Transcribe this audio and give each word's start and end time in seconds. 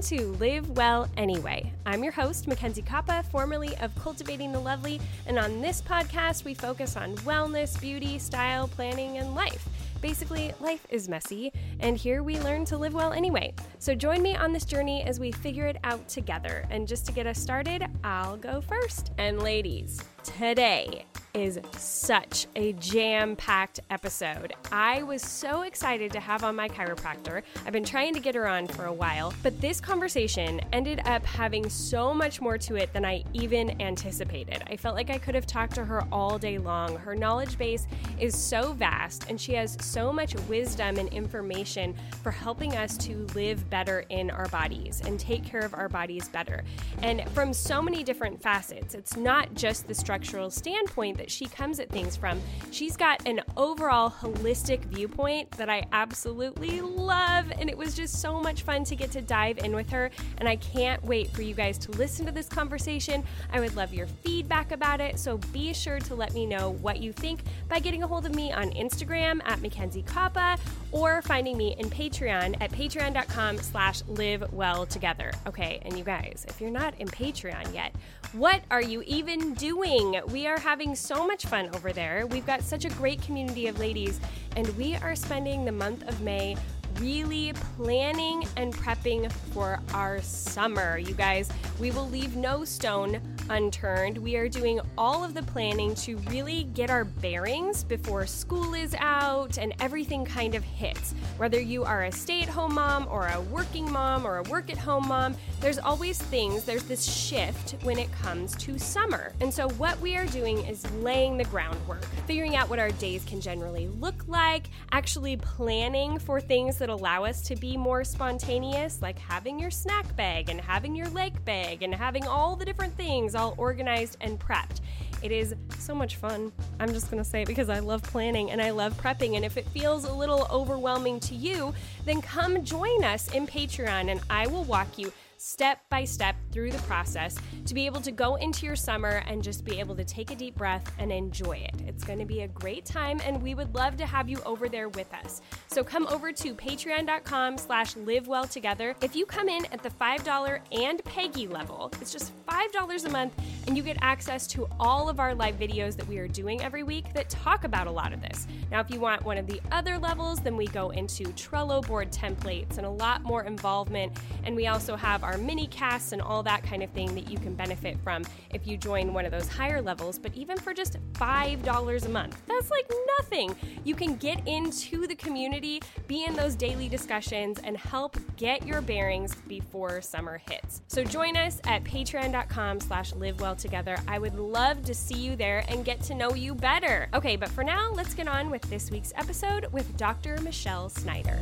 Welcome 0.00 0.18
to 0.18 0.32
Live 0.38 0.70
Well 0.70 1.10
Anyway. 1.18 1.74
I'm 1.84 2.02
your 2.02 2.12
host, 2.12 2.46
MacKenzie 2.46 2.82
Koppa, 2.82 3.22
formerly 3.26 3.76
of 3.82 3.94
Cultivating 3.96 4.50
the 4.50 4.58
Lovely, 4.58 4.98
and 5.26 5.38
on 5.38 5.60
this 5.60 5.82
podcast, 5.82 6.42
we 6.42 6.54
focus 6.54 6.96
on 6.96 7.16
wellness, 7.16 7.78
beauty, 7.78 8.18
style, 8.18 8.66
planning, 8.66 9.18
and 9.18 9.34
life. 9.34 9.68
Basically, 10.00 10.54
life 10.58 10.86
is 10.88 11.06
messy, 11.06 11.52
and 11.80 11.98
here 11.98 12.22
we 12.22 12.40
learn 12.40 12.64
to 12.66 12.78
live 12.78 12.94
well 12.94 13.12
anyway. 13.12 13.52
So 13.78 13.94
join 13.94 14.22
me 14.22 14.34
on 14.34 14.54
this 14.54 14.64
journey 14.64 15.02
as 15.02 15.20
we 15.20 15.32
figure 15.32 15.66
it 15.66 15.76
out 15.84 16.08
together. 16.08 16.66
And 16.70 16.88
just 16.88 17.04
to 17.04 17.12
get 17.12 17.26
us 17.26 17.38
started, 17.38 17.84
I'll 18.02 18.38
go 18.38 18.62
first. 18.62 19.10
And 19.18 19.42
ladies, 19.42 20.02
today 20.22 21.04
is 21.34 21.58
such 21.76 22.46
a 22.56 22.72
jam 22.74 23.36
packed 23.36 23.80
episode. 23.90 24.52
I 24.72 25.02
was 25.02 25.22
so 25.22 25.62
excited 25.62 26.12
to 26.12 26.20
have 26.20 26.44
on 26.44 26.56
my 26.56 26.68
chiropractor. 26.68 27.42
I've 27.64 27.72
been 27.72 27.84
trying 27.84 28.14
to 28.14 28.20
get 28.20 28.34
her 28.34 28.46
on 28.46 28.66
for 28.66 28.86
a 28.86 28.92
while, 28.92 29.32
but 29.42 29.60
this 29.60 29.80
conversation 29.80 30.60
ended 30.72 31.00
up 31.06 31.24
having 31.24 31.68
so 31.68 32.12
much 32.12 32.40
more 32.40 32.58
to 32.58 32.76
it 32.76 32.92
than 32.92 33.04
I 33.04 33.24
even 33.32 33.80
anticipated. 33.80 34.62
I 34.68 34.76
felt 34.76 34.94
like 34.94 35.10
I 35.10 35.18
could 35.18 35.34
have 35.34 35.46
talked 35.46 35.74
to 35.76 35.84
her 35.84 36.04
all 36.10 36.38
day 36.38 36.58
long. 36.58 36.96
Her 36.96 37.14
knowledge 37.14 37.58
base 37.58 37.86
is 38.18 38.36
so 38.36 38.72
vast, 38.72 39.30
and 39.30 39.40
she 39.40 39.52
has 39.54 39.76
so 39.80 40.12
much 40.12 40.34
wisdom 40.48 40.98
and 40.98 41.08
information 41.10 41.94
for 42.22 42.30
helping 42.30 42.76
us 42.76 42.96
to 42.98 43.26
live 43.34 43.68
better 43.70 44.04
in 44.08 44.30
our 44.30 44.48
bodies 44.48 45.02
and 45.04 45.20
take 45.20 45.44
care 45.44 45.60
of 45.60 45.74
our 45.74 45.88
bodies 45.88 46.28
better. 46.28 46.64
And 47.02 47.28
from 47.30 47.52
so 47.52 47.80
many 47.80 48.02
different 48.02 48.40
facets, 48.42 48.94
it's 48.94 49.16
not 49.16 49.54
just 49.54 49.86
the 49.86 49.94
structural 49.94 50.50
standpoint 50.50 51.19
that 51.20 51.30
she 51.30 51.44
comes 51.44 51.78
at 51.80 51.90
things 51.90 52.16
from. 52.16 52.40
She's 52.70 52.96
got 52.96 53.28
an 53.28 53.42
overall 53.58 54.10
holistic 54.10 54.80
viewpoint 54.86 55.50
that 55.52 55.68
I 55.68 55.84
absolutely 55.92 56.80
love, 56.80 57.52
and 57.58 57.68
it 57.68 57.76
was 57.76 57.94
just 57.94 58.22
so 58.22 58.40
much 58.40 58.62
fun 58.62 58.84
to 58.84 58.96
get 58.96 59.10
to 59.10 59.20
dive 59.20 59.58
in 59.58 59.74
with 59.74 59.90
her. 59.90 60.10
And 60.38 60.48
I 60.48 60.56
can't 60.56 61.04
wait 61.04 61.30
for 61.30 61.42
you 61.42 61.52
guys 61.52 61.76
to 61.78 61.90
listen 61.92 62.24
to 62.24 62.32
this 62.32 62.48
conversation. 62.48 63.22
I 63.52 63.60
would 63.60 63.76
love 63.76 63.92
your 63.92 64.06
feedback 64.06 64.72
about 64.72 65.02
it, 65.02 65.18
so 65.18 65.36
be 65.52 65.74
sure 65.74 65.98
to 66.00 66.14
let 66.14 66.32
me 66.32 66.46
know 66.46 66.70
what 66.80 67.00
you 67.00 67.12
think 67.12 67.42
by 67.68 67.80
getting 67.80 68.02
a 68.02 68.06
hold 68.06 68.24
of 68.24 68.34
me 68.34 68.50
on 68.50 68.70
Instagram 68.70 69.42
at 69.44 69.58
MacKenzie 69.58 70.04
Koppa 70.04 70.58
or 70.90 71.20
finding 71.22 71.58
me 71.58 71.76
in 71.78 71.90
Patreon 71.90 72.56
at 72.62 72.72
patreon.com 72.72 73.58
slash 73.58 74.02
live 74.08 74.50
well 74.52 74.86
together. 74.86 75.32
Okay, 75.46 75.80
and 75.82 75.98
you 75.98 76.04
guys, 76.04 76.46
if 76.48 76.62
you're 76.62 76.70
not 76.70 76.98
in 76.98 77.08
Patreon 77.08 77.74
yet, 77.74 77.94
what 78.32 78.62
are 78.70 78.82
you 78.82 79.02
even 79.02 79.54
doing? 79.54 80.20
We 80.28 80.46
are 80.46 80.58
having 80.58 80.94
so 80.94 81.09
much 81.18 81.46
fun 81.46 81.68
over 81.74 81.92
there. 81.92 82.26
We've 82.28 82.46
got 82.46 82.62
such 82.62 82.84
a 82.84 82.88
great 82.90 83.20
community 83.22 83.66
of 83.66 83.80
ladies, 83.80 84.20
and 84.54 84.68
we 84.76 84.94
are 84.96 85.16
spending 85.16 85.64
the 85.64 85.72
month 85.72 86.06
of 86.08 86.20
May 86.20 86.56
really 87.00 87.52
planning 87.76 88.46
and 88.56 88.72
prepping 88.72 89.30
for 89.52 89.80
our 89.92 90.20
summer. 90.22 90.98
You 90.98 91.14
guys, 91.14 91.50
we 91.80 91.90
will 91.90 92.08
leave 92.08 92.36
no 92.36 92.64
stone 92.64 93.20
unturned. 93.50 94.16
We 94.16 94.36
are 94.36 94.48
doing 94.48 94.80
all 94.96 95.22
of 95.22 95.34
the 95.34 95.42
planning 95.42 95.94
to 95.96 96.16
really 96.30 96.64
get 96.72 96.88
our 96.88 97.04
bearings 97.04 97.84
before 97.84 98.26
school 98.26 98.74
is 98.74 98.94
out 98.98 99.58
and 99.58 99.74
everything 99.80 100.24
kind 100.24 100.54
of 100.54 100.64
hits. 100.64 101.14
Whether 101.36 101.60
you 101.60 101.84
are 101.84 102.04
a 102.04 102.12
stay 102.12 102.42
at 102.42 102.48
home 102.48 102.74
mom 102.74 103.06
or 103.10 103.26
a 103.26 103.40
working 103.40 103.90
mom 103.90 104.26
or 104.26 104.38
a 104.38 104.42
work 104.44 104.70
at 104.70 104.78
home 104.78 105.08
mom, 105.08 105.36
there's 105.60 105.78
always 105.78 106.18
things, 106.18 106.64
there's 106.64 106.84
this 106.84 107.04
shift 107.04 107.74
when 107.82 107.98
it 107.98 108.10
comes 108.12 108.56
to 108.56 108.78
summer. 108.78 109.32
And 109.40 109.52
so, 109.52 109.68
what 109.70 110.00
we 110.00 110.16
are 110.16 110.26
doing 110.26 110.58
is 110.66 110.88
laying 111.02 111.36
the 111.36 111.44
groundwork, 111.44 112.04
figuring 112.26 112.56
out 112.56 112.70
what 112.70 112.78
our 112.78 112.90
days 112.92 113.24
can 113.24 113.40
generally 113.40 113.88
look 113.88 114.26
like, 114.28 114.68
actually 114.92 115.36
planning 115.36 116.18
for 116.18 116.40
things 116.40 116.78
that 116.78 116.88
allow 116.88 117.24
us 117.24 117.42
to 117.42 117.56
be 117.56 117.76
more 117.76 118.04
spontaneous, 118.04 119.02
like 119.02 119.18
having 119.18 119.58
your 119.58 119.70
snack 119.70 120.14
bag 120.16 120.48
and 120.48 120.60
having 120.60 120.94
your 120.94 121.08
lake 121.08 121.44
bag 121.44 121.82
and 121.82 121.94
having 121.94 122.26
all 122.26 122.54
the 122.54 122.64
different 122.64 122.96
things 122.96 123.34
all 123.40 123.54
organized 123.56 124.18
and 124.20 124.38
prepped. 124.38 124.80
It 125.22 125.32
is 125.32 125.54
so 125.78 125.94
much 125.94 126.16
fun. 126.16 126.52
I'm 126.78 126.92
just 126.92 127.10
going 127.10 127.22
to 127.22 127.28
say 127.28 127.42
it 127.42 127.48
because 127.48 127.68
I 127.68 127.78
love 127.78 128.02
planning 128.02 128.50
and 128.50 128.60
I 128.60 128.70
love 128.70 128.94
prepping. 129.00 129.36
And 129.36 129.44
if 129.44 129.56
it 129.56 129.66
feels 129.68 130.04
a 130.04 130.12
little 130.12 130.46
overwhelming 130.50 131.20
to 131.20 131.34
you, 131.34 131.74
then 132.04 132.20
come 132.20 132.62
join 132.64 133.02
us 133.02 133.32
in 133.34 133.46
Patreon 133.46 134.10
and 134.10 134.20
I 134.28 134.46
will 134.46 134.64
walk 134.64 134.98
you 134.98 135.12
step 135.40 135.80
by 135.88 136.04
step 136.04 136.36
through 136.52 136.70
the 136.70 136.78
process 136.80 137.34
to 137.64 137.72
be 137.72 137.86
able 137.86 138.00
to 138.02 138.12
go 138.12 138.34
into 138.34 138.66
your 138.66 138.76
summer 138.76 139.22
and 139.26 139.42
just 139.42 139.64
be 139.64 139.80
able 139.80 139.94
to 139.94 140.04
take 140.04 140.30
a 140.30 140.36
deep 140.36 140.54
breath 140.54 140.92
and 140.98 141.10
enjoy 141.10 141.56
it. 141.56 141.74
It's 141.86 142.04
going 142.04 142.18
to 142.18 142.26
be 142.26 142.42
a 142.42 142.48
great 142.48 142.84
time 142.84 143.22
and 143.24 143.42
we 143.42 143.54
would 143.54 143.74
love 143.74 143.96
to 143.96 144.06
have 144.06 144.28
you 144.28 144.38
over 144.44 144.68
there 144.68 144.90
with 144.90 145.12
us. 145.14 145.40
So 145.68 145.82
come 145.82 146.06
over 146.08 146.30
to 146.30 146.54
patreon.com 146.54 147.56
slash 147.56 147.96
live 147.96 148.28
well 148.28 148.44
together. 148.44 148.94
If 149.00 149.16
you 149.16 149.24
come 149.24 149.48
in 149.48 149.64
at 149.72 149.82
the 149.82 149.88
$5 149.88 150.60
and 150.72 151.02
Peggy 151.04 151.46
level, 151.46 151.90
it's 152.02 152.12
just 152.12 152.32
$5 152.46 153.04
a 153.06 153.08
month 153.08 153.32
and 153.66 153.78
you 153.78 153.82
get 153.82 153.96
access 154.02 154.46
to 154.48 154.68
all 154.78 155.08
of 155.08 155.20
our 155.20 155.34
live 155.34 155.58
videos 155.58 155.96
that 155.96 156.06
we 156.06 156.18
are 156.18 156.28
doing 156.28 156.60
every 156.62 156.82
week 156.82 157.14
that 157.14 157.30
talk 157.30 157.64
about 157.64 157.86
a 157.86 157.90
lot 157.90 158.12
of 158.12 158.20
this. 158.20 158.46
Now, 158.70 158.80
if 158.80 158.90
you 158.90 159.00
want 159.00 159.24
one 159.24 159.38
of 159.38 159.46
the 159.46 159.60
other 159.72 159.98
levels, 159.98 160.40
then 160.40 160.56
we 160.56 160.66
go 160.66 160.90
into 160.90 161.24
Trello 161.32 161.86
board 161.86 162.12
templates 162.12 162.76
and 162.76 162.86
a 162.86 162.90
lot 162.90 163.22
more 163.22 163.44
involvement. 163.44 164.12
And 164.44 164.54
we 164.54 164.66
also 164.66 164.96
have 164.96 165.24
our 165.24 165.29
mini 165.38 165.66
casts 165.66 166.12
and 166.12 166.20
all 166.22 166.42
that 166.42 166.62
kind 166.62 166.82
of 166.82 166.90
thing 166.90 167.14
that 167.14 167.30
you 167.30 167.38
can 167.38 167.54
benefit 167.54 167.98
from 168.02 168.24
if 168.52 168.66
you 168.66 168.76
join 168.76 169.12
one 169.12 169.24
of 169.24 169.32
those 169.32 169.48
higher 169.48 169.80
levels. 169.82 170.18
But 170.18 170.34
even 170.34 170.56
for 170.56 170.72
just 170.72 170.98
$5 171.14 172.04
a 172.04 172.08
month, 172.08 172.42
that's 172.46 172.70
like 172.70 172.90
nothing. 173.18 173.54
You 173.84 173.94
can 173.94 174.16
get 174.16 174.46
into 174.46 175.06
the 175.06 175.14
community, 175.14 175.82
be 176.06 176.24
in 176.24 176.34
those 176.34 176.54
daily 176.54 176.88
discussions, 176.88 177.58
and 177.62 177.76
help 177.76 178.16
get 178.36 178.66
your 178.66 178.80
bearings 178.80 179.34
before 179.48 180.00
summer 180.02 180.40
hits. 180.48 180.82
So 180.88 181.04
join 181.04 181.36
us 181.36 181.60
at 181.64 181.84
patreon.com 181.84 182.80
slash 182.80 183.14
live 183.14 183.40
well 183.40 183.56
together. 183.56 183.96
I 184.08 184.18
would 184.18 184.34
love 184.38 184.84
to 184.84 184.94
see 184.94 185.18
you 185.18 185.36
there 185.36 185.64
and 185.68 185.84
get 185.84 186.02
to 186.02 186.14
know 186.14 186.34
you 186.34 186.54
better. 186.54 187.08
Okay, 187.14 187.36
but 187.36 187.48
for 187.48 187.64
now, 187.64 187.90
let's 187.92 188.14
get 188.14 188.28
on 188.28 188.50
with 188.50 188.62
this 188.62 188.90
week's 188.90 189.12
episode 189.16 189.66
with 189.72 189.96
Dr. 189.96 190.38
Michelle 190.40 190.88
Snyder. 190.88 191.38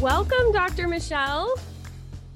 Welcome, 0.00 0.50
Dr. 0.50 0.88
Michelle. 0.88 1.54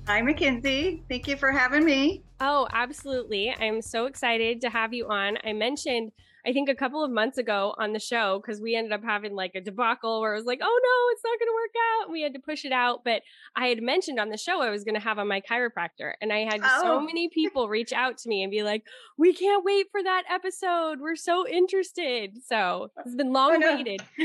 Hi, 0.07 0.21
MacKenzie. 0.21 1.01
Thank 1.09 1.27
you 1.27 1.39
for 1.39 1.51
having 1.51 1.83
me. 1.83 2.21
Oh, 2.47 2.69
absolutely. 2.75 3.55
I'm 3.59 3.81
so 3.81 4.05
excited 4.05 4.61
to 4.61 4.69
have 4.69 4.93
you 4.93 5.09
on. 5.09 5.39
I 5.43 5.55
mentioned, 5.55 6.13
I 6.47 6.53
think 6.53 6.69
a 6.69 6.75
couple 6.75 7.03
of 7.03 7.11
months 7.11 7.39
ago 7.39 7.75
on 7.79 7.95
the 7.95 7.99
show, 7.99 8.39
because 8.39 8.61
we 8.61 8.77
ended 8.77 8.93
up 8.93 9.03
having 9.03 9.35
like 9.35 9.53
a 9.55 9.63
debacle 9.63 10.21
where 10.21 10.35
it 10.35 10.37
was 10.37 10.45
like, 10.45 10.61
oh 10.63 10.81
no, 10.83 11.13
it's 11.13 11.23
not 11.25 11.39
going 11.39 11.49
to 11.49 11.55
work 11.55 11.75
out. 12.03 12.13
We 12.13 12.21
had 12.21 12.35
to 12.35 12.41
push 12.41 12.67
it 12.67 12.73
out. 12.73 13.03
But 13.03 13.23
I 13.57 13.69
had 13.69 13.83
mentioned 13.83 14.21
on 14.21 14.29
the 14.29 14.37
show 14.37 14.61
I 14.61 14.69
was 14.69 14.85
going 14.85 14.95
to 14.95 15.01
have 15.01 15.19
on 15.19 15.27
my 15.27 15.41
chiropractor. 15.41 16.13
And 16.21 16.35
I 16.35 16.41
had 16.41 16.61
oh. 16.63 16.83
so 16.83 17.01
many 17.01 17.31
people 17.31 17.71
reach 17.71 17.95
out 17.95 18.19
to 18.19 18.29
me 18.29 18.43
and 18.43 18.51
be 18.51 18.63
like, 18.63 18.85
we 19.17 19.33
can't 19.33 19.65
wait 19.65 19.87
for 19.91 20.03
that 20.03 20.25
episode. 20.29 21.01
We're 21.01 21.17
so 21.17 21.49
interested. 21.49 22.45
So 22.47 22.91
it's 23.07 23.15
been 23.15 23.33
long 23.33 23.55
oh, 23.55 23.57
no. 23.57 23.73
awaited. 23.73 24.03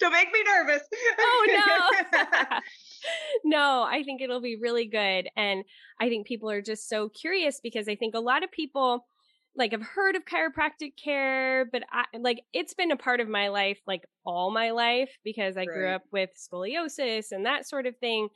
Don't 0.00 0.12
make 0.12 0.32
me 0.32 0.42
nervous. 0.46 0.82
oh 1.18 1.90
no. 2.50 2.58
no, 3.44 3.86
I 3.88 4.02
think 4.02 4.20
it'll 4.20 4.40
be 4.40 4.56
really 4.56 4.86
good. 4.86 5.28
And 5.36 5.64
I 6.00 6.08
think 6.08 6.26
people 6.26 6.50
are 6.50 6.62
just 6.62 6.88
so 6.88 7.08
curious 7.08 7.60
because 7.62 7.88
I 7.88 7.96
think 7.96 8.14
a 8.14 8.20
lot 8.20 8.42
of 8.42 8.50
people 8.50 9.06
like 9.56 9.72
have 9.72 9.82
heard 9.82 10.16
of 10.16 10.24
chiropractic 10.24 10.92
care, 11.02 11.66
but 11.70 11.82
I 11.92 12.04
like 12.18 12.42
it's 12.52 12.74
been 12.74 12.90
a 12.90 12.96
part 12.96 13.20
of 13.20 13.28
my 13.28 13.48
life 13.48 13.78
like 13.86 14.04
all 14.24 14.50
my 14.50 14.70
life 14.70 15.10
because 15.24 15.56
I 15.56 15.60
right. 15.60 15.68
grew 15.68 15.88
up 15.90 16.02
with 16.10 16.30
scoliosis 16.36 17.32
and 17.32 17.44
that 17.44 17.68
sort 17.68 17.86
of 17.86 17.96
thing. 17.98 18.28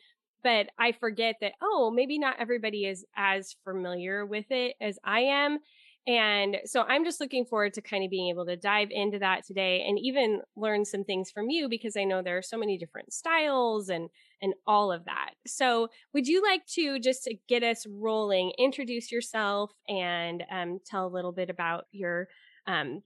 But 0.45 0.69
I 0.79 0.93
forget 0.93 1.37
that, 1.41 1.53
oh, 1.63 1.91
maybe 1.91 2.19
not 2.19 2.37
everybody 2.39 2.85
is 2.85 3.05
as 3.17 3.57
familiar 3.65 4.25
with 4.27 4.47
it 4.51 4.77
as 4.81 4.99
I 5.05 5.21
am. 5.21 5.59
And 6.07 6.59
so 6.67 6.83
I'm 6.83 7.05
just 7.05 7.21
looking 7.21 7.45
forward 7.45 7.75
to 7.75 7.83
kind 7.83 8.05
of 8.05 8.11
being 8.11 8.29
able 8.29 8.47
to 8.47 8.57
dive 8.57 8.89
into 8.93 9.19
that 9.19 9.45
today 9.45 9.85
and 9.89 9.99
even 9.99 10.41
learn 10.55 10.85
some 10.85 11.03
things 11.03 11.33
from 11.33 11.51
you 11.51 11.69
because 11.69 11.97
I 11.97 12.05
know 12.05 12.23
there 12.23 12.39
are 12.39 12.43
so 12.43 12.59
many 12.59 12.79
different 12.79 13.13
styles 13.13 13.89
and 13.89 14.09
and 14.43 14.55
all 14.67 14.93
of 14.93 15.05
that. 15.07 15.31
So, 15.47 15.89
would 16.13 16.27
you 16.27 16.43
like 16.43 16.67
to 16.75 16.99
just 16.99 17.25
to 17.25 17.35
get 17.49 17.63
us 17.63 17.87
rolling, 17.89 18.53
introduce 18.59 19.11
yourself 19.11 19.73
and 19.89 20.45
um, 20.51 20.79
tell 20.85 21.07
a 21.07 21.09
little 21.09 21.33
bit 21.33 21.51
about 21.51 21.87
your 21.93 22.29
um, 22.67 23.03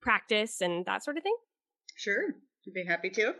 practice 0.00 0.60
and 0.60 0.84
that 0.86 1.04
sort 1.04 1.16
of 1.16 1.22
thing? 1.22 1.36
Sure, 1.96 2.34
I'd 2.66 2.74
be 2.74 2.84
happy 2.84 3.10
to. 3.10 3.34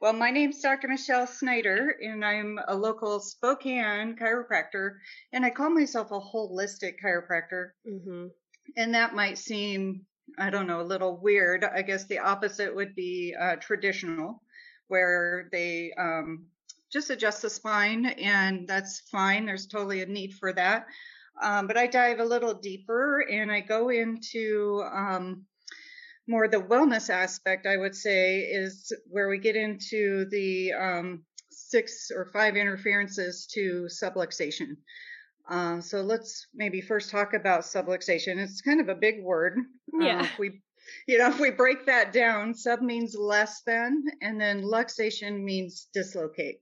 Well, 0.00 0.12
my 0.12 0.30
name's 0.30 0.60
Dr. 0.60 0.86
Michelle 0.86 1.26
Snyder, 1.26 1.96
and 2.00 2.24
I'm 2.24 2.60
a 2.68 2.76
local 2.76 3.18
Spokane 3.18 4.14
chiropractor, 4.14 4.98
and 5.32 5.44
I 5.44 5.50
call 5.50 5.70
myself 5.70 6.12
a 6.12 6.20
holistic 6.20 6.94
chiropractor. 7.04 7.70
Mm-hmm. 7.84 8.26
And 8.76 8.94
that 8.94 9.16
might 9.16 9.38
seem, 9.38 10.06
I 10.38 10.50
don't 10.50 10.68
know, 10.68 10.80
a 10.80 10.82
little 10.82 11.16
weird. 11.20 11.64
I 11.64 11.82
guess 11.82 12.04
the 12.04 12.20
opposite 12.20 12.76
would 12.76 12.94
be 12.94 13.34
uh, 13.38 13.56
traditional, 13.56 14.40
where 14.86 15.48
they 15.50 15.92
um, 15.98 16.46
just 16.92 17.10
adjust 17.10 17.42
the 17.42 17.50
spine, 17.50 18.06
and 18.06 18.66
that's 18.66 19.00
fine. 19.10 19.46
There's 19.46 19.66
totally 19.66 20.02
a 20.02 20.06
need 20.06 20.34
for 20.34 20.52
that. 20.52 20.86
Um, 21.40 21.66
but 21.66 21.76
I 21.76 21.86
dive 21.86 22.20
a 22.20 22.24
little 22.24 22.54
deeper 22.54 23.20
and 23.20 23.50
I 23.52 23.60
go 23.60 23.90
into 23.90 24.84
um, 24.92 25.44
more 26.26 26.48
the 26.48 26.60
wellness 26.60 27.10
aspect, 27.10 27.66
I 27.66 27.76
would 27.76 27.94
say, 27.94 28.40
is 28.40 28.92
where 29.06 29.28
we 29.28 29.38
get 29.38 29.56
into 29.56 30.26
the 30.30 30.72
um, 30.72 31.22
six 31.50 32.10
or 32.14 32.26
five 32.26 32.56
interferences 32.56 33.46
to 33.54 33.88
subluxation. 33.90 34.76
Uh, 35.48 35.80
so 35.80 36.02
let's 36.02 36.46
maybe 36.54 36.80
first 36.80 37.10
talk 37.10 37.32
about 37.34 37.62
subluxation. 37.62 38.36
It's 38.38 38.60
kind 38.60 38.80
of 38.80 38.88
a 38.88 38.94
big 38.94 39.22
word. 39.22 39.58
Yeah. 39.98 40.22
Uh, 40.22 40.26
we, 40.38 40.60
you 41.06 41.18
know, 41.18 41.28
if 41.28 41.38
we 41.38 41.50
break 41.50 41.86
that 41.86 42.12
down, 42.12 42.54
sub 42.54 42.82
means 42.82 43.14
less 43.16 43.62
than, 43.62 44.04
and 44.20 44.40
then 44.40 44.62
luxation 44.62 45.42
means 45.42 45.88
dislocate. 45.94 46.58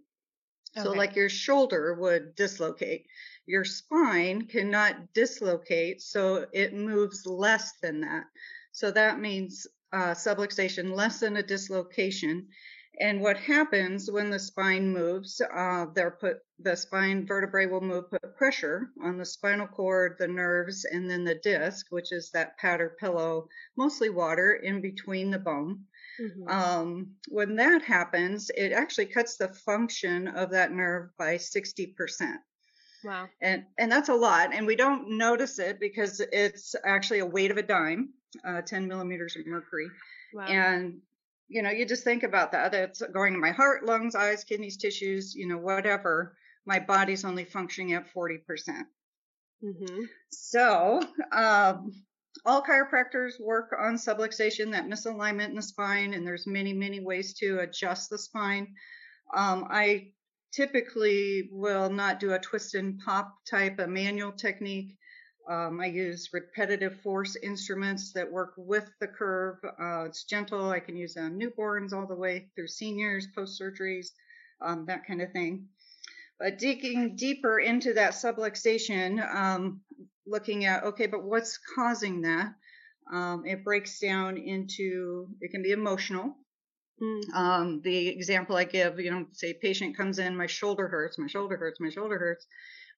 Okay. 0.77 0.85
So, 0.85 0.93
like 0.93 1.17
your 1.17 1.29
shoulder 1.29 1.95
would 1.95 2.35
dislocate, 2.35 3.07
your 3.47 3.65
spine 3.65 4.47
cannot 4.47 5.15
dislocate, 5.15 6.03
so 6.03 6.47
it 6.53 6.75
moves 6.75 7.25
less 7.27 7.73
than 7.81 8.01
that. 8.01 8.25
So 8.73 8.91
that 8.91 9.21
means 9.21 9.67
uh, 9.93 10.13
subluxation 10.13 10.95
less 10.95 11.21
than 11.21 11.37
a 11.39 11.43
dislocation. 11.43 12.49
And 12.99 13.21
what 13.21 13.39
happens 13.39 14.11
when 14.11 14.31
the 14.31 14.39
spine 14.39 14.93
moves, 14.93 15.41
uh, 15.41 15.87
put, 16.19 16.39
the 16.59 16.77
spine 16.77 17.27
vertebrae 17.27 17.67
will 17.67 17.81
move, 17.81 18.11
put 18.11 18.37
pressure 18.37 18.91
on 19.03 19.19
the 19.19 19.25
spinal 19.25 19.67
cord, 19.67 20.17
the 20.19 20.29
nerves, 20.29 20.85
and 20.85 21.09
then 21.09 21.25
the 21.25 21.35
disc, 21.37 21.87
which 21.91 22.13
is 22.13 22.31
that 22.33 22.59
pad 22.59 22.81
or 22.81 22.97
pillow, 23.01 23.49
mostly 23.77 24.09
water 24.09 24.53
in 24.55 24.81
between 24.81 25.31
the 25.31 25.39
bone. 25.39 25.85
Mm-hmm. 26.21 26.49
Um, 26.49 27.11
when 27.29 27.57
that 27.57 27.83
happens, 27.83 28.51
it 28.57 28.73
actually 28.73 29.07
cuts 29.07 29.37
the 29.37 29.49
function 29.49 30.29
of 30.29 30.51
that 30.51 30.73
nerve 30.73 31.11
by 31.19 31.37
60%. 31.37 31.95
Wow. 33.05 33.29
And 33.41 33.65
and 33.79 33.93
that's 33.93 34.09
a 34.09 34.15
lot. 34.15 34.55
And 34.55 34.67
we 34.67 34.75
don't 34.75 35.17
notice 35.19 35.59
it 35.59 35.79
because 35.79 36.21
it's 36.33 36.75
actually 36.85 37.21
a 37.21 37.27
weight 37.27 37.51
of 37.51 37.57
a 37.57 37.63
dime 37.63 38.15
uh, 38.45 38.63
10 38.63 38.89
millimeters 38.89 39.37
of 39.37 39.47
mercury. 39.47 39.89
Wow. 40.35 40.47
And, 40.47 40.99
you 41.49 41.63
know, 41.63 41.71
you 41.71 41.87
just 41.87 42.05
think 42.05 42.23
about 42.23 42.53
that. 42.53 42.73
That's 42.73 43.03
going 43.13 43.33
to 43.35 43.39
my 43.39 43.53
heart, 43.53 43.85
lungs, 43.85 44.15
eyes, 44.15 44.45
kidneys, 44.45 44.77
tissues, 44.77 45.35
you 45.35 45.47
know, 45.47 45.59
whatever. 45.59 46.37
My 46.67 46.81
body's 46.81 47.25
only 47.25 47.45
functioning 47.45 47.95
at 47.95 48.13
40%. 48.13 48.45
percent 48.47 48.87
mm-hmm. 49.63 50.03
So, 50.31 51.01
um, 51.33 51.93
all 52.45 52.63
chiropractors 52.63 53.41
work 53.41 53.75
on 53.79 53.95
subluxation, 53.95 54.73
that 54.73 54.87
misalignment 54.87 55.49
in 55.49 55.57
the 55.57 55.63
spine, 55.63 56.15
and 56.15 56.27
there's 56.27 56.47
many, 56.47 56.73
many 56.73 57.01
ways 57.01 57.35
to 57.35 57.61
adjust 57.61 58.11
the 58.11 58.19
spine. 58.19 58.75
Um, 59.35 59.67
I 59.71 60.13
typically 60.53 61.49
will 61.53 61.91
not 61.91 62.21
do 62.21 62.33
a 62.33 62.39
twist 62.39 62.75
and 62.75 62.99
pop 62.99 63.35
type, 63.49 63.79
a 63.79 63.87
manual 63.87 64.33
technique. 64.33 64.97
Um, 65.49 65.81
I 65.81 65.87
use 65.87 66.31
repetitive 66.33 67.01
force 67.03 67.37
instruments 67.37 68.13
that 68.13 68.31
work 68.31 68.55
with 68.57 68.89
the 69.01 69.07
curve. 69.07 69.59
Uh, 69.65 70.05
it's 70.05 70.25
gentle. 70.25 70.71
I 70.71 70.81
can 70.81 70.97
use 70.97 71.17
on 71.17 71.39
newborns 71.39 71.93
all 71.93 72.07
the 72.07 72.17
way 72.17 72.49
through 72.55 72.69
seniors, 72.69 73.29
post 73.35 73.61
surgeries, 73.61 74.09
um, 74.61 74.87
that 74.87 75.07
kind 75.07 75.23
of 75.23 75.31
thing. 75.33 75.69
But 76.39 76.59
digging 76.59 77.17
deeper 77.17 77.61
into 77.61 77.95
that 77.95 78.13
subluxation, 78.13 79.23
um, 79.35 79.81
looking 80.27 80.65
at 80.65 80.85
okay, 80.85 81.07
but 81.07 81.25
what's 81.25 81.59
causing 81.75 82.23
that? 82.23 82.55
Um, 83.13 83.45
it 83.47 83.65
breaks 83.65 84.01
down 84.01 84.37
into 84.37 85.29
it 85.41 85.51
can 85.51 85.63
be 85.63 85.73
emotional. 85.73 86.35
Mm. 87.01 87.35
Um, 87.35 87.81
the 87.83 88.09
example 88.09 88.57
I 88.57 88.65
give, 88.65 88.99
you 88.99 89.11
know, 89.11 89.27
say 89.33 89.53
patient 89.53 89.97
comes 89.97 90.19
in, 90.19 90.37
my 90.37 90.47
shoulder 90.47 90.89
hurts, 90.89 91.19
my 91.19 91.27
shoulder 91.27 91.57
hurts, 91.57 91.79
my 91.79 91.91
shoulder 91.91 92.19
hurts 92.19 92.47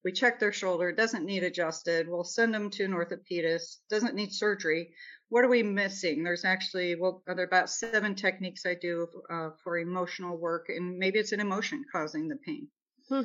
we 0.04 0.12
check 0.12 0.38
their 0.38 0.52
shoulder, 0.52 0.92
doesn't 0.92 1.24
need 1.24 1.42
adjusted. 1.42 2.08
We'll 2.08 2.24
send 2.24 2.54
them 2.54 2.70
to 2.70 2.84
an 2.84 2.92
orthopedist, 2.92 3.78
doesn't 3.90 4.14
need 4.14 4.32
surgery. 4.32 4.94
What 5.28 5.44
are 5.44 5.48
we 5.48 5.62
missing? 5.62 6.22
There's 6.22 6.44
actually, 6.44 6.94
well, 6.94 7.22
there 7.26 7.40
are 7.40 7.44
about 7.44 7.68
seven 7.68 8.14
techniques 8.14 8.64
I 8.64 8.74
do 8.74 9.08
uh, 9.30 9.50
for 9.62 9.78
emotional 9.78 10.38
work, 10.38 10.66
and 10.68 10.98
maybe 10.98 11.18
it's 11.18 11.32
an 11.32 11.40
emotion 11.40 11.84
causing 11.92 12.28
the 12.28 12.36
pain. 12.36 12.68
Hmm. 13.08 13.22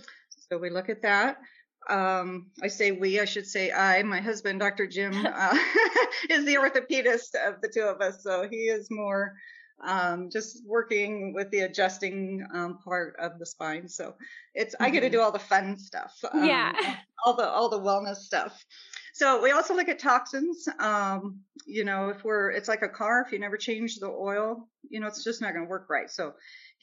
So 0.50 0.58
we 0.58 0.70
look 0.70 0.90
at 0.90 1.04
that. 1.04 1.38
Um, 1.90 2.52
I 2.62 2.68
say 2.68 2.92
we, 2.92 3.20
I 3.20 3.26
should 3.26 3.48
say 3.48 3.72
I. 3.72 4.02
My 4.04 4.22
husband, 4.22 4.60
Dr. 4.60 4.88
Jim, 4.88 5.26
uh, 5.26 5.58
is 6.30 6.46
the 6.46 6.56
orthopedist 6.56 7.36
of 7.48 7.62
the 7.62 7.70
two 7.74 7.82
of 7.82 8.02
us, 8.02 8.24
so 8.24 8.48
he 8.50 8.68
is 8.68 8.90
more 8.90 9.36
um, 9.84 10.30
just 10.30 10.62
working 10.66 11.34
with 11.34 11.50
the 11.52 11.62
adjusting 11.62 12.46
um, 12.54 12.80
part 12.84 13.16
of 13.20 13.40
the 13.40 13.46
spine. 13.46 13.88
So 13.88 14.16
it's 14.54 14.76
mm-hmm. 14.76 14.84
I 14.84 14.90
get 14.90 15.02
to 15.02 15.08
mm-hmm. 15.08 15.14
do 15.14 15.22
all 15.22 15.32
the 15.32 15.40
fun 15.40 15.78
stuff. 15.78 16.14
Um, 16.32 16.46
yeah, 16.46 16.74
all 17.26 17.36
the 17.36 17.48
all 17.48 17.70
the 17.70 17.80
wellness 17.80 18.18
stuff. 18.18 18.64
So 19.14 19.42
we 19.42 19.52
also 19.52 19.76
look 19.76 19.90
at 19.90 20.00
toxins. 20.00 20.68
Um, 20.80 21.42
you 21.66 21.86
know, 21.86 22.10
if 22.10 22.24
we're 22.24 22.52
it's 22.52 22.68
like 22.68 22.82
a 22.82 22.90
car. 22.90 23.24
If 23.26 23.32
you 23.32 23.40
never 23.40 23.58
change 23.58 24.00
the 24.00 24.08
oil, 24.08 24.68
you 24.90 25.00
know, 25.00 25.08
it's 25.08 25.24
just 25.24 25.42
not 25.42 25.54
going 25.54 25.66
to 25.66 25.70
work 25.70 25.90
right. 25.90 26.10
So 26.10 26.34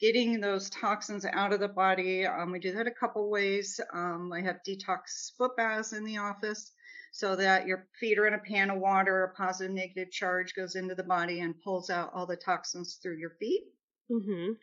getting 0.01 0.41
those 0.41 0.69
toxins 0.71 1.25
out 1.25 1.53
of 1.53 1.59
the 1.59 1.67
body, 1.67 2.25
um, 2.25 2.51
we 2.51 2.59
do 2.59 2.73
that 2.73 2.87
a 2.87 2.91
couple 2.91 3.29
ways. 3.29 3.79
Um, 3.93 4.33
I 4.33 4.41
have 4.41 4.57
detox 4.67 5.31
foot 5.37 5.55
baths 5.55 5.93
in 5.93 6.03
the 6.03 6.17
office 6.17 6.71
so 7.11 7.35
that 7.35 7.67
your 7.67 7.87
feet 7.99 8.17
are 8.17 8.25
in 8.25 8.33
a 8.33 8.39
pan 8.39 8.71
of 8.71 8.79
water, 8.79 9.23
a 9.23 9.35
positive 9.35 9.75
negative 9.75 10.11
charge 10.11 10.55
goes 10.55 10.75
into 10.75 10.95
the 10.95 11.03
body 11.03 11.41
and 11.41 11.61
pulls 11.61 11.89
out 11.89 12.11
all 12.15 12.25
the 12.25 12.37
toxins 12.37 12.99
through 13.01 13.17
your 13.17 13.31
feet. 13.39 13.63
Mm-hmm. 14.09 14.53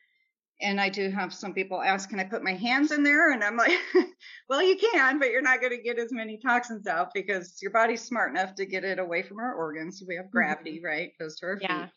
And 0.60 0.80
I 0.80 0.88
do 0.88 1.08
have 1.10 1.32
some 1.32 1.54
people 1.54 1.80
ask, 1.80 2.08
can 2.08 2.18
I 2.18 2.24
put 2.24 2.42
my 2.42 2.54
hands 2.54 2.90
in 2.90 3.04
there? 3.04 3.32
And 3.32 3.44
I'm 3.44 3.56
like, 3.56 3.78
well, 4.48 4.62
you 4.62 4.76
can, 4.76 5.20
but 5.20 5.30
you're 5.30 5.42
not 5.42 5.60
going 5.60 5.76
to 5.76 5.82
get 5.82 5.98
as 5.98 6.10
many 6.10 6.38
toxins 6.38 6.86
out 6.88 7.10
because 7.14 7.58
your 7.62 7.70
body's 7.70 8.02
smart 8.02 8.30
enough 8.30 8.56
to 8.56 8.66
get 8.66 8.82
it 8.82 8.98
away 8.98 9.22
from 9.22 9.38
our 9.38 9.54
organs. 9.54 10.02
We 10.06 10.16
have 10.16 10.32
gravity, 10.32 10.78
mm-hmm. 10.78 10.86
right? 10.86 11.10
Goes 11.20 11.36
to 11.36 11.46
our 11.46 11.58
yeah. 11.60 11.84
feet. 11.84 11.92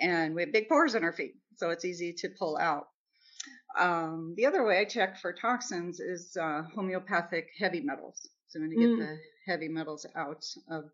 And 0.00 0.34
we 0.34 0.42
have 0.42 0.52
big 0.52 0.68
pores 0.68 0.94
in 0.94 1.04
our 1.04 1.12
feet. 1.12 1.34
So 1.62 1.70
it's 1.70 1.84
easy 1.84 2.12
to 2.14 2.28
pull 2.28 2.58
out. 2.58 2.88
Um, 3.78 4.34
the 4.36 4.46
other 4.46 4.64
way 4.64 4.80
I 4.80 4.84
check 4.84 5.20
for 5.20 5.32
toxins 5.32 6.00
is 6.00 6.36
uh, 6.36 6.62
homeopathic 6.74 7.50
heavy 7.56 7.80
metals. 7.80 8.28
So 8.48 8.58
I'm 8.58 8.66
going 8.66 8.76
to 8.76 8.84
get 8.84 8.96
mm. 8.96 8.98
the 8.98 9.18
heavy 9.46 9.68
metals 9.68 10.04
out 10.16 10.44
of 10.68 10.86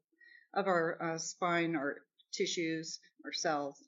of 0.53 0.67
our 0.67 0.99
uh, 1.03 1.17
spine, 1.17 1.75
our 1.75 1.97
tissues, 2.35 3.01
our 3.25 3.33
cells. 3.33 3.83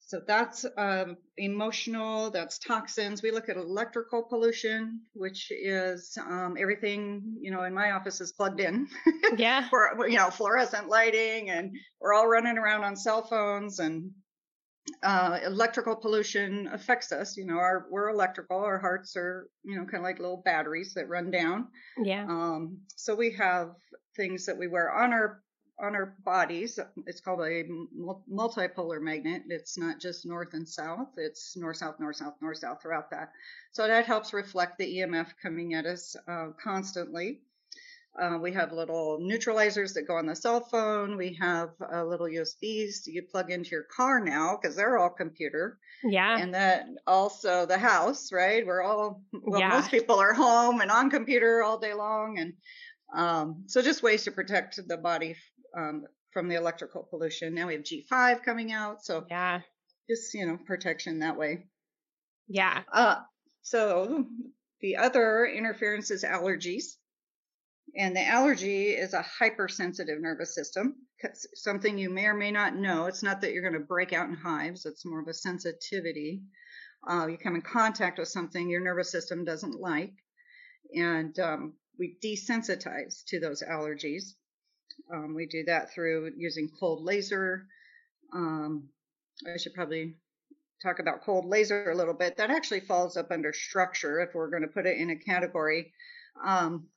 So 0.00 0.20
that's 0.26 0.66
um, 0.76 1.16
emotional, 1.38 2.30
that's 2.32 2.58
toxins. 2.58 3.22
We 3.22 3.30
look 3.30 3.48
at 3.48 3.56
electrical 3.56 4.22
pollution, 4.22 5.00
which 5.14 5.50
is 5.50 6.18
um, 6.22 6.56
everything, 6.60 7.38
you 7.40 7.50
know, 7.50 7.62
in 7.62 7.72
my 7.72 7.92
office 7.92 8.20
is 8.20 8.32
plugged 8.32 8.60
in. 8.60 8.88
Yeah. 9.38 9.68
for, 9.68 10.06
you 10.06 10.16
know, 10.16 10.30
fluorescent 10.30 10.88
lighting 10.88 11.50
and 11.50 11.76
we're 12.00 12.14
all 12.14 12.26
running 12.26 12.58
around 12.58 12.84
on 12.84 12.96
cell 12.96 13.22
phones 13.22 13.78
and 13.78 14.10
uh, 15.02 15.38
electrical 15.44 15.96
pollution 15.96 16.68
affects 16.72 17.12
us. 17.12 17.36
You 17.36 17.46
know, 17.46 17.58
our 17.58 17.86
we're 17.90 18.08
electrical. 18.08 18.58
Our 18.58 18.78
hearts 18.78 19.16
are, 19.16 19.48
you 19.64 19.76
know, 19.76 19.84
kind 19.84 19.98
of 19.98 20.02
like 20.02 20.18
little 20.18 20.42
batteries 20.44 20.94
that 20.94 21.08
run 21.08 21.30
down. 21.30 21.68
Yeah. 22.02 22.24
Um, 22.24 22.78
so 22.96 23.14
we 23.14 23.32
have 23.32 23.74
things 24.16 24.46
that 24.46 24.58
we 24.58 24.66
wear 24.66 24.92
on 24.92 25.12
our 25.12 25.42
on 25.80 25.94
our 25.94 26.16
bodies. 26.24 26.78
It's 27.06 27.20
called 27.20 27.40
a 27.40 27.64
multipolar 28.30 29.00
magnet. 29.00 29.42
It's 29.48 29.78
not 29.78 30.00
just 30.00 30.26
north 30.26 30.54
and 30.54 30.68
south. 30.68 31.08
It's 31.16 31.56
north, 31.56 31.76
south, 31.76 32.00
north, 32.00 32.16
south, 32.16 32.34
north, 32.42 32.58
south 32.58 32.82
throughout 32.82 33.10
that. 33.10 33.30
So 33.72 33.86
that 33.86 34.06
helps 34.06 34.32
reflect 34.32 34.78
the 34.78 34.98
EMF 34.98 35.28
coming 35.40 35.74
at 35.74 35.86
us 35.86 36.16
uh, 36.26 36.48
constantly. 36.62 37.42
Uh, 38.20 38.38
we 38.38 38.52
have 38.52 38.72
little 38.72 39.18
neutralizers 39.20 39.94
that 39.94 40.08
go 40.08 40.16
on 40.16 40.26
the 40.26 40.34
cell 40.34 40.60
phone. 40.60 41.16
We 41.16 41.38
have 41.40 41.70
uh, 41.80 42.04
little 42.04 42.26
USBs 42.26 43.06
you 43.06 43.22
plug 43.30 43.50
into 43.50 43.70
your 43.70 43.84
car 43.84 44.20
now 44.20 44.58
because 44.60 44.76
they're 44.76 44.98
all 44.98 45.10
computer. 45.10 45.78
Yeah. 46.02 46.36
And 46.36 46.52
then 46.52 46.96
also 47.06 47.66
the 47.66 47.78
house, 47.78 48.32
right? 48.32 48.66
We're 48.66 48.82
all, 48.82 49.22
well, 49.32 49.60
yeah. 49.60 49.68
most 49.68 49.90
people 49.90 50.18
are 50.18 50.34
home 50.34 50.80
and 50.80 50.90
on 50.90 51.10
computer 51.10 51.62
all 51.62 51.78
day 51.78 51.94
long. 51.94 52.38
And 52.38 52.54
um, 53.14 53.64
so 53.66 53.82
just 53.82 54.02
ways 54.02 54.24
to 54.24 54.32
protect 54.32 54.80
the 54.86 54.96
body 54.96 55.36
um, 55.76 56.04
from 56.32 56.48
the 56.48 56.56
electrical 56.56 57.06
pollution. 57.08 57.54
Now 57.54 57.68
we 57.68 57.74
have 57.74 57.84
G5 57.84 58.42
coming 58.42 58.72
out. 58.72 59.04
So 59.04 59.24
yeah, 59.30 59.60
just, 60.10 60.34
you 60.34 60.46
know, 60.46 60.58
protection 60.66 61.20
that 61.20 61.36
way. 61.36 61.66
Yeah. 62.48 62.82
Uh, 62.92 63.20
So 63.62 64.24
the 64.80 64.96
other 64.96 65.44
interference 65.44 66.10
is 66.10 66.24
allergies. 66.24 66.96
And 67.96 68.14
the 68.14 68.26
allergy 68.26 68.88
is 68.88 69.14
a 69.14 69.22
hypersensitive 69.22 70.20
nervous 70.20 70.54
system. 70.54 70.96
Something 71.54 71.98
you 71.98 72.10
may 72.10 72.26
or 72.26 72.34
may 72.34 72.50
not 72.50 72.76
know. 72.76 73.06
It's 73.06 73.22
not 73.22 73.40
that 73.40 73.52
you're 73.52 73.68
going 73.68 73.80
to 73.80 73.86
break 73.86 74.12
out 74.12 74.28
in 74.28 74.34
hives, 74.34 74.86
it's 74.86 75.04
more 75.04 75.20
of 75.20 75.28
a 75.28 75.34
sensitivity. 75.34 76.42
Uh, 77.08 77.26
you 77.28 77.38
come 77.38 77.54
in 77.54 77.62
contact 77.62 78.18
with 78.18 78.28
something 78.28 78.68
your 78.68 78.80
nervous 78.80 79.10
system 79.10 79.44
doesn't 79.44 79.80
like. 79.80 80.12
And 80.94 81.38
um, 81.38 81.74
we 81.98 82.16
desensitize 82.22 83.24
to 83.28 83.40
those 83.40 83.62
allergies. 83.62 84.34
Um, 85.12 85.34
we 85.34 85.46
do 85.46 85.64
that 85.64 85.92
through 85.92 86.32
using 86.36 86.68
cold 86.78 87.02
laser. 87.02 87.66
Um, 88.32 88.88
I 89.46 89.56
should 89.56 89.74
probably 89.74 90.16
talk 90.82 90.98
about 90.98 91.22
cold 91.24 91.44
laser 91.44 91.90
a 91.90 91.96
little 91.96 92.14
bit. 92.14 92.36
That 92.36 92.50
actually 92.50 92.80
falls 92.80 93.16
up 93.16 93.30
under 93.30 93.52
structure 93.52 94.20
if 94.20 94.34
we're 94.34 94.50
going 94.50 94.62
to 94.62 94.68
put 94.68 94.86
it 94.86 94.98
in 94.98 95.10
a 95.10 95.16
category. 95.16 95.92
Um, 96.44 96.88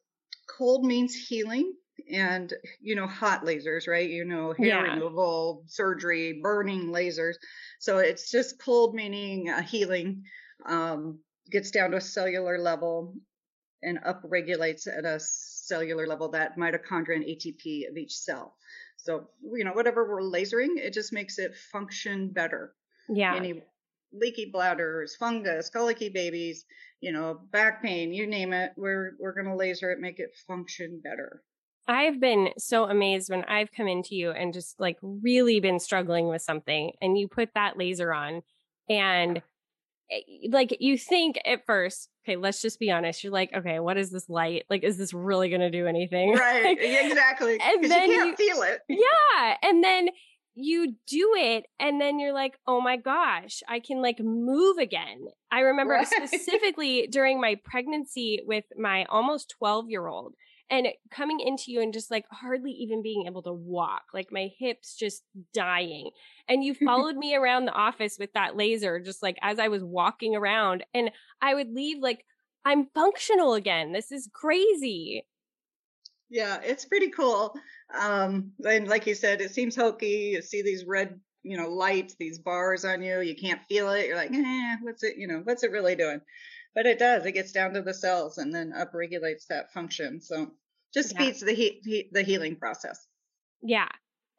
cold 0.48 0.86
means 0.86 1.16
healing 1.16 1.74
and 2.12 2.54
you 2.82 2.96
know 2.96 3.08
hot 3.08 3.46
lasers 3.46 3.88
right? 3.88 4.10
You 4.10 4.26
know 4.26 4.54
hair 4.54 4.86
yeah. 4.86 4.94
removal 4.94 5.64
surgery 5.68 6.40
burning 6.42 6.88
lasers. 6.88 7.36
So 7.80 8.00
it's 8.00 8.32
just 8.32 8.62
cold 8.62 8.96
meaning 8.96 9.50
uh, 9.50 9.62
healing 9.62 10.24
um, 10.66 11.20
gets 11.52 11.72
down 11.72 11.92
to 11.92 11.98
a 11.98 12.02
cellular 12.02 12.58
level 12.58 13.16
and 13.84 14.00
upregulates 14.04 14.88
at 14.88 15.06
a 15.06 15.20
cellular 15.20 16.06
level 16.06 16.30
that 16.30 16.58
mitochondria 16.58 17.16
and 17.16 17.26
atp 17.26 17.90
of 17.90 17.98
each 17.98 18.16
cell. 18.16 18.56
So 18.98 19.30
you 19.42 19.64
know 19.64 19.74
whatever 19.74 20.08
we're 20.08 20.22
lasering 20.22 20.78
it 20.78 20.94
just 20.94 21.14
makes 21.14 21.40
it 21.40 21.56
function 21.72 22.30
better 22.30 22.74
yeah. 23.10 23.36
any 23.36 23.64
leaky 24.14 24.50
bladders 24.52 25.16
fungus 25.16 25.70
colicky 25.70 26.10
babies 26.10 26.66
you 27.02 27.12
know, 27.12 27.40
back 27.52 27.82
pain, 27.82 28.14
you 28.14 28.28
name 28.28 28.54
it, 28.54 28.72
we're 28.78 29.14
we're 29.20 29.34
going 29.34 29.48
to 29.48 29.56
laser 29.56 29.92
it, 29.92 30.00
make 30.00 30.20
it 30.20 30.30
function 30.48 31.02
better. 31.04 31.42
I've 31.88 32.20
been 32.20 32.50
so 32.60 32.86
amazed 32.86 33.32
when 33.32 33.44
I've 33.46 33.72
come 33.72 33.88
into 33.88 34.16
you 34.16 34.32
and 34.32 34.54
just 34.54 34.80
like 34.80 34.98
really 35.02 35.60
been 35.60 35.80
struggling 35.80 36.28
with 36.28 36.44
something 36.44 36.92
and 37.02 37.18
you 37.18 37.28
put 37.28 37.50
that 37.56 37.76
laser 37.76 38.14
on 38.14 38.44
and 38.88 39.42
eh, 40.12 40.48
like 40.52 40.78
you 40.80 40.96
think 40.96 41.40
at 41.44 41.66
first, 41.66 42.08
okay, 42.24 42.36
let's 42.36 42.62
just 42.62 42.80
be 42.80 42.92
honest. 42.92 43.24
You're 43.24 43.34
like, 43.34 43.52
okay, 43.54 43.80
what 43.80 43.98
is 43.98 44.12
this 44.12 44.30
light? 44.30 44.66
Like, 44.70 44.84
is 44.84 44.98
this 44.98 45.12
really 45.12 45.50
going 45.50 45.62
to 45.62 45.72
do 45.72 45.88
anything? 45.88 46.34
Right. 46.38 46.78
exactly. 46.80 47.60
And 47.60 47.84
then 47.84 48.10
you 48.12 48.16
can't 48.16 48.40
you, 48.40 48.54
feel 48.54 48.62
it. 48.62 48.82
yeah. 48.88 49.56
And 49.64 49.84
then 49.84 50.10
you 50.54 50.96
do 51.08 51.34
it 51.38 51.66
and 51.80 52.00
then 52.02 52.20
you're 52.20 52.34
like, 52.34 52.58
oh 52.68 52.82
my 52.82 52.98
gosh, 52.98 53.62
I 53.68 53.80
can 53.80 54.02
like 54.02 54.20
move 54.20 54.78
again. 54.78 55.26
I 55.52 55.62
remember 55.62 55.94
right. 55.94 56.08
specifically 56.08 57.08
during 57.08 57.40
my 57.40 57.58
pregnancy 57.64 58.42
with 58.46 58.66
my 58.78 59.06
almost 59.10 59.54
12 59.58 59.86
year 59.90 60.08
old 60.08 60.34
and 60.70 60.88
coming 61.12 61.42
into 61.42 61.66
you 61.68 61.82
and 61.82 61.94
just 61.94 62.10
like 62.10 62.26
hardly 62.32 62.72
even 62.72 63.04
being 63.04 63.26
able 63.28 63.44
to 63.44 63.52
walk, 63.52 64.04
like 64.14 64.28
my 64.32 64.50
hips 64.58 64.96
just 64.96 65.24
dying. 65.54 66.12
And 66.48 66.64
you 66.64 66.74
followed 66.86 67.18
me 67.18 67.36
around 67.36 67.66
the 67.66 67.74
office 67.74 68.18
with 68.20 68.32
that 68.34 68.56
laser, 68.56 69.00
just 69.00 69.22
like 69.22 69.38
as 69.42 69.60
I 69.60 69.68
was 69.68 69.84
walking 69.84 70.36
around. 70.36 70.86
And 70.94 71.12
I 71.42 71.54
would 71.54 71.72
leave 71.74 71.98
like, 72.02 72.26
I'm 72.64 72.88
functional 72.94 73.54
again. 73.54 73.92
This 73.92 74.12
is 74.12 74.30
crazy. 74.34 75.26
Yeah, 76.30 76.60
it's 76.64 76.86
pretty 76.86 77.10
cool. 77.10 77.54
Um, 78.00 78.52
and 78.66 78.88
like 78.88 79.08
you 79.08 79.16
said, 79.16 79.42
it 79.42 79.52
seems 79.52 79.76
hokey. 79.76 80.32
You 80.34 80.42
see 80.42 80.62
these 80.62 80.86
red, 80.86 81.20
you 81.44 81.58
know, 81.58 81.70
lights, 81.70 82.16
these 82.20 82.40
bars 82.40 82.86
on 82.86 83.02
you. 83.02 83.22
You 83.22 83.36
can't 83.36 83.64
feel 83.68 83.90
it. 83.92 84.08
You're 84.08 84.16
like, 84.16 84.32
eh, 84.34 84.76
what's 84.82 85.04
it? 85.04 85.18
You 85.18 85.28
know, 85.28 85.42
what's 85.44 85.64
it 85.64 85.72
really 85.72 85.96
doing? 85.96 86.22
But 86.74 86.86
it 86.86 87.00
does. 87.00 87.26
It 87.26 87.34
gets 87.34 87.52
down 87.52 87.74
to 87.74 87.82
the 87.82 87.94
cells 87.94 88.38
and 88.38 88.54
then 88.54 88.74
upregulates 88.74 89.48
that 89.50 89.74
function. 89.74 90.22
So 90.22 90.52
just 90.94 91.14
yeah. 91.14 91.20
speeds 91.20 91.40
the 91.42 91.54
he-, 91.54 91.82
he- 91.84 92.10
the 92.12 92.24
healing 92.24 92.56
process. 92.56 93.06
Yeah, 93.62 93.90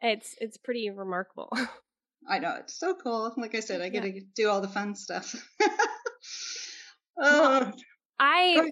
it's 0.00 0.34
it's 0.40 0.56
pretty 0.56 0.90
remarkable. 0.90 1.50
I 2.28 2.38
know 2.38 2.56
it's 2.60 2.78
so 2.78 2.94
cool. 2.94 3.32
Like 3.36 3.54
I 3.54 3.60
said, 3.60 3.80
I 3.80 3.88
get 3.88 4.04
yeah. 4.04 4.12
to 4.12 4.20
do 4.36 4.48
all 4.48 4.60
the 4.60 4.68
fun 4.68 4.94
stuff. 4.94 5.34
oh, 7.18 7.72
I 8.18 8.70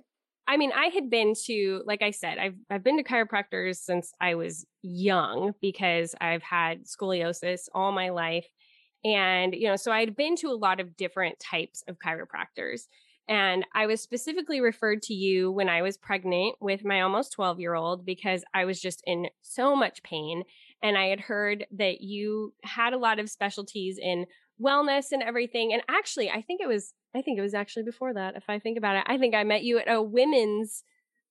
I 0.51 0.57
mean, 0.57 0.73
I 0.77 0.87
had 0.87 1.09
been 1.09 1.35
to, 1.47 1.81
like 1.87 2.03
I 2.03 2.11
said, 2.11 2.39
I've 2.39 2.57
I've 2.69 2.83
been 2.83 2.97
to 2.97 3.05
chiropractors 3.05 3.77
since 3.77 4.13
I 4.21 4.35
was 4.35 4.67
young 4.83 5.53
because 5.63 6.17
I've 6.21 6.43
had 6.43 6.87
scoliosis 6.87 7.69
all 7.73 7.93
my 7.93 8.09
life. 8.09 8.49
And, 9.05 9.55
you 9.55 9.69
know, 9.69 9.77
so 9.77 9.93
I'd 9.93 10.17
been 10.17 10.35
to 10.37 10.49
a 10.49 10.59
lot 10.59 10.81
of 10.81 10.97
different 10.97 11.39
types 11.39 11.85
of 11.87 11.99
chiropractors. 12.01 12.89
And 13.29 13.65
I 13.77 13.87
was 13.87 14.01
specifically 14.03 14.61
referred 14.61 15.03
to 15.03 15.15
you 15.15 15.53
when 15.53 15.69
I 15.69 15.83
was 15.83 15.97
pregnant 15.97 16.57
with 16.61 16.85
my 16.85 17.01
almost 17.01 17.31
12 17.31 17.61
year 17.61 17.75
old 17.75 18.05
because 18.05 18.43
I 18.53 18.65
was 18.65 18.81
just 18.81 19.05
in 19.07 19.29
so 19.43 19.77
much 19.77 20.03
pain. 20.03 20.43
And 20.83 20.99
I 20.99 21.07
had 21.07 21.21
heard 21.21 21.65
that 21.79 22.01
you 22.01 22.55
had 22.65 22.93
a 22.93 22.99
lot 22.99 23.21
of 23.21 23.31
specialties 23.31 24.01
in 24.03 24.27
wellness 24.61 25.13
and 25.13 25.23
everything. 25.23 25.73
And 25.73 25.83
actually, 25.89 26.31
I 26.31 26.43
think 26.43 26.61
it 26.61 26.69
was 26.69 26.95
I 27.15 27.23
think 27.23 27.39
it 27.39 27.43
was 27.43 27.55
actually 27.55 27.83
before 27.83 28.15
that. 28.15 28.37
If 28.37 28.45
I 28.49 28.59
think 28.59 28.79
about 28.79 28.97
it, 28.97 29.05
I 29.07 29.19
think 29.19 29.35
I 29.35 29.43
met 29.45 29.65
you 29.65 29.79
at 29.79 29.91
a 29.91 30.01
women's 30.01 30.85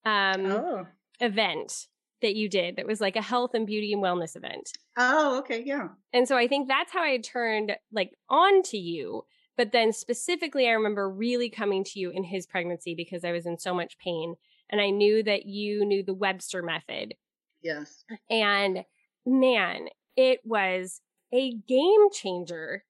um, 0.05 0.45
oh. 0.48 0.88
event 1.19 1.88
that 2.21 2.36
you 2.36 2.50
did 2.50 2.75
that 2.75 2.86
was 2.86 3.00
like 3.00 3.15
a 3.15 3.21
health 3.21 3.51
and 3.53 3.65
beauty 3.65 3.93
and 3.93 4.03
wellness 4.03 4.36
event. 4.36 4.71
Oh, 4.98 5.39
okay, 5.39 5.63
yeah. 5.65 5.89
And 6.12 6.27
so 6.27 6.36
I 6.36 6.48
think 6.48 6.67
that's 6.67 6.91
how 6.91 7.01
I 7.01 7.17
turned 7.17 7.75
like 7.91 8.12
on 8.29 8.62
to 8.63 8.77
you. 8.77 9.24
But 9.55 9.71
then 9.71 9.93
specifically, 9.93 10.67
I 10.67 10.71
remember 10.71 11.09
really 11.09 11.50
coming 11.50 11.83
to 11.86 12.00
you 12.00 12.12
in 12.12 12.24
his 12.24 12.45
pregnancy 12.45 12.95
because 12.95 13.24
I 13.24 13.31
was 13.31 13.45
in 13.45 13.57
so 13.57 13.74
much 13.74 13.98
pain. 13.98 14.36
And 14.69 14.79
I 14.79 14.89
knew 14.89 15.24
that 15.24 15.45
you 15.45 15.83
knew 15.83 16.03
the 16.03 16.13
Webster 16.13 16.62
method. 16.62 17.15
Yes. 17.62 18.03
And 18.29 18.86
man, 19.25 19.88
it 20.15 20.39
was 20.45 21.01
a 21.33 21.53
game 21.67 22.09
changer 22.12 22.83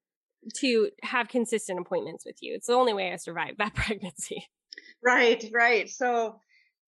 to 0.57 0.89
have 1.03 1.27
consistent 1.27 1.79
appointments 1.79 2.25
with 2.25 2.37
you. 2.41 2.55
It's 2.55 2.67
the 2.67 2.73
only 2.73 2.93
way 2.93 3.11
I 3.11 3.17
survived 3.17 3.57
that 3.57 3.73
pregnancy. 3.75 4.47
Right, 5.03 5.43
right. 5.53 5.89
So, 5.89 6.39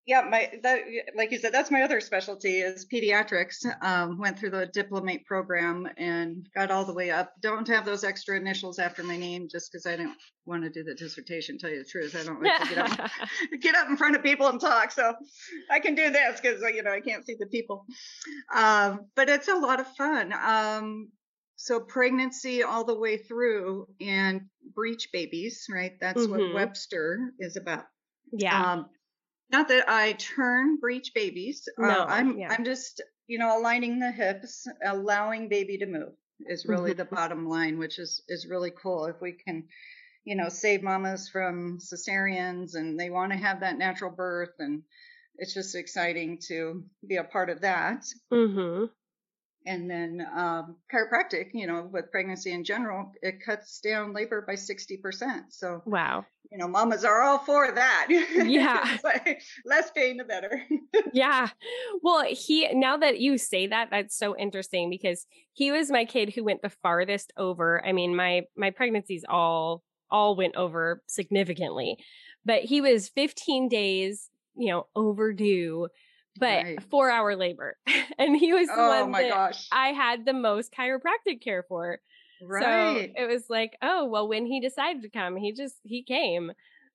yeah, 0.07 0.21
my 0.29 0.51
that 0.63 0.79
like 1.15 1.31
you 1.31 1.37
said, 1.37 1.53
that's 1.53 1.69
my 1.69 1.83
other 1.83 2.01
specialty 2.01 2.59
is 2.59 2.87
pediatrics. 2.91 3.63
Um, 3.83 4.17
went 4.17 4.39
through 4.39 4.49
the 4.49 4.65
diplomate 4.65 5.25
program 5.25 5.87
and 5.95 6.47
got 6.55 6.71
all 6.71 6.85
the 6.85 6.93
way 6.93 7.11
up. 7.11 7.33
Don't 7.39 7.67
have 7.67 7.85
those 7.85 8.03
extra 8.03 8.35
initials 8.35 8.79
after 8.79 9.03
my 9.03 9.15
name 9.15 9.47
just 9.49 9.71
because 9.71 9.85
I 9.85 9.95
don't 9.95 10.17
want 10.45 10.63
to 10.63 10.69
do 10.71 10.83
the 10.83 10.95
dissertation. 10.95 11.59
Tell 11.59 11.69
you 11.69 11.83
the 11.83 11.89
truth, 11.89 12.15
I 12.19 12.23
don't 12.23 12.41
like 12.41 12.61
to 12.61 12.75
get 12.75 12.77
up 12.79 13.11
get 13.61 13.75
up 13.75 13.89
in 13.89 13.95
front 13.97 14.15
of 14.15 14.23
people 14.23 14.47
and 14.47 14.59
talk. 14.59 14.91
So 14.91 15.13
I 15.69 15.79
can 15.79 15.93
do 15.93 16.09
this 16.09 16.41
because 16.41 16.61
you 16.73 16.81
know 16.81 16.91
I 16.91 17.01
can't 17.01 17.25
see 17.25 17.35
the 17.39 17.45
people. 17.45 17.85
Um, 18.53 19.01
but 19.15 19.29
it's 19.29 19.49
a 19.49 19.55
lot 19.55 19.79
of 19.79 19.87
fun. 19.95 20.33
Um, 20.33 21.09
so 21.61 21.79
pregnancy 21.79 22.63
all 22.63 22.83
the 22.83 22.97
way 22.97 23.17
through 23.17 23.87
and 24.01 24.41
breech 24.73 25.09
babies, 25.13 25.67
right? 25.69 25.93
That's 25.99 26.23
mm-hmm. 26.23 26.31
what 26.31 26.53
Webster 26.55 27.33
is 27.37 27.55
about. 27.55 27.85
Yeah. 28.33 28.71
Um, 28.71 28.89
not 29.51 29.67
that 29.67 29.87
I 29.87 30.13
turn 30.13 30.77
breech 30.79 31.11
babies. 31.13 31.69
Uh, 31.77 31.85
no, 31.85 32.01
uh, 32.01 32.05
I'm 32.07 32.37
yeah. 32.39 32.47
I'm 32.49 32.65
just 32.65 33.01
you 33.27 33.37
know 33.37 33.59
aligning 33.59 33.99
the 33.99 34.11
hips, 34.11 34.65
allowing 34.83 35.49
baby 35.49 35.77
to 35.77 35.85
move 35.85 36.13
is 36.47 36.65
really 36.65 36.91
mm-hmm. 36.91 36.97
the 36.97 37.05
bottom 37.05 37.47
line, 37.47 37.77
which 37.77 37.99
is 37.99 38.23
is 38.27 38.47
really 38.47 38.71
cool. 38.71 39.05
If 39.05 39.21
we 39.21 39.33
can, 39.33 39.65
you 40.25 40.35
know, 40.35 40.49
save 40.49 40.81
mamas 40.81 41.29
from 41.29 41.77
cesareans 41.77 42.73
and 42.73 42.99
they 42.99 43.11
want 43.11 43.33
to 43.33 43.37
have 43.37 43.59
that 43.59 43.77
natural 43.77 44.09
birth, 44.09 44.55
and 44.57 44.81
it's 45.35 45.53
just 45.53 45.75
exciting 45.75 46.39
to 46.47 46.83
be 47.07 47.17
a 47.17 47.23
part 47.23 47.51
of 47.51 47.61
that. 47.61 48.03
Mm-hmm 48.33 48.85
and 49.65 49.89
then 49.89 50.25
um, 50.35 50.75
chiropractic, 50.91 51.49
you 51.53 51.67
know, 51.67 51.87
with 51.91 52.11
pregnancy 52.11 52.51
in 52.51 52.63
general, 52.63 53.11
it 53.21 53.43
cuts 53.45 53.79
down 53.79 54.13
labor 54.13 54.43
by 54.45 54.53
60%. 54.53 55.43
So, 55.49 55.81
wow. 55.85 56.25
You 56.51 56.57
know, 56.57 56.67
mamas 56.67 57.05
are 57.05 57.21
all 57.21 57.37
for 57.37 57.71
that. 57.71 58.07
Yeah. 58.09 58.97
like, 59.03 59.41
less 59.65 59.91
pain, 59.91 60.17
the 60.17 60.23
better. 60.23 60.63
yeah. 61.13 61.49
Well, 62.01 62.25
he, 62.27 62.67
now 62.73 62.97
that 62.97 63.19
you 63.19 63.37
say 63.37 63.67
that, 63.67 63.89
that's 63.91 64.17
so 64.17 64.35
interesting 64.35 64.89
because 64.89 65.25
he 65.53 65.71
was 65.71 65.91
my 65.91 66.05
kid 66.05 66.33
who 66.33 66.43
went 66.43 66.61
the 66.61 66.69
farthest 66.69 67.31
over. 67.37 67.85
I 67.85 67.91
mean, 67.91 68.15
my, 68.15 68.41
my 68.57 68.71
pregnancies 68.71 69.23
all, 69.29 69.83
all 70.09 70.35
went 70.35 70.55
over 70.55 71.03
significantly, 71.07 71.97
but 72.43 72.63
he 72.63 72.81
was 72.81 73.09
15 73.09 73.69
days, 73.69 74.29
you 74.55 74.71
know, 74.71 74.87
overdue 74.95 75.87
but 76.37 76.63
right. 76.63 76.83
four 76.89 77.09
hour 77.09 77.35
labor. 77.35 77.77
and 78.17 78.35
he 78.35 78.53
was 78.53 78.67
the 78.67 78.73
oh 78.75 79.05
one 79.05 79.11
that 79.11 79.29
gosh. 79.29 79.67
I 79.71 79.89
had 79.89 80.25
the 80.25 80.33
most 80.33 80.73
chiropractic 80.73 81.41
care 81.43 81.63
for. 81.67 81.99
Right. 82.41 83.11
So 83.15 83.23
it 83.23 83.27
was 83.27 83.45
like, 83.49 83.77
oh, 83.81 84.05
well, 84.05 84.27
when 84.27 84.45
he 84.45 84.59
decided 84.59 85.03
to 85.03 85.09
come, 85.09 85.35
he 85.35 85.53
just, 85.53 85.75
he 85.83 86.03
came. 86.03 86.51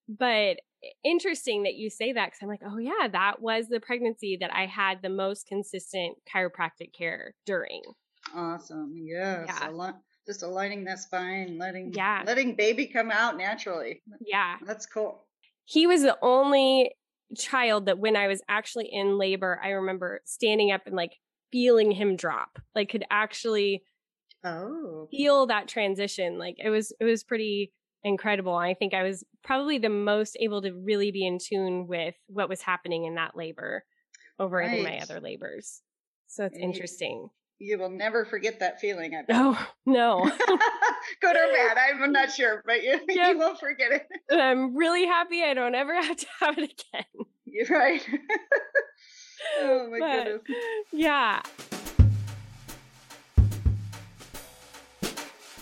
But 0.09 0.59
interesting 1.05 1.65
that 1.65 1.75
you 1.75 1.91
say 1.91 2.13
that 2.13 2.27
because 2.27 2.39
I'm 2.43 2.49
like, 2.49 2.63
oh, 2.65 2.79
yeah, 2.79 3.09
that 3.13 3.41
was 3.41 3.69
the 3.69 3.81
pregnancy 3.81 4.37
that 4.41 4.53
I 4.55 4.67
had 4.67 5.03
the 5.03 5.09
most 5.09 5.47
consistent 5.47 6.17
chiropractic 6.33 6.93
care 6.97 7.35
during. 7.45 7.83
Awesome. 8.35 8.95
Yes. 8.97 9.49
Yeah. 9.49 9.93
just 10.27 10.43
aligning 10.43 10.85
that 10.85 10.99
spine, 10.99 11.59
letting, 11.59 11.93
yeah. 11.93 12.23
letting 12.27 12.57
baby 12.57 12.87
come 12.87 13.11
out 13.11 13.37
naturally. 13.37 14.03
Yeah. 14.21 14.57
That's 14.65 14.87
cool. 14.87 15.25
he 15.65 15.87
was 15.87 16.03
the 16.03 16.19
only 16.23 16.93
child 17.37 17.87
that 17.87 17.99
when 17.99 18.17
I 18.17 18.29
was 18.29 18.43
actually 18.49 18.89
in 18.93 19.19
labor, 19.19 19.61
I 19.63 19.71
remember 19.71 20.21
standing 20.25 20.73
up 20.73 20.83
and 20.87 20.95
like 20.95 21.17
feeling 21.51 21.91
him 21.91 22.17
drop, 22.17 22.59
like 22.75 22.91
could 22.91 23.05
actually 23.11 23.83
oh 24.45 25.09
feel 25.11 25.47
that 25.47 25.69
transition. 25.69 26.39
Like 26.39 26.57
it 26.59 26.71
was 26.71 26.93
it 27.01 27.05
was 27.05 27.25
pretty 27.25 27.73
incredible. 28.05 28.55
I 28.55 28.75
think 28.75 28.95
I 28.95 29.03
was 29.03 29.25
probably 29.43 29.79
the 29.79 29.89
most 29.89 30.37
able 30.41 30.63
to 30.63 30.73
really 30.73 31.11
be 31.11 31.27
in 31.27 31.39
tune 31.39 31.87
with 31.87 32.15
what 32.29 32.49
was 32.49 32.63
happening 32.63 33.05
in 33.05 33.17
that 33.17 33.37
labor 33.37 33.85
over 34.39 34.57
right. 34.57 34.83
my 34.83 34.99
other 34.99 35.21
labors. 35.21 35.83
So 36.29 36.45
it's 36.45 36.59
interesting. 36.59 37.29
You 37.59 37.79
will 37.79 37.91
never 37.91 38.27
forget 38.27 38.61
that 38.61 38.81
feeling. 38.81 39.15
I 39.15 39.23
bet. 39.23 39.37
Oh 39.37 39.69
no, 39.87 40.25
good 41.21 41.37
or 41.37 41.53
bad, 41.55 41.79
I'm 41.79 42.13
not 42.13 42.31
sure, 42.31 42.63
but 42.67 42.83
you, 42.83 42.91
yep. 42.91 43.03
you 43.09 43.39
won't 43.39 43.59
forget 43.59 43.93
it. 43.93 44.07
And 44.29 44.41
I'm 44.41 44.77
really 44.77 45.07
happy 45.07 45.43
I 45.43 45.55
don't 45.55 45.75
ever 45.75 45.95
have 46.03 46.17
to 46.17 46.27
have 46.41 46.59
it 46.59 46.73
again. 46.93 47.27
You're 47.47 47.67
right. 47.69 48.07
oh 49.61 49.89
my 49.91 49.99
but, 49.99 50.25
goodness. 50.25 50.43
Yeah. 50.93 51.43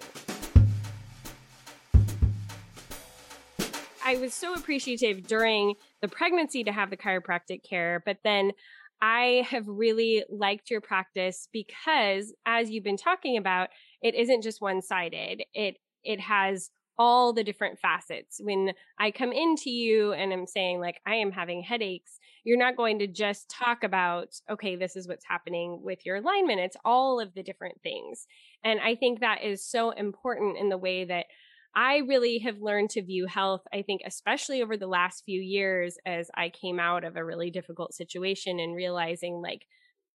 I 4.07 4.17
was 4.17 4.35
so 4.35 4.53
appreciative 4.53 5.25
during 5.25 5.73
the 5.99 6.07
pregnancy 6.07 6.63
to 6.63 6.71
have 6.71 6.91
the 6.91 6.97
chiropractic 6.97 7.63
care, 7.63 8.03
but 8.05 8.19
then 8.23 8.51
I 9.01 9.45
have 9.49 9.67
really 9.67 10.23
liked 10.29 10.69
your 10.69 10.81
practice 10.81 11.47
because 11.51 12.33
as 12.45 12.69
you've 12.69 12.83
been 12.83 12.97
talking 12.97 13.37
about, 13.37 13.69
it 14.01 14.15
isn't 14.15 14.43
just 14.43 14.61
one 14.61 14.81
sided. 14.81 15.43
It, 15.53 15.77
it 16.03 16.19
has 16.19 16.69
all 16.97 17.33
the 17.33 17.43
different 17.43 17.79
facets. 17.79 18.39
When 18.41 18.71
I 18.99 19.11
come 19.11 19.31
into 19.31 19.69
you 19.69 20.13
and 20.13 20.31
I'm 20.31 20.47
saying 20.47 20.79
like, 20.79 21.01
I 21.05 21.15
am 21.15 21.31
having 21.31 21.61
headaches, 21.61 22.19
you're 22.43 22.57
not 22.57 22.77
going 22.77 22.99
to 22.99 23.07
just 23.07 23.49
talk 23.49 23.83
about, 23.83 24.29
okay, 24.49 24.75
this 24.75 24.95
is 24.95 25.07
what's 25.07 25.25
happening 25.27 25.81
with 25.83 26.05
your 26.05 26.17
alignment. 26.17 26.61
It's 26.61 26.77
all 26.85 27.19
of 27.19 27.33
the 27.33 27.43
different 27.43 27.81
things. 27.81 28.27
And 28.63 28.79
I 28.79 28.95
think 28.95 29.19
that 29.19 29.43
is 29.43 29.65
so 29.65 29.91
important 29.91 30.57
in 30.57 30.69
the 30.69 30.77
way 30.77 31.05
that 31.05 31.25
I 31.75 31.97
really 32.07 32.39
have 32.39 32.61
learned 32.61 32.91
to 32.91 33.03
view 33.03 33.25
health, 33.27 33.61
I 33.73 33.81
think, 33.81 34.01
especially 34.05 34.61
over 34.61 34.77
the 34.77 34.87
last 34.87 35.23
few 35.25 35.41
years 35.41 35.97
as 36.05 36.31
I 36.35 36.49
came 36.49 36.79
out 36.79 37.03
of 37.03 37.17
a 37.17 37.25
really 37.25 37.51
difficult 37.51 37.93
situation 37.93 38.59
and 38.59 38.75
realizing 38.75 39.41
like 39.41 39.65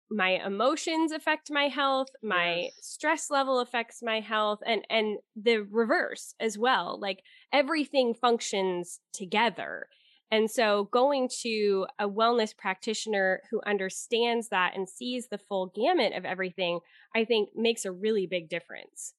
my 0.09 0.41
emotions 0.45 1.11
affect 1.11 1.51
my 1.51 1.67
health, 1.67 2.07
my 2.23 2.55
yes. 2.55 2.73
stress 2.81 3.29
level 3.29 3.59
affects 3.59 4.01
my 4.01 4.19
health, 4.19 4.59
and, 4.65 4.83
and 4.89 5.17
the 5.35 5.57
reverse 5.57 6.33
as 6.39 6.57
well. 6.57 6.97
Like 7.01 7.23
everything 7.51 8.13
functions 8.13 8.99
together. 9.11 9.87
And 10.29 10.51
so 10.51 10.89
going 10.91 11.29
to 11.41 11.87
a 11.99 12.07
wellness 12.07 12.55
practitioner 12.55 13.41
who 13.49 13.61
understands 13.65 14.49
that 14.49 14.75
and 14.75 14.87
sees 14.87 15.27
the 15.29 15.37
full 15.37 15.71
gamut 15.75 16.13
of 16.13 16.25
everything, 16.25 16.79
I 17.15 17.25
think 17.25 17.49
makes 17.55 17.85
a 17.85 17.91
really 17.91 18.27
big 18.27 18.49
difference. 18.49 19.13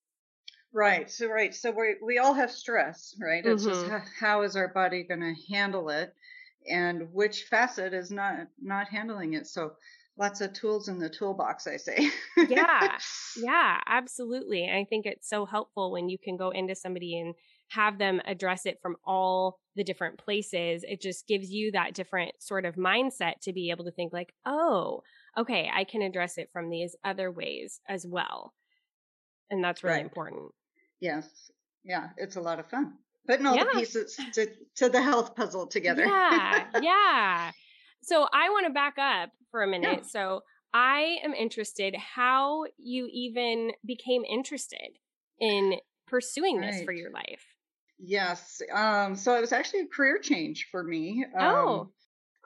Right. 0.72 1.10
So 1.10 1.28
right. 1.28 1.54
So 1.54 1.70
we 1.70 1.96
we 2.04 2.18
all 2.18 2.34
have 2.34 2.50
stress, 2.50 3.14
right? 3.20 3.44
It's 3.44 3.64
mm-hmm. 3.64 3.72
just 3.72 3.90
how, 3.90 4.02
how 4.18 4.42
is 4.42 4.56
our 4.56 4.68
body 4.68 5.02
going 5.02 5.20
to 5.20 5.34
handle 5.52 5.88
it, 5.88 6.14
and 6.70 7.12
which 7.12 7.44
facet 7.44 7.94
is 7.94 8.10
not 8.10 8.48
not 8.60 8.88
handling 8.88 9.34
it. 9.34 9.46
So 9.46 9.72
lots 10.18 10.40
of 10.40 10.52
tools 10.52 10.88
in 10.88 10.98
the 10.98 11.08
toolbox, 11.08 11.66
I 11.66 11.76
say. 11.76 12.10
yeah. 12.48 12.98
Yeah. 13.36 13.78
Absolutely. 13.86 14.68
I 14.68 14.84
think 14.84 15.06
it's 15.06 15.28
so 15.28 15.46
helpful 15.46 15.92
when 15.92 16.08
you 16.08 16.18
can 16.18 16.36
go 16.36 16.50
into 16.50 16.74
somebody 16.74 17.18
and 17.20 17.34
have 17.68 17.98
them 17.98 18.20
address 18.26 18.66
it 18.66 18.80
from 18.82 18.96
all 19.04 19.58
the 19.76 19.84
different 19.84 20.18
places. 20.18 20.84
It 20.86 21.00
just 21.00 21.28
gives 21.28 21.50
you 21.50 21.70
that 21.72 21.94
different 21.94 22.32
sort 22.40 22.64
of 22.64 22.74
mindset 22.74 23.40
to 23.42 23.52
be 23.52 23.70
able 23.70 23.84
to 23.84 23.92
think 23.92 24.12
like, 24.12 24.34
oh, 24.44 25.02
okay, 25.36 25.70
I 25.72 25.84
can 25.84 26.02
address 26.02 26.36
it 26.36 26.50
from 26.52 26.68
these 26.68 26.96
other 27.04 27.30
ways 27.30 27.80
as 27.88 28.04
well. 28.06 28.54
And 29.50 29.62
that's 29.62 29.84
really 29.84 29.96
right. 29.96 30.04
important. 30.04 30.50
Yes. 31.00 31.50
Yeah. 31.84 32.08
It's 32.16 32.36
a 32.36 32.40
lot 32.40 32.58
of 32.58 32.68
fun. 32.68 32.94
Putting 33.26 33.46
all 33.46 33.56
yeah. 33.56 33.64
the 33.64 33.80
pieces 33.80 34.18
to, 34.34 34.48
to 34.76 34.88
the 34.88 35.02
health 35.02 35.36
puzzle 35.36 35.66
together. 35.66 36.04
Yeah. 36.06 36.66
yeah. 36.82 37.50
So 38.02 38.26
I 38.32 38.48
want 38.50 38.66
to 38.66 38.72
back 38.72 38.94
up 38.98 39.30
for 39.50 39.62
a 39.62 39.66
minute. 39.66 40.00
Yeah. 40.02 40.08
So 40.08 40.40
I 40.72 41.18
am 41.24 41.34
interested 41.34 41.94
how 41.96 42.64
you 42.78 43.08
even 43.12 43.72
became 43.84 44.24
interested 44.24 44.98
in 45.40 45.74
pursuing 46.06 46.58
right. 46.58 46.72
this 46.72 46.84
for 46.84 46.92
your 46.92 47.10
life. 47.10 47.44
Yes. 47.98 48.62
Um, 48.72 49.16
so 49.16 49.34
it 49.36 49.40
was 49.40 49.52
actually 49.52 49.80
a 49.80 49.86
career 49.86 50.18
change 50.18 50.68
for 50.70 50.82
me. 50.82 51.24
Um, 51.36 51.54
oh. 51.54 51.90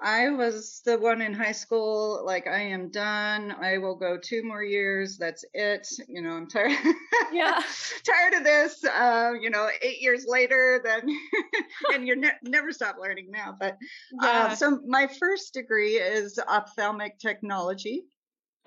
I 0.03 0.31
was 0.31 0.83
the 0.85 0.99
one 0.99 1.23
in 1.23 1.33
high 1.33 1.53
school, 1.53 2.23
like, 2.27 2.49
I 2.49 2.61
am 2.61 2.91
done. 2.91 3.55
I 3.61 3.79
will 3.79 3.95
go 3.95 4.19
two 4.19 4.43
more 4.43 4.63
years. 4.63 5.17
That's 5.17 5.45
it. 5.55 5.87
You 6.09 6.23
know, 6.23 6.31
I'm 6.31 6.49
tired. 6.49 6.77
Yeah. 7.33 7.63
tired 8.05 8.35
of 8.35 8.45
this. 8.45 8.85
Uh, 8.85 9.33
you 9.41 9.49
know, 9.51 9.69
eight 9.81 10.03
years 10.03 10.27
later, 10.27 10.81
then, 10.85 11.03
and 11.95 12.07
you 12.07 12.17
ne- 12.17 12.31
never 12.43 12.73
stop 12.73 12.97
learning 13.01 13.31
now. 13.31 13.57
But 13.59 13.75
uh, 14.21 14.27
yeah. 14.27 14.29
uh, 14.51 14.55
so 14.55 14.81
my 14.87 15.07
first 15.07 15.55
degree 15.55 15.95
is 15.95 16.39
ophthalmic 16.39 17.19
technology. 17.19 18.03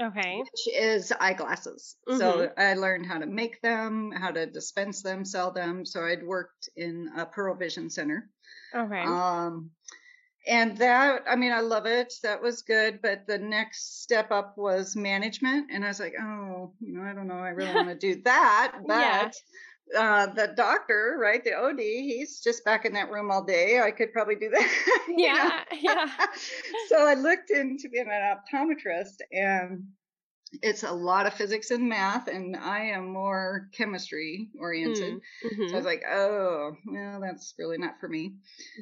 Okay. 0.02 0.40
Which 0.40 0.76
is 0.76 1.14
eyeglasses. 1.20 1.96
Mm-hmm. 2.08 2.20
So 2.20 2.50
I 2.58 2.74
learned 2.74 3.06
how 3.06 3.20
to 3.20 3.26
make 3.26 3.62
them, 3.62 4.12
how 4.12 4.32
to 4.32 4.46
dispense 4.46 5.02
them, 5.02 5.24
sell 5.24 5.52
them. 5.52 5.86
So 5.86 6.04
I'd 6.04 6.26
worked 6.26 6.70
in 6.76 7.10
a 7.18 7.26
Pearl 7.26 7.56
Vision 7.56 7.90
Center. 7.90 8.30
Okay. 8.74 9.04
Um, 9.04 9.72
and 10.48 10.78
that, 10.78 11.24
I 11.28 11.36
mean, 11.36 11.52
I 11.52 11.62
love 11.62 11.86
it. 11.86 12.14
That 12.24 12.42
was 12.42 12.62
good. 12.62 13.00
But 13.02 13.28
the 13.28 13.38
next 13.38 14.04
step 14.04 14.32
up 14.32 14.58
was 14.58 14.96
management. 14.96 15.72
And 15.72 15.84
I 15.84 15.88
was 15.88 16.00
like, 16.00 16.14
oh, 16.22 16.74
you 16.80 16.94
know, 16.94 17.04
I 17.04 17.14
don't 17.14 17.28
know. 17.28 17.36
I 17.36 17.50
really 17.50 17.74
want 17.74 17.90
to 17.90 17.96
do 17.96 18.22
that. 18.26 18.74
But 18.88 19.00
yeah 19.00 19.32
uh, 19.96 20.28
the 20.28 20.54
doctor, 20.56 21.18
right, 21.20 21.44
the 21.44 21.54
OD, 21.54 21.80
he's 21.80 22.40
just 22.40 22.66
back 22.66 22.86
in 22.86 22.94
that 22.94 23.12
room 23.12 23.30
all 23.30 23.44
day. 23.44 23.80
I 23.80 23.92
could 23.92 24.12
probably 24.12 24.36
do 24.36 24.50
that. 24.54 25.06
yeah, 25.16 25.64
yeah. 25.80 26.10
so 26.90 27.06
I 27.06 27.14
looked 27.14 27.52
into 27.52 27.90
being 27.90 28.10
an 28.10 28.38
optometrist, 28.38 29.18
and 29.32 29.84
it's 30.62 30.84
a 30.84 30.92
lot 30.92 31.26
of 31.26 31.34
physics 31.34 31.72
and 31.72 31.88
math, 31.88 32.28
and 32.28 32.56
I 32.56 32.86
am 32.86 33.12
more 33.12 33.70
chemistry 33.72 34.50
oriented. 34.60 35.22
Mm-hmm. 35.44 35.68
So 35.68 35.74
I 35.74 35.78
was 35.78 35.86
like, 35.86 36.04
oh, 36.10 36.76
well, 36.86 37.22
that's 37.22 37.54
really 37.58 37.78
not 37.78 38.00
for 38.00 38.08
me. 38.08 38.34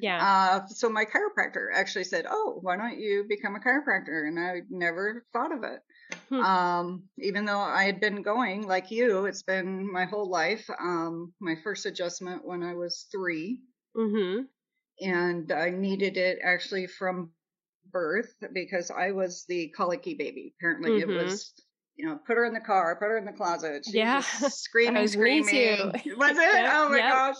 Yeah. 0.01 0.21
Uh, 0.21 0.67
so 0.67 0.89
my 0.89 1.05
chiropractor 1.05 1.67
actually 1.73 2.05
said, 2.05 2.25
oh, 2.29 2.59
why 2.61 2.77
don't 2.77 2.99
you 2.99 3.25
become 3.27 3.55
a 3.55 3.59
chiropractor? 3.59 4.27
And 4.27 4.39
I 4.39 4.61
never 4.69 5.25
thought 5.33 5.51
of 5.51 5.63
it. 5.63 5.79
Hmm. 6.29 6.39
Um, 6.39 7.03
even 7.19 7.45
though 7.45 7.59
I 7.59 7.83
had 7.83 7.99
been 7.99 8.21
going 8.21 8.67
like 8.67 8.91
you, 8.91 9.25
it's 9.25 9.43
been 9.43 9.91
my 9.91 10.05
whole 10.05 10.29
life. 10.29 10.69
Um, 10.79 11.33
my 11.39 11.55
first 11.63 11.85
adjustment 11.85 12.45
when 12.45 12.63
I 12.63 12.73
was 12.73 13.07
3 13.11 13.59
mm-hmm. 13.97 14.41
and 15.01 15.51
I 15.51 15.69
needed 15.69 16.17
it 16.17 16.39
actually 16.43 16.87
from 16.87 17.31
birth 17.93 18.33
because 18.53 18.91
I 18.91 19.11
was 19.11 19.45
the 19.47 19.69
colicky 19.69 20.15
baby. 20.15 20.53
Apparently, 20.59 21.01
mm-hmm. 21.01 21.11
it 21.11 21.23
was 21.23 21.53
you 21.95 22.07
know, 22.07 22.19
put 22.25 22.37
her 22.37 22.45
in 22.45 22.53
the 22.53 22.59
car, 22.59 22.95
put 22.95 23.05
her 23.05 23.17
in 23.17 23.25
the 23.25 23.31
closet. 23.31 23.85
She 23.85 23.97
yeah. 23.97 24.19
screaming, 24.49 25.07
screaming. 25.07 25.77
Was 26.17 26.37
it? 26.37 26.53
Yep, 26.53 26.71
oh 26.73 26.89
my 26.89 26.97
yep. 26.97 27.11
gosh. 27.11 27.35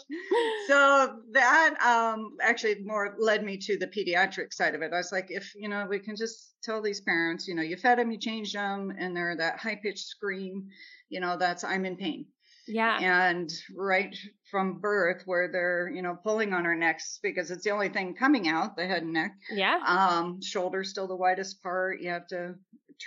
So 0.68 1.16
that 1.32 1.76
um 1.84 2.36
actually 2.42 2.84
more 2.86 3.16
led 3.18 3.44
me 3.44 3.58
to 3.58 3.78
the 3.78 3.88
pediatric 3.88 4.54
side 4.54 4.76
of 4.76 4.82
it. 4.82 4.94
I 4.94 4.98
was 4.98 5.12
like, 5.12 5.28
if, 5.30 5.52
you 5.56 5.70
know, 5.70 5.88
we 5.90 6.00
can 6.00 6.16
just 6.16 6.56
tell 6.64 6.82
these 6.82 7.02
parents, 7.02 7.48
you 7.48 7.56
know, 7.56 7.64
you 7.64 7.78
fed 7.78 7.98
them, 7.98 8.12
you 8.12 8.20
changed 8.20 8.56
them, 8.56 8.94
and 8.98 9.16
they're 9.16 9.36
that 9.38 9.58
high 9.58 9.80
pitched 9.82 10.06
scream, 10.06 10.68
you 11.10 11.20
know, 11.20 11.36
that's 11.36 11.64
I'm 11.64 11.86
in 11.86 11.98
pain. 11.98 12.28
Yeah. 12.68 12.98
And 13.00 13.52
right 13.76 14.16
from 14.50 14.80
birth, 14.80 15.24
where 15.26 15.50
they're, 15.52 15.90
you 15.90 16.02
know, 16.02 16.18
pulling 16.22 16.54
on 16.54 16.66
our 16.66 16.76
necks 16.76 17.20
because 17.22 17.52
it's 17.52 17.64
the 17.64 17.72
only 17.72 17.90
thing 17.90 18.16
coming 18.16 18.48
out, 18.48 18.76
the 18.76 18.86
head 18.86 19.04
and 19.04 19.14
neck. 19.14 19.36
Yeah. 19.52 19.80
Um, 19.86 20.42
shoulder's 20.42 20.90
still 20.90 21.08
the 21.08 21.16
widest 21.16 21.62
part. 21.62 22.02
You 22.02 22.10
have 22.10 22.28
to 22.28 22.56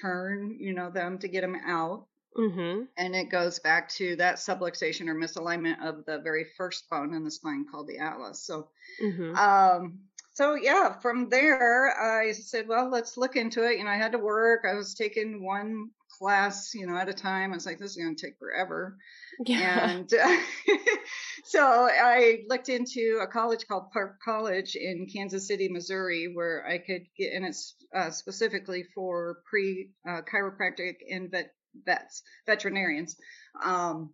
turn, 0.01 0.57
you 0.59 0.75
know, 0.75 0.91
them 0.91 1.19
to 1.19 1.29
get 1.29 1.41
them 1.41 1.57
out. 1.67 2.07
Mm-hmm. 2.37 2.83
And 2.99 3.17
it 3.17 3.31
goes 3.31 3.59
back 3.61 3.89
to 3.95 4.17
that 4.17 4.37
subluxation 4.37 5.09
or 5.09 5.15
misalignment 5.15 5.83
of 5.83 6.05
the 6.05 6.19
very 6.19 6.47
first 6.57 6.89
bone 6.91 7.15
in 7.15 7.25
the 7.25 7.31
spine 7.31 7.65
called 7.71 7.89
the 7.89 7.99
atlas. 7.99 8.45
So, 8.45 8.69
mm-hmm. 9.03 9.35
um, 9.37 10.01
so 10.35 10.55
yeah, 10.55 10.99
from 11.01 11.31
there 11.31 11.99
I 11.99 12.33
said, 12.33 12.69
well, 12.69 12.91
let's 12.91 13.17
look 13.17 13.37
into 13.37 13.65
it. 13.65 13.79
You 13.79 13.85
know, 13.85 13.91
I 13.91 13.97
had 13.97 14.13
to 14.13 14.19
work. 14.19 14.67
I 14.71 14.75
was 14.75 14.95
taking 14.95 15.43
one 15.43 15.91
class, 16.19 16.75
you 16.75 16.87
know, 16.87 16.97
at 16.97 17.09
a 17.09 17.15
time. 17.15 17.53
I 17.53 17.57
was 17.57 17.67
like, 17.67 17.79
this 17.79 17.93
is 17.93 18.03
going 18.03 18.17
to 18.17 18.27
take 18.27 18.39
forever. 18.39 18.97
Yeah. 19.45 19.91
And 19.91 20.13
uh, 20.13 20.37
so 21.45 21.63
I 21.63 22.45
looked 22.49 22.69
into 22.69 23.21
a 23.23 23.27
college 23.27 23.67
called 23.67 23.91
Park 23.93 24.19
College 24.25 24.77
in 24.77 25.07
Kansas 25.13 25.47
City, 25.49 25.69
Missouri, 25.69 26.31
where 26.33 26.67
I 26.67 26.79
could 26.79 27.03
get, 27.17 27.33
and 27.35 27.45
it's 27.45 27.75
uh, 27.95 28.11
specifically 28.11 28.85
for 28.95 29.39
pre 29.49 29.91
uh, 30.09 30.23
chiropractic 30.23 30.97
and 31.11 31.31
vet, 31.31 31.53
vets, 31.85 32.23
veterinarians, 32.47 33.17
um, 33.63 34.13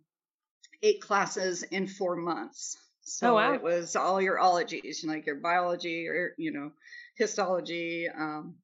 eight 0.81 1.01
classes 1.01 1.63
in 1.63 1.87
four 1.87 2.15
months. 2.15 2.77
So 3.05 3.31
oh, 3.31 3.35
wow. 3.35 3.53
it 3.53 3.61
was 3.61 3.95
all 3.95 4.21
your 4.21 4.39
ologies, 4.39 5.03
like 5.05 5.25
your 5.25 5.35
biology 5.35 6.07
or, 6.07 6.33
you 6.37 6.53
know, 6.53 6.71
histology, 7.17 8.07
um, 8.07 8.55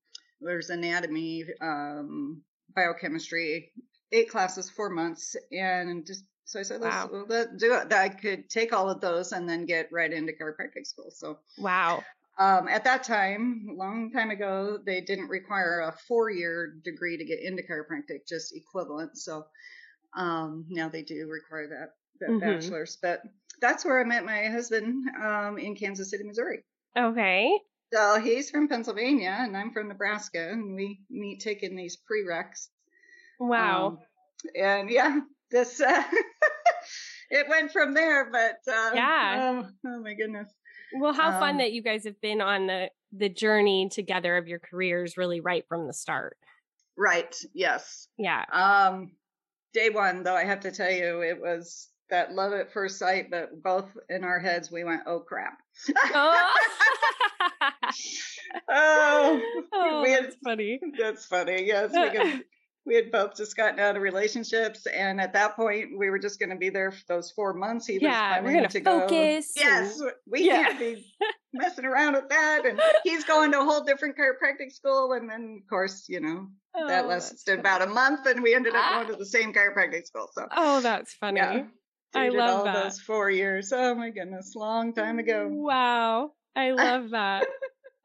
there's 0.41 0.69
anatomy, 0.69 1.43
um, 1.62 2.41
biochemistry, 2.75 3.71
eight 4.12 4.29
classes, 4.29 4.69
four 4.69 4.89
months, 4.89 5.36
and 5.51 6.05
just 6.05 6.23
so 6.45 6.60
I 6.60 6.63
said, 6.63 6.82
let's, 6.82 6.95
wow. 6.95 7.25
let's 7.27 7.55
do 7.58 7.75
it. 7.75 7.93
I 7.93 8.10
could 8.10 8.49
take 8.49 8.73
all 8.73 8.89
of 8.89 9.01
those 9.01 9.34
and 9.34 9.47
then 9.47 9.65
get 9.65 9.91
right 9.91 10.12
into 10.12 10.34
chiropractic 10.34 10.88
school. 10.88 11.12
So 11.12 11.38
wow. 11.60 12.03
Um, 12.39 12.67
at 12.67 12.86
that 12.86 13.03
time, 13.03 13.67
a 13.69 13.73
long 13.73 14.12
time 14.12 14.32
ago, 14.32 14.79
they 14.84 15.01
didn't 15.01 15.27
require 15.27 15.82
a 15.82 15.95
four-year 16.08 16.73
degree 16.84 17.17
to 17.17 17.25
get 17.25 17.39
into 17.43 17.62
chiropractic, 17.62 18.27
just 18.27 18.55
equivalent. 18.55 19.17
So 19.17 19.45
um, 20.15 20.65
now 20.69 20.89
they 20.89 21.03
do 21.03 21.27
require 21.27 21.67
that, 21.67 21.89
that 22.19 22.29
mm-hmm. 22.29 22.39
bachelor's. 22.39 22.97
But 22.99 23.21
that's 23.62 23.86
where 23.86 23.99
I 23.99 24.05
met 24.05 24.25
my 24.25 24.45
husband 24.45 25.08
um, 25.21 25.58
in 25.58 25.75
Kansas 25.75 26.10
City, 26.10 26.23
Missouri. 26.23 26.63
Okay. 26.97 27.60
So 27.93 28.19
he's 28.19 28.49
from 28.49 28.67
Pennsylvania 28.67 29.36
and 29.39 29.58
I'm 29.58 29.71
from 29.71 29.88
Nebraska, 29.88 30.49
and 30.52 30.75
we 30.75 31.02
meet 31.10 31.39
taking 31.39 31.75
these 31.75 31.97
prereqs. 31.97 32.67
Wow. 33.39 33.88
Um, 33.88 33.99
and 34.56 34.89
yeah, 34.89 35.19
this 35.52 35.82
uh, 35.82 36.04
it 37.30 37.47
went 37.49 37.71
from 37.71 37.93
there, 37.93 38.30
but 38.32 38.60
uh, 38.71 38.91
yeah. 38.93 39.63
Oh, 39.63 39.69
oh, 39.88 40.02
my 40.02 40.13
goodness. 40.13 40.49
Well, 40.99 41.13
how 41.13 41.34
um, 41.34 41.39
fun 41.39 41.58
that 41.58 41.71
you 41.71 41.82
guys 41.82 42.04
have 42.06 42.19
been 42.21 42.41
on 42.41 42.67
the 42.67 42.89
the 43.12 43.30
journey 43.30 43.89
together 43.89 44.38
of 44.38 44.47
your 44.47 44.60
careers, 44.60 45.17
really 45.17 45.39
right 45.41 45.65
from 45.67 45.88
the 45.88 45.93
start. 45.93 46.38
Right. 46.97 47.36
Yes. 47.54 48.08
Yeah. 48.17 48.43
Um, 48.52 49.12
day 49.73 49.89
one, 49.89 50.23
though, 50.23 50.36
I 50.36 50.43
have 50.43 50.60
to 50.62 50.71
tell 50.71 50.91
you, 50.91 51.21
it 51.21 51.39
was 51.39 51.88
that 52.09 52.33
love 52.33 52.53
at 52.53 52.73
first 52.73 52.97
sight, 52.99 53.29
but 53.29 53.61
both 53.61 53.97
in 54.09 54.23
our 54.23 54.39
heads 54.39 54.71
we 54.71 54.83
went, 54.83 55.01
"Oh 55.05 55.19
crap!" 55.19 55.57
oh, 56.13 56.53
oh, 58.69 59.41
oh 59.73 60.01
we 60.03 60.11
had, 60.11 60.25
that's 60.25 60.37
funny. 60.43 60.79
That's 60.97 61.25
funny. 61.25 61.65
Yes, 61.65 61.91
because 61.91 62.41
we 62.85 62.95
had 62.95 63.11
both 63.11 63.35
just 63.35 63.55
gotten 63.55 63.79
out 63.79 63.95
of 63.95 64.01
relationships, 64.01 64.85
and 64.87 65.21
at 65.21 65.33
that 65.33 65.55
point, 65.55 65.89
we 65.97 66.09
were 66.09 66.19
just 66.19 66.39
going 66.39 66.49
to 66.49 66.55
be 66.55 66.69
there 66.69 66.91
for 66.91 67.03
those 67.07 67.31
four 67.31 67.53
months. 67.53 67.85
He 67.85 67.99
yeah, 68.01 68.41
we're 68.41 68.53
going 68.53 68.67
to 68.67 68.81
focus. 68.81 69.51
Go, 69.55 69.61
yes, 69.61 70.01
we 70.25 70.47
yeah. 70.47 70.63
can't 70.63 70.79
be 70.79 71.05
messing 71.53 71.85
around 71.85 72.13
with 72.13 72.29
that. 72.29 72.65
And 72.65 72.81
he's 73.03 73.23
going 73.25 73.51
to 73.51 73.61
a 73.61 73.63
whole 73.63 73.83
different 73.83 74.15
chiropractic 74.17 74.71
school, 74.71 75.13
and 75.13 75.29
then, 75.29 75.61
of 75.61 75.69
course, 75.69 76.05
you 76.09 76.19
know, 76.19 76.47
oh, 76.75 76.87
that 76.87 77.07
lasted 77.07 77.59
about 77.59 77.81
a 77.81 77.87
month, 77.87 78.25
and 78.25 78.41
we 78.41 78.55
ended 78.55 78.73
up 78.73 78.83
ah. 78.83 78.95
going 78.95 79.11
to 79.11 79.17
the 79.17 79.25
same 79.25 79.53
chiropractic 79.53 80.07
school. 80.07 80.27
So, 80.33 80.47
oh, 80.55 80.81
that's 80.81 81.13
funny. 81.13 81.37
Yeah. 81.37 81.65
I 82.13 82.29
love 82.29 82.59
all 82.59 82.63
that. 82.65 82.83
those 82.83 82.99
four 82.99 83.29
years. 83.29 83.71
Oh 83.71 83.95
my 83.95 84.09
goodness, 84.09 84.55
long 84.55 84.93
time 84.93 85.19
ago. 85.19 85.47
Wow, 85.49 86.31
I 86.55 86.71
love 86.71 87.11
that. 87.11 87.45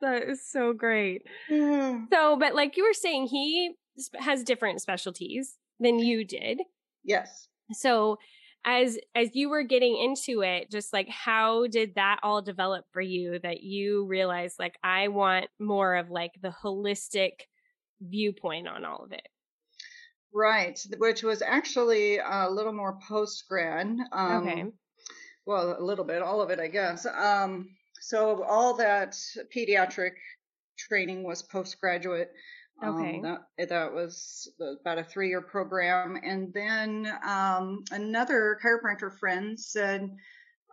that 0.01 0.25
is 0.25 0.47
so 0.47 0.73
great. 0.73 1.23
so, 1.49 2.37
but 2.39 2.55
like 2.55 2.77
you 2.77 2.85
were 2.85 2.93
saying, 2.95 3.27
he 3.27 3.73
has 4.19 4.43
different 4.43 4.81
specialties 4.81 5.57
than 5.81 5.99
you 5.99 6.25
did. 6.25 6.61
Yes. 7.05 7.49
So, 7.73 8.19
as 8.67 8.99
as 9.15 9.31
you 9.35 9.49
were 9.51 9.63
getting 9.63 9.97
into 9.97 10.43
it, 10.43 10.71
just 10.71 10.93
like 10.93 11.09
how 11.09 11.67
did 11.67 11.95
that 11.97 12.21
all 12.23 12.43
develop 12.43 12.87
for 12.93 13.01
you 13.01 13.39
that 13.43 13.63
you 13.63 14.07
realized 14.07 14.57
like 14.59 14.77
I 14.83 15.09
want 15.09 15.47
more 15.59 15.97
of 15.97 16.11
like 16.11 16.33
the 16.41 16.55
holistic 16.63 17.33
viewpoint 18.01 18.69
on 18.69 18.85
all 18.85 19.05
of 19.05 19.13
it? 19.13 19.27
Right, 20.35 20.85
which 20.99 21.23
was 21.23 21.43
actually 21.43 22.19
a 22.19 22.49
little 22.51 22.73
more 22.73 22.99
post 23.09 23.45
grad. 23.49 23.87
Um, 24.11 24.49
okay. 24.49 24.65
Well, 25.47 25.77
a 25.79 25.83
little 25.83 26.05
bit, 26.05 26.23
all 26.23 26.43
of 26.43 26.51
it, 26.51 26.59
I 26.59 26.67
guess. 26.67 27.07
Um, 27.07 27.69
so 28.01 28.43
all 28.43 28.75
that 28.75 29.17
pediatric 29.55 30.15
training 30.77 31.23
was 31.23 31.43
postgraduate. 31.43 32.33
Okay. 32.83 33.17
Um, 33.17 33.23
that 33.23 33.69
that 33.69 33.95
was 33.95 34.51
about 34.59 34.99
a 34.99 35.05
three 35.05 35.29
year 35.29 35.41
program, 35.41 36.19
and 36.21 36.53
then 36.53 37.13
um, 37.25 37.85
another 37.93 38.59
chiropractor 38.65 39.17
friend 39.17 39.59
said, 39.59 40.11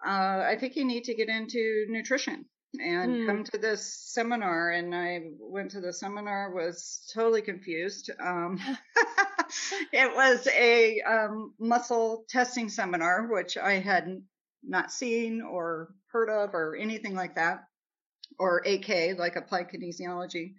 uh, 0.04 0.44
"I 0.48 0.58
think 0.60 0.76
you 0.76 0.86
need 0.86 1.04
to 1.04 1.14
get 1.14 1.30
into 1.30 1.86
nutrition." 1.90 2.46
and 2.80 3.12
mm. 3.12 3.26
come 3.28 3.44
to 3.44 3.58
this 3.58 3.94
seminar 4.14 4.72
and 4.72 4.96
i 4.96 5.20
went 5.40 5.72
to 5.72 5.82
the 5.82 5.92
seminar 5.92 6.54
was 6.54 7.06
totally 7.14 7.42
confused 7.42 8.10
um, 8.20 8.58
it 9.94 10.16
was 10.16 10.48
a 10.48 11.02
um, 11.02 11.54
muscle 11.60 12.26
testing 12.30 12.70
seminar 12.70 13.28
which 13.32 13.58
i 13.58 13.74
had 13.74 14.22
not 14.64 14.92
seen 14.92 15.42
or 15.42 15.94
heard 16.12 16.30
of 16.30 16.54
or 16.54 16.76
anything 16.76 17.16
like 17.16 17.36
that 17.36 17.64
or 18.40 18.66
ak 18.68 19.18
like 19.18 19.36
applied 19.36 19.70
kinesiology 19.70 20.54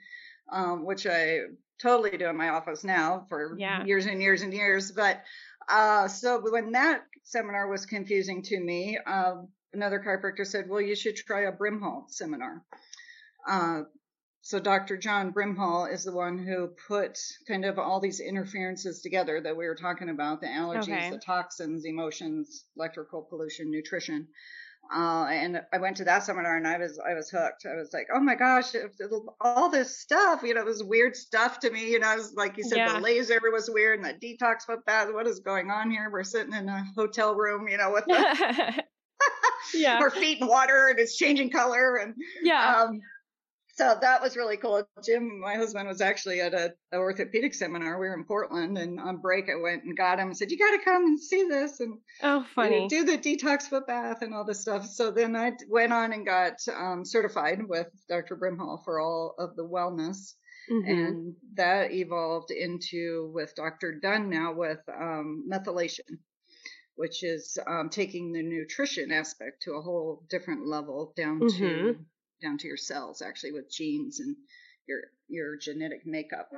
um, 0.53 0.85
which 0.85 1.07
I 1.07 1.41
totally 1.81 2.17
do 2.17 2.29
in 2.29 2.37
my 2.37 2.51
office 2.51 2.85
now 2.85 3.27
for 3.29 3.57
yeah. 3.59 3.85
years 3.85 4.07
and 4.07 4.23
years 4.23 4.43
and 4.43 4.53
years. 4.53 4.93
But 4.93 5.23
uh, 5.69 6.09
so 6.09 6.41
when 6.51 6.73
that 6.73 7.03
seminar 7.25 7.69
was 7.69 7.87
confusing 7.87 8.43
to 8.43 8.61
me, 8.61 8.99
uh, 9.05 9.35
another 9.73 10.01
chiropractor 10.01 10.47
said, 10.47 10.69
"Well, 10.69 10.81
you 10.81 10.95
should 10.95 11.17
try 11.17 11.43
a 11.43 11.53
Brimhall 11.53 12.11
seminar." 12.11 12.63
Uh, 13.49 13.83
so 14.45 14.59
Dr. 14.59 14.97
John 14.97 15.33
Brimhall 15.33 15.91
is 15.91 16.03
the 16.03 16.13
one 16.13 16.37
who 16.37 16.67
put 16.89 17.17
kind 17.47 17.65
of 17.65 17.79
all 17.79 18.01
these 18.01 18.19
interferences 18.19 19.01
together 19.01 19.41
that 19.41 19.57
we 19.57 19.67
were 19.67 19.77
talking 19.77 20.09
about 20.09 20.41
the 20.41 20.49
allergies, 20.49 20.83
okay. 20.83 21.11
the 21.11 21.19
toxins, 21.19 21.85
emotions, 21.87 22.65
electrical 22.77 23.23
pollution, 23.23 23.71
nutrition. 23.71 24.27
Uh, 24.93 25.27
and 25.31 25.63
I 25.73 25.79
went 25.79 25.97
to 25.99 26.05
that 26.05 26.25
seminar 26.25 26.57
and 26.57 26.67
I 26.67 26.77
was 26.77 26.99
I 26.99 27.15
was 27.15 27.31
hooked. 27.31 27.67
I 27.67 27.77
was 27.77 27.93
like, 27.93 28.09
oh 28.13 28.19
my 28.19 28.35
gosh, 28.35 28.73
all 29.41 29.71
this 29.71 29.97
stuff, 30.01 30.43
you 30.43 30.55
know, 30.55 30.61
it 30.61 30.67
was 30.67 30.83
weird 30.83 31.15
stuff 31.15 31.61
to 31.61 31.71
me. 31.71 31.93
You 31.93 32.01
know, 32.01 32.09
I 32.09 32.17
was 32.17 32.35
like 32.35 32.57
you 32.57 32.65
said, 32.65 32.79
yeah. 32.79 32.95
the 32.95 33.01
laser 33.01 33.41
was 33.53 33.71
weird 33.71 34.01
and 34.01 34.05
the 34.05 34.15
detox 34.15 34.63
foot 34.67 34.85
bath. 34.85 35.07
What 35.13 35.29
is 35.29 35.39
going 35.39 35.71
on 35.71 35.89
here? 35.89 36.11
We're 36.11 36.25
sitting 36.25 36.53
in 36.53 36.69
a 36.69 36.85
hotel 36.97 37.37
room, 37.37 37.69
you 37.69 37.77
know, 37.77 37.93
with 37.93 38.07
the, 38.07 38.83
yeah, 39.75 39.99
our 39.99 40.11
feet 40.11 40.41
in 40.41 40.49
water 40.49 40.89
and 40.89 40.99
it's 40.99 41.17
changing 41.17 41.51
color 41.51 41.97
and 41.97 42.15
yeah. 42.43 42.83
Um, 42.83 43.01
so 43.83 43.99
that 44.01 44.23
was 44.23 44.37
really 44.37 44.57
cool. 44.57 44.85
Jim, 45.05 45.41
my 45.41 45.55
husband, 45.55 45.89
was 45.89 46.01
actually 46.01 46.41
at 46.41 46.55
a, 46.55 46.73
a, 46.93 46.99
orthopedic 46.99 47.55
seminar. 47.55 47.99
We 47.99 48.09
were 48.09 48.15
in 48.15 48.25
Portland, 48.25 48.79
and 48.79 49.01
on 49.01 49.19
break, 49.19 49.49
I 49.51 49.61
went 49.61 49.85
and 49.85 49.97
got 49.97 50.19
him 50.19 50.29
and 50.29 50.37
said, 50.37 50.51
"You 50.51 50.59
got 50.59 50.77
to 50.77 50.85
come 50.85 51.05
and 51.05 51.21
see 51.21 51.45
this." 51.49 51.81
And 51.81 51.99
oh, 52.23 52.45
funny, 52.55 52.89
do 52.89 53.05
the 53.05 53.19
detox 53.19 53.65
foot 53.65 53.87
bath 53.87 54.23
and 54.23 54.35
all 54.35 54.45
this 54.45 54.61
stuff. 54.61 54.87
So 54.87 55.11
then 55.11 55.37
I 55.37 55.53
went 55.69 55.93
on 55.93 56.13
and 56.13 56.27
got 56.27 56.55
um, 56.75 57.05
certified 57.05 57.61
with 57.69 57.89
Dr. 58.09 58.37
Brimhall 58.37 58.85
for 58.85 59.01
all 59.01 59.35
of 59.39 59.57
the 59.57 59.65
wellness, 59.65 60.35
mm-hmm. 60.71 60.91
and 60.91 61.35
that 61.55 61.93
evolved 61.93 62.51
into 62.51 63.31
with 63.35 63.55
Dr. 63.55 63.99
Dunn 64.01 64.31
now 64.31 64.53
with 64.55 64.81
um, 64.89 65.49
methylation 65.51 66.19
which 66.95 67.25
is 67.25 67.59
um, 67.67 67.89
taking 67.89 68.33
the 68.33 68.43
nutrition 68.43 69.11
aspect 69.11 69.63
to 69.63 69.73
a 69.73 69.81
whole 69.81 70.25
different 70.29 70.67
level 70.67 71.15
down 71.17 71.41
mm-hmm. 71.41 71.59
to 71.59 71.97
down 72.43 72.59
to 72.59 72.69
your 72.69 72.77
cells 72.77 73.23
actually 73.23 73.53
with 73.53 73.71
genes 73.71 74.21
and 74.21 74.37
your 74.87 75.01
your 75.29 75.57
genetic 75.57 76.01
makeup. 76.05 76.51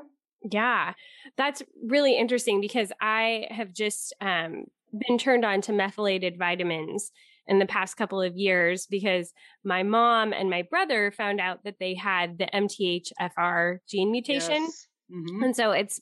Yeah, 0.50 0.92
that's 1.36 1.62
really 1.86 2.18
interesting 2.18 2.60
because 2.60 2.92
I 3.00 3.46
have 3.50 3.72
just 3.72 4.14
um, 4.20 4.64
been 5.06 5.18
turned 5.18 5.44
on 5.44 5.60
to 5.62 5.72
methylated 5.72 6.38
vitamins 6.38 7.10
in 7.46 7.58
the 7.58 7.66
past 7.66 7.96
couple 7.96 8.20
of 8.20 8.36
years 8.36 8.86
because 8.86 9.32
my 9.64 9.82
mom 9.82 10.32
and 10.32 10.48
my 10.50 10.62
brother 10.62 11.10
found 11.10 11.40
out 11.40 11.64
that 11.64 11.76
they 11.78 11.94
had 11.94 12.38
the 12.38 12.48
MTHFR 12.54 13.78
gene 13.88 14.10
mutation. 14.10 14.62
Yes. 14.62 14.86
Mm-hmm. 15.12 15.42
And 15.44 15.56
so 15.56 15.70
it's 15.72 16.00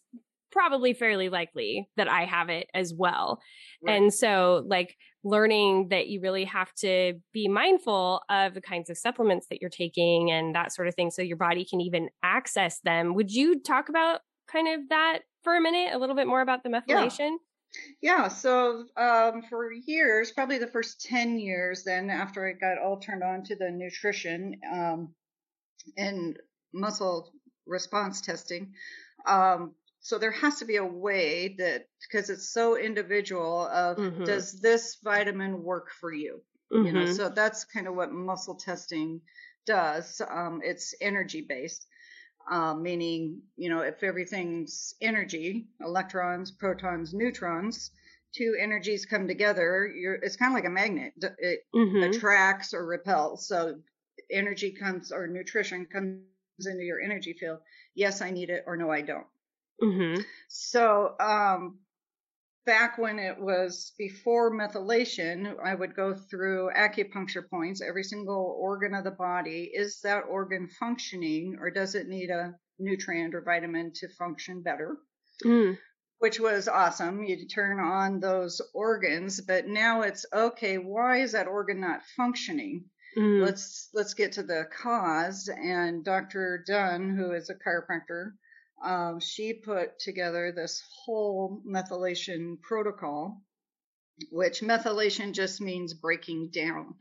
probably 0.52 0.92
fairly 0.92 1.28
likely 1.28 1.88
that 1.96 2.08
I 2.08 2.24
have 2.24 2.48
it 2.48 2.68
as 2.74 2.94
well. 2.96 3.40
Right. 3.82 3.96
And 3.96 4.14
so, 4.14 4.64
like, 4.66 4.96
learning 5.24 5.88
that 5.88 6.08
you 6.08 6.20
really 6.20 6.44
have 6.44 6.72
to 6.74 7.14
be 7.32 7.48
mindful 7.48 8.22
of 8.28 8.54
the 8.54 8.60
kinds 8.60 8.90
of 8.90 8.98
supplements 8.98 9.46
that 9.48 9.60
you're 9.60 9.70
taking 9.70 10.30
and 10.30 10.54
that 10.54 10.72
sort 10.72 10.88
of 10.88 10.94
thing 10.94 11.10
so 11.10 11.22
your 11.22 11.36
body 11.36 11.64
can 11.64 11.80
even 11.80 12.08
access 12.22 12.80
them. 12.80 13.14
Would 13.14 13.30
you 13.30 13.60
talk 13.60 13.88
about 13.88 14.20
kind 14.50 14.68
of 14.68 14.88
that 14.88 15.20
for 15.42 15.56
a 15.56 15.60
minute, 15.60 15.94
a 15.94 15.98
little 15.98 16.16
bit 16.16 16.26
more 16.26 16.40
about 16.40 16.62
the 16.62 16.70
methylation? 16.70 17.36
Yeah. 18.00 18.22
yeah 18.22 18.28
so 18.28 18.84
um, 18.96 19.42
for 19.48 19.72
years, 19.72 20.32
probably 20.32 20.58
the 20.58 20.66
first 20.66 21.02
10 21.02 21.38
years, 21.38 21.84
then 21.84 22.10
after 22.10 22.48
I 22.48 22.52
got 22.52 22.82
all 22.82 22.98
turned 22.98 23.22
on 23.22 23.44
to 23.44 23.56
the 23.56 23.70
nutrition 23.70 24.56
um, 24.72 25.14
and 25.96 26.36
muscle 26.74 27.32
response 27.66 28.20
testing, 28.20 28.72
um, 29.26 29.74
so 30.02 30.18
there 30.18 30.32
has 30.32 30.58
to 30.58 30.64
be 30.64 30.76
a 30.76 30.84
way 30.84 31.54
that 31.58 31.86
because 32.02 32.28
it's 32.28 32.52
so 32.52 32.76
individual 32.76 33.66
of 33.68 33.96
mm-hmm. 33.96 34.24
does 34.24 34.60
this 34.60 34.98
vitamin 35.02 35.62
work 35.62 35.90
for 36.00 36.12
you 36.12 36.42
mm-hmm. 36.72 36.86
you 36.86 36.92
know 36.92 37.04
mm-hmm. 37.04 37.14
so 37.14 37.28
that's 37.28 37.64
kind 37.64 37.86
of 37.86 37.94
what 37.94 38.12
muscle 38.12 38.56
testing 38.56 39.20
does 39.64 40.20
um, 40.28 40.60
it's 40.62 40.94
energy 41.00 41.46
based 41.48 41.86
um, 42.50 42.82
meaning 42.82 43.40
you 43.56 43.70
know 43.70 43.80
if 43.80 44.02
everything's 44.02 44.94
energy 45.00 45.68
electrons 45.80 46.50
protons 46.50 47.14
neutrons 47.14 47.92
two 48.34 48.56
energies 48.58 49.06
come 49.06 49.28
together 49.28 49.86
you're 49.86 50.14
it's 50.14 50.36
kind 50.36 50.52
of 50.52 50.54
like 50.54 50.66
a 50.66 50.70
magnet 50.70 51.12
it 51.38 51.60
mm-hmm. 51.74 52.02
attracts 52.02 52.74
or 52.74 52.84
repels 52.84 53.46
so 53.46 53.76
energy 54.30 54.72
comes 54.72 55.12
or 55.12 55.28
nutrition 55.28 55.86
comes 55.86 56.22
into 56.66 56.82
your 56.82 57.00
energy 57.00 57.34
field 57.34 57.58
yes 57.94 58.20
i 58.20 58.30
need 58.30 58.50
it 58.50 58.64
or 58.66 58.76
no 58.76 58.90
i 58.90 59.00
don't 59.00 59.26
Mm-hmm. 59.82 60.22
So, 60.48 61.14
um, 61.18 61.78
back 62.64 62.98
when 62.98 63.18
it 63.18 63.38
was 63.38 63.92
before 63.98 64.52
methylation, 64.52 65.54
I 65.62 65.74
would 65.74 65.96
go 65.96 66.14
through 66.14 66.70
acupuncture 66.76 67.48
points, 67.48 67.82
every 67.82 68.04
single 68.04 68.56
organ 68.60 68.94
of 68.94 69.04
the 69.04 69.10
body. 69.10 69.70
Is 69.74 70.00
that 70.02 70.24
organ 70.28 70.68
functioning 70.68 71.56
or 71.60 71.70
does 71.70 71.94
it 71.94 72.08
need 72.08 72.30
a 72.30 72.54
nutrient 72.78 73.34
or 73.34 73.42
vitamin 73.42 73.92
to 73.94 74.08
function 74.08 74.62
better? 74.62 74.96
Mm. 75.44 75.78
Which 76.18 76.38
was 76.38 76.68
awesome. 76.68 77.24
You 77.24 77.48
turn 77.48 77.80
on 77.80 78.20
those 78.20 78.60
organs, 78.74 79.40
but 79.40 79.66
now 79.66 80.02
it's 80.02 80.24
okay, 80.32 80.76
why 80.78 81.18
is 81.22 81.32
that 81.32 81.48
organ 81.48 81.80
not 81.80 82.02
functioning? 82.16 82.84
Mm. 83.18 83.44
Let's 83.44 83.88
let's 83.92 84.14
get 84.14 84.32
to 84.32 84.42
the 84.42 84.66
cause. 84.72 85.48
And 85.48 86.04
Dr. 86.04 86.64
Dunn, 86.66 87.14
who 87.16 87.32
is 87.32 87.50
a 87.50 87.54
chiropractor, 87.54 88.32
um, 88.82 89.20
she 89.20 89.52
put 89.52 89.98
together 89.98 90.52
this 90.52 90.82
whole 91.04 91.62
methylation 91.66 92.60
protocol, 92.60 93.40
which 94.30 94.60
methylation 94.60 95.32
just 95.32 95.60
means 95.60 95.94
breaking 95.94 96.50
down. 96.50 96.94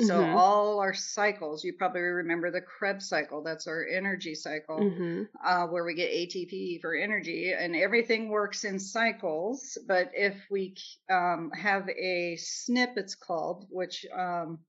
So 0.00 0.20
mm-hmm. 0.20 0.36
all 0.36 0.80
our 0.80 0.94
cycles, 0.94 1.64
you 1.64 1.72
probably 1.72 2.02
remember 2.02 2.50
the 2.50 2.60
Krebs 2.60 3.08
cycle. 3.08 3.42
That's 3.42 3.66
our 3.66 3.86
energy 3.86 4.34
cycle, 4.34 4.78
mm-hmm. 4.78 5.22
uh, 5.44 5.66
where 5.66 5.84
we 5.84 5.94
get 5.94 6.12
ATP 6.12 6.80
for 6.80 6.94
energy, 6.94 7.52
and 7.52 7.74
everything 7.74 8.28
works 8.28 8.64
in 8.64 8.78
cycles. 8.78 9.76
But 9.88 10.10
if 10.14 10.36
we 10.50 10.74
um, 11.10 11.50
have 11.52 11.88
a 11.88 12.36
SNP, 12.38 12.96
it's 12.96 13.14
called, 13.14 13.66
which 13.70 14.06
um, 14.16 14.60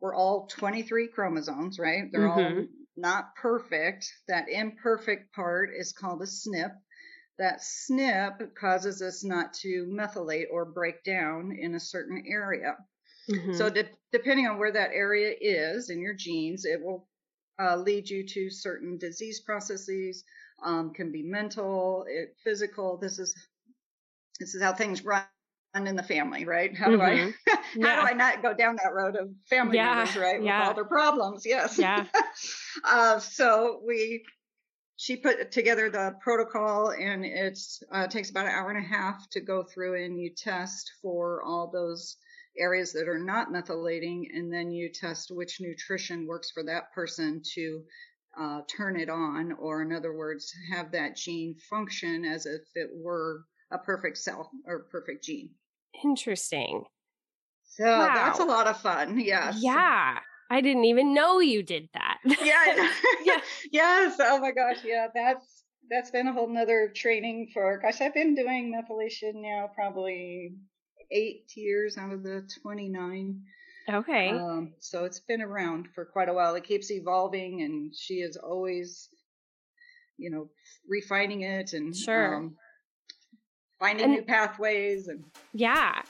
we're 0.00 0.14
all 0.14 0.46
23 0.46 1.08
chromosomes, 1.08 1.78
right? 1.78 2.04
They're 2.10 2.28
mm-hmm. 2.28 2.58
all 2.58 2.66
not 2.96 3.34
perfect. 3.36 4.12
That 4.28 4.48
imperfect 4.48 5.34
part 5.34 5.70
is 5.78 5.92
called 5.92 6.22
a 6.22 6.26
SNP. 6.26 6.72
That 7.38 7.60
SNP 7.60 8.54
causes 8.54 9.02
us 9.02 9.22
not 9.22 9.52
to 9.54 9.86
methylate 9.86 10.46
or 10.50 10.64
break 10.64 11.04
down 11.04 11.52
in 11.52 11.74
a 11.74 11.80
certain 11.80 12.24
area. 12.26 12.76
Mm-hmm. 13.30 13.54
So, 13.54 13.68
de- 13.68 13.88
depending 14.12 14.46
on 14.46 14.58
where 14.58 14.72
that 14.72 14.90
area 14.92 15.34
is 15.38 15.90
in 15.90 16.00
your 16.00 16.14
genes, 16.14 16.64
it 16.64 16.82
will 16.82 17.08
uh, 17.60 17.76
lead 17.76 18.08
you 18.08 18.26
to 18.26 18.50
certain 18.50 18.98
disease 18.98 19.40
processes. 19.40 20.24
Um, 20.64 20.94
can 20.94 21.12
be 21.12 21.22
mental, 21.22 22.06
it, 22.08 22.34
physical. 22.42 22.96
This 22.96 23.18
is 23.18 23.34
this 24.40 24.54
is 24.54 24.62
how 24.62 24.72
things 24.72 25.04
run 25.04 25.24
in 25.74 25.96
the 25.96 26.02
family, 26.02 26.44
right? 26.44 26.76
How 26.76 26.88
do 26.88 26.98
mm-hmm. 26.98 27.30
I 27.46 27.52
how 27.52 27.60
yeah. 27.74 28.00
do 28.00 28.06
I 28.06 28.12
not 28.12 28.42
go 28.42 28.54
down 28.54 28.76
that 28.82 28.94
road 28.94 29.16
of 29.16 29.28
family 29.48 29.76
yeah. 29.76 29.94
members, 29.94 30.16
right? 30.16 30.38
With 30.38 30.46
yeah. 30.46 30.68
all 30.68 30.74
their 30.74 30.84
problems. 30.84 31.44
Yes. 31.44 31.78
Yeah. 31.78 32.06
uh, 32.84 33.18
so 33.18 33.82
we 33.86 34.24
she 34.96 35.16
put 35.16 35.52
together 35.52 35.90
the 35.90 36.14
protocol 36.22 36.90
and 36.90 37.24
it 37.24 37.58
uh, 37.92 38.06
takes 38.06 38.30
about 38.30 38.46
an 38.46 38.52
hour 38.52 38.70
and 38.70 38.84
a 38.84 38.88
half 38.88 39.28
to 39.30 39.40
go 39.40 39.62
through 39.62 40.02
and 40.02 40.18
you 40.18 40.30
test 40.34 40.90
for 41.02 41.42
all 41.42 41.70
those 41.70 42.16
areas 42.58 42.92
that 42.92 43.06
are 43.06 43.18
not 43.18 43.52
methylating 43.52 44.24
and 44.34 44.50
then 44.50 44.70
you 44.70 44.90
test 44.90 45.30
which 45.30 45.60
nutrition 45.60 46.26
works 46.26 46.50
for 46.50 46.62
that 46.62 46.90
person 46.94 47.42
to 47.54 47.82
uh, 48.38 48.60
turn 48.74 48.98
it 48.98 49.10
on 49.10 49.52
or 49.52 49.82
in 49.82 49.92
other 49.92 50.14
words 50.14 50.54
have 50.72 50.90
that 50.92 51.16
gene 51.16 51.54
function 51.68 52.24
as 52.24 52.46
if 52.46 52.62
it 52.74 52.88
were 52.94 53.44
a 53.70 53.78
perfect 53.78 54.18
cell 54.18 54.50
or 54.66 54.80
perfect 54.90 55.24
gene 55.24 55.50
Interesting. 56.04 56.84
So 57.64 57.84
wow. 57.84 58.12
that's 58.14 58.38
a 58.38 58.44
lot 58.44 58.66
of 58.66 58.78
fun. 58.80 59.18
Yes. 59.20 59.56
Yeah. 59.60 60.18
I 60.50 60.60
didn't 60.60 60.84
even 60.84 61.14
know 61.14 61.40
you 61.40 61.62
did 61.62 61.88
that. 61.94 62.18
yeah. 62.24 62.90
yeah. 63.24 63.40
Yes. 63.70 64.16
Oh 64.20 64.38
my 64.38 64.52
gosh. 64.52 64.78
Yeah. 64.84 65.08
That's 65.14 65.64
that's 65.90 66.10
been 66.10 66.26
a 66.26 66.32
whole 66.32 66.48
nother 66.48 66.92
training 66.94 67.50
for 67.52 67.78
gosh, 67.78 68.00
I've 68.00 68.14
been 68.14 68.34
doing 68.34 68.72
methylation 68.72 69.34
now 69.36 69.70
probably 69.74 70.54
eight 71.10 71.52
years 71.54 71.96
out 71.96 72.12
of 72.12 72.22
the 72.22 72.48
twenty 72.62 72.88
nine. 72.88 73.42
Okay. 73.88 74.30
Um, 74.30 74.74
so 74.80 75.04
it's 75.04 75.20
been 75.20 75.42
around 75.42 75.88
for 75.94 76.04
quite 76.04 76.28
a 76.28 76.34
while. 76.34 76.54
It 76.56 76.64
keeps 76.64 76.90
evolving 76.90 77.62
and 77.62 77.94
she 77.94 78.14
is 78.14 78.36
always, 78.36 79.08
you 80.16 80.30
know, 80.30 80.50
refining 80.88 81.42
it 81.42 81.72
and 81.72 81.94
sure. 81.94 82.36
Um, 82.36 82.56
finding 83.78 84.04
and, 84.04 84.12
new 84.14 84.22
pathways 84.22 85.08
and 85.08 85.24
yeah 85.52 86.02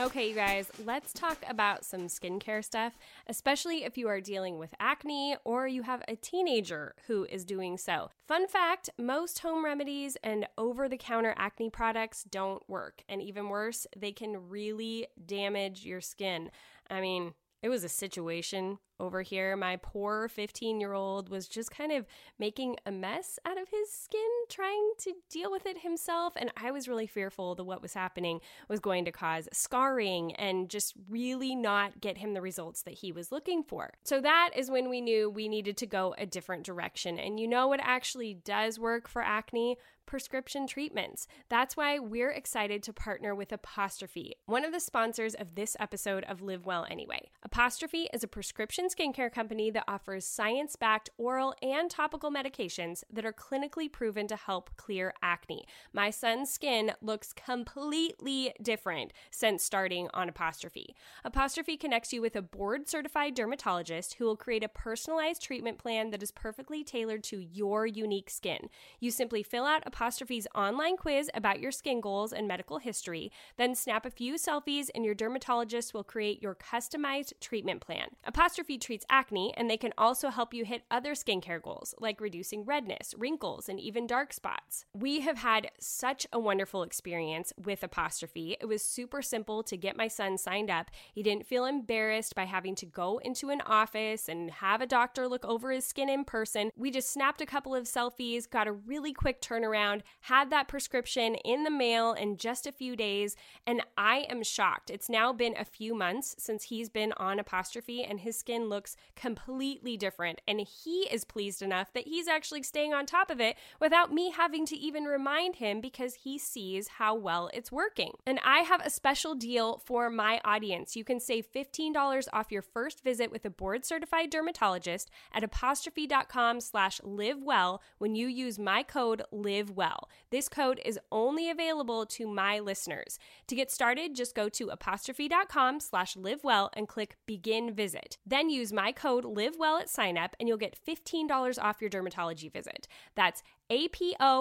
Okay, 0.00 0.30
you 0.30 0.34
guys, 0.34 0.70
let's 0.86 1.12
talk 1.12 1.36
about 1.46 1.84
some 1.84 2.06
skincare 2.06 2.64
stuff, 2.64 2.96
especially 3.26 3.84
if 3.84 3.98
you 3.98 4.08
are 4.08 4.22
dealing 4.22 4.56
with 4.56 4.74
acne 4.80 5.36
or 5.44 5.68
you 5.68 5.82
have 5.82 6.02
a 6.08 6.16
teenager 6.16 6.94
who 7.06 7.26
is 7.28 7.44
doing 7.44 7.76
so. 7.76 8.08
Fun 8.26 8.48
fact 8.48 8.88
most 8.96 9.40
home 9.40 9.62
remedies 9.62 10.16
and 10.24 10.48
over 10.56 10.88
the 10.88 10.96
counter 10.96 11.34
acne 11.36 11.68
products 11.68 12.24
don't 12.24 12.66
work. 12.66 13.02
And 13.10 13.20
even 13.20 13.50
worse, 13.50 13.86
they 13.94 14.10
can 14.10 14.48
really 14.48 15.06
damage 15.26 15.84
your 15.84 16.00
skin. 16.00 16.50
I 16.88 17.02
mean, 17.02 17.34
it 17.62 17.68
was 17.68 17.84
a 17.84 17.88
situation 17.90 18.78
over 19.00 19.22
here. 19.22 19.56
My 19.56 19.76
poor 19.76 20.28
15 20.28 20.80
year 20.80 20.92
old 20.92 21.28
was 21.28 21.48
just 21.48 21.70
kind 21.70 21.90
of 21.90 22.06
making 22.38 22.76
a 22.86 22.92
mess 22.92 23.38
out 23.46 23.60
of 23.60 23.68
his 23.68 23.90
skin, 23.90 24.20
trying 24.48 24.92
to 24.98 25.14
deal 25.28 25.50
with 25.50 25.66
it 25.66 25.78
himself. 25.78 26.34
And 26.36 26.52
I 26.56 26.70
was 26.70 26.86
really 26.86 27.06
fearful 27.06 27.54
that 27.56 27.64
what 27.64 27.82
was 27.82 27.94
happening 27.94 28.40
was 28.68 28.78
going 28.78 29.04
to 29.06 29.12
cause 29.12 29.48
scarring 29.52 30.34
and 30.34 30.68
just 30.68 30.94
really 31.08 31.54
not 31.54 32.00
get 32.00 32.18
him 32.18 32.34
the 32.34 32.42
results 32.42 32.82
that 32.82 32.94
he 32.94 33.10
was 33.10 33.32
looking 33.32 33.62
for. 33.62 33.90
So 34.04 34.20
that 34.20 34.50
is 34.54 34.70
when 34.70 34.88
we 34.90 35.00
knew 35.00 35.30
we 35.30 35.48
needed 35.48 35.76
to 35.78 35.86
go 35.86 36.14
a 36.18 36.26
different 36.26 36.64
direction. 36.64 37.18
And 37.18 37.40
you 37.40 37.48
know 37.48 37.66
what 37.68 37.80
actually 37.82 38.34
does 38.34 38.78
work 38.78 39.08
for 39.08 39.22
acne? 39.22 39.76
prescription 40.10 40.66
treatments. 40.66 41.28
That's 41.48 41.76
why 41.76 42.00
we're 42.00 42.32
excited 42.32 42.82
to 42.82 42.92
partner 42.92 43.32
with 43.32 43.52
Apostrophe, 43.52 44.34
one 44.46 44.64
of 44.64 44.72
the 44.72 44.80
sponsors 44.80 45.36
of 45.36 45.54
this 45.54 45.76
episode 45.78 46.24
of 46.24 46.42
Live 46.42 46.66
Well 46.66 46.84
Anyway. 46.90 47.30
Apostrophe 47.44 48.08
is 48.12 48.24
a 48.24 48.28
prescription 48.28 48.89
skincare 48.94 49.32
company 49.32 49.70
that 49.70 49.84
offers 49.86 50.24
science 50.24 50.76
backed 50.76 51.10
oral 51.16 51.54
and 51.62 51.90
topical 51.90 52.30
medications 52.30 53.04
that 53.12 53.24
are 53.24 53.32
clinically 53.32 53.90
proven 53.90 54.26
to 54.26 54.36
help 54.36 54.70
clear 54.76 55.14
acne. 55.22 55.66
My 55.92 56.10
son's 56.10 56.50
skin 56.50 56.92
looks 57.00 57.32
completely 57.32 58.52
different 58.60 59.12
since 59.30 59.62
starting 59.62 60.08
on 60.12 60.28
Apostrophe. 60.28 60.94
Apostrophe 61.24 61.76
connects 61.76 62.12
you 62.12 62.20
with 62.20 62.36
a 62.36 62.42
board 62.42 62.88
certified 62.88 63.34
dermatologist 63.34 64.14
who 64.14 64.24
will 64.24 64.36
create 64.36 64.64
a 64.64 64.68
personalized 64.68 65.42
treatment 65.42 65.78
plan 65.78 66.10
that 66.10 66.22
is 66.22 66.30
perfectly 66.30 66.82
tailored 66.82 67.22
to 67.24 67.38
your 67.38 67.86
unique 67.86 68.30
skin. 68.30 68.68
You 68.98 69.10
simply 69.10 69.42
fill 69.42 69.64
out 69.64 69.82
Apostrophe's 69.86 70.46
online 70.54 70.96
quiz 70.96 71.30
about 71.34 71.60
your 71.60 71.72
skin 71.72 72.00
goals 72.00 72.32
and 72.32 72.48
medical 72.48 72.78
history, 72.78 73.30
then 73.56 73.74
snap 73.74 74.04
a 74.04 74.10
few 74.10 74.34
selfies 74.34 74.88
and 74.94 75.04
your 75.04 75.14
dermatologist 75.14 75.94
will 75.94 76.04
create 76.04 76.42
your 76.42 76.54
customized 76.54 77.32
treatment 77.40 77.80
plan. 77.80 78.08
Apostrophe 78.24 78.78
treats 78.80 79.06
acne 79.08 79.52
and 79.56 79.68
they 79.68 79.76
can 79.76 79.92
also 79.96 80.30
help 80.30 80.54
you 80.54 80.64
hit 80.64 80.82
other 80.90 81.12
skincare 81.12 81.62
goals 81.62 81.94
like 81.98 82.20
reducing 82.20 82.64
redness, 82.64 83.14
wrinkles, 83.16 83.68
and 83.68 83.78
even 83.78 84.06
dark 84.06 84.32
spots. 84.32 84.84
We 84.94 85.20
have 85.20 85.38
had 85.38 85.70
such 85.78 86.26
a 86.32 86.38
wonderful 86.38 86.82
experience 86.82 87.52
with 87.62 87.82
Apostrophe. 87.82 88.56
It 88.60 88.66
was 88.66 88.82
super 88.82 89.22
simple 89.22 89.62
to 89.64 89.76
get 89.76 89.96
my 89.96 90.08
son 90.08 90.38
signed 90.38 90.70
up. 90.70 90.90
He 91.12 91.22
didn't 91.22 91.46
feel 91.46 91.64
embarrassed 91.64 92.34
by 92.34 92.44
having 92.44 92.74
to 92.76 92.86
go 92.86 93.18
into 93.18 93.50
an 93.50 93.60
office 93.62 94.28
and 94.28 94.50
have 94.50 94.80
a 94.80 94.86
doctor 94.86 95.28
look 95.28 95.44
over 95.44 95.70
his 95.70 95.84
skin 95.84 96.08
in 96.08 96.24
person. 96.24 96.70
We 96.76 96.90
just 96.90 97.12
snapped 97.12 97.40
a 97.40 97.46
couple 97.46 97.74
of 97.74 97.84
selfies, 97.84 98.48
got 98.48 98.68
a 98.68 98.72
really 98.72 99.12
quick 99.12 99.40
turnaround 99.40 100.02
had 100.22 100.50
that 100.50 100.68
prescription 100.68 101.34
in 101.36 101.64
the 101.64 101.70
mail 101.70 102.12
in 102.12 102.36
just 102.36 102.66
a 102.66 102.72
few 102.72 102.96
days, 102.96 103.36
and 103.66 103.82
I 103.96 104.26
am 104.28 104.42
shocked. 104.42 104.90
It's 104.90 105.08
now 105.08 105.32
been 105.32 105.54
a 105.58 105.64
few 105.64 105.94
months 105.94 106.34
since 106.38 106.64
he's 106.64 106.88
been 106.88 107.12
on 107.16 107.38
apostrophe, 107.38 108.04
and 108.04 108.20
his 108.20 108.38
skin 108.38 108.59
looks 108.68 108.96
completely 109.16 109.96
different. 109.96 110.40
And 110.46 110.60
he 110.60 111.08
is 111.10 111.24
pleased 111.24 111.62
enough 111.62 111.92
that 111.92 112.06
he's 112.06 112.28
actually 112.28 112.62
staying 112.62 112.92
on 112.92 113.06
top 113.06 113.30
of 113.30 113.40
it 113.40 113.56
without 113.80 114.12
me 114.12 114.30
having 114.30 114.66
to 114.66 114.76
even 114.76 115.04
remind 115.04 115.56
him 115.56 115.80
because 115.80 116.14
he 116.14 116.38
sees 116.38 116.88
how 116.88 117.14
well 117.14 117.50
it's 117.54 117.72
working. 117.72 118.12
And 118.26 118.40
I 118.44 118.58
have 118.60 118.80
a 118.84 118.90
special 118.90 119.34
deal 119.34 119.78
for 119.84 120.10
my 120.10 120.40
audience. 120.44 120.96
You 120.96 121.04
can 121.04 121.20
save 121.20 121.50
$15 121.52 122.26
off 122.32 122.52
your 122.52 122.62
first 122.62 123.02
visit 123.02 123.30
with 123.30 123.44
a 123.44 123.50
board 123.50 123.84
certified 123.84 124.30
dermatologist 124.30 125.10
at 125.32 125.44
apostrophe.com 125.44 126.60
slash 126.60 127.00
live 127.02 127.42
well 127.42 127.82
when 127.98 128.14
you 128.14 128.26
use 128.26 128.58
my 128.58 128.82
code 128.82 129.22
live 129.32 129.70
well. 129.70 130.08
This 130.30 130.48
code 130.48 130.80
is 130.84 130.98
only 131.10 131.50
available 131.50 132.06
to 132.06 132.26
my 132.26 132.58
listeners. 132.58 133.18
To 133.46 133.54
get 133.54 133.70
started, 133.70 134.14
just 134.14 134.34
go 134.34 134.48
to 134.50 134.68
apostrophe.com 134.68 135.80
slash 135.80 136.14
livewell 136.14 136.70
and 136.74 136.88
click 136.88 137.16
begin 137.26 137.72
visit. 137.72 138.18
Then 138.26 138.49
use 138.50 138.72
my 138.72 138.92
code 138.92 139.24
livewell 139.24 139.80
at 139.80 139.88
sign 139.88 140.18
up 140.18 140.36
and 140.38 140.48
you'll 140.48 140.58
get 140.58 140.78
$15 140.86 141.58
off 141.62 141.80
your 141.80 141.90
dermatology 141.90 142.52
visit. 142.52 142.86
That's 143.14 143.42
A-P-O-S-T-R-O-P-H-E 143.70 144.32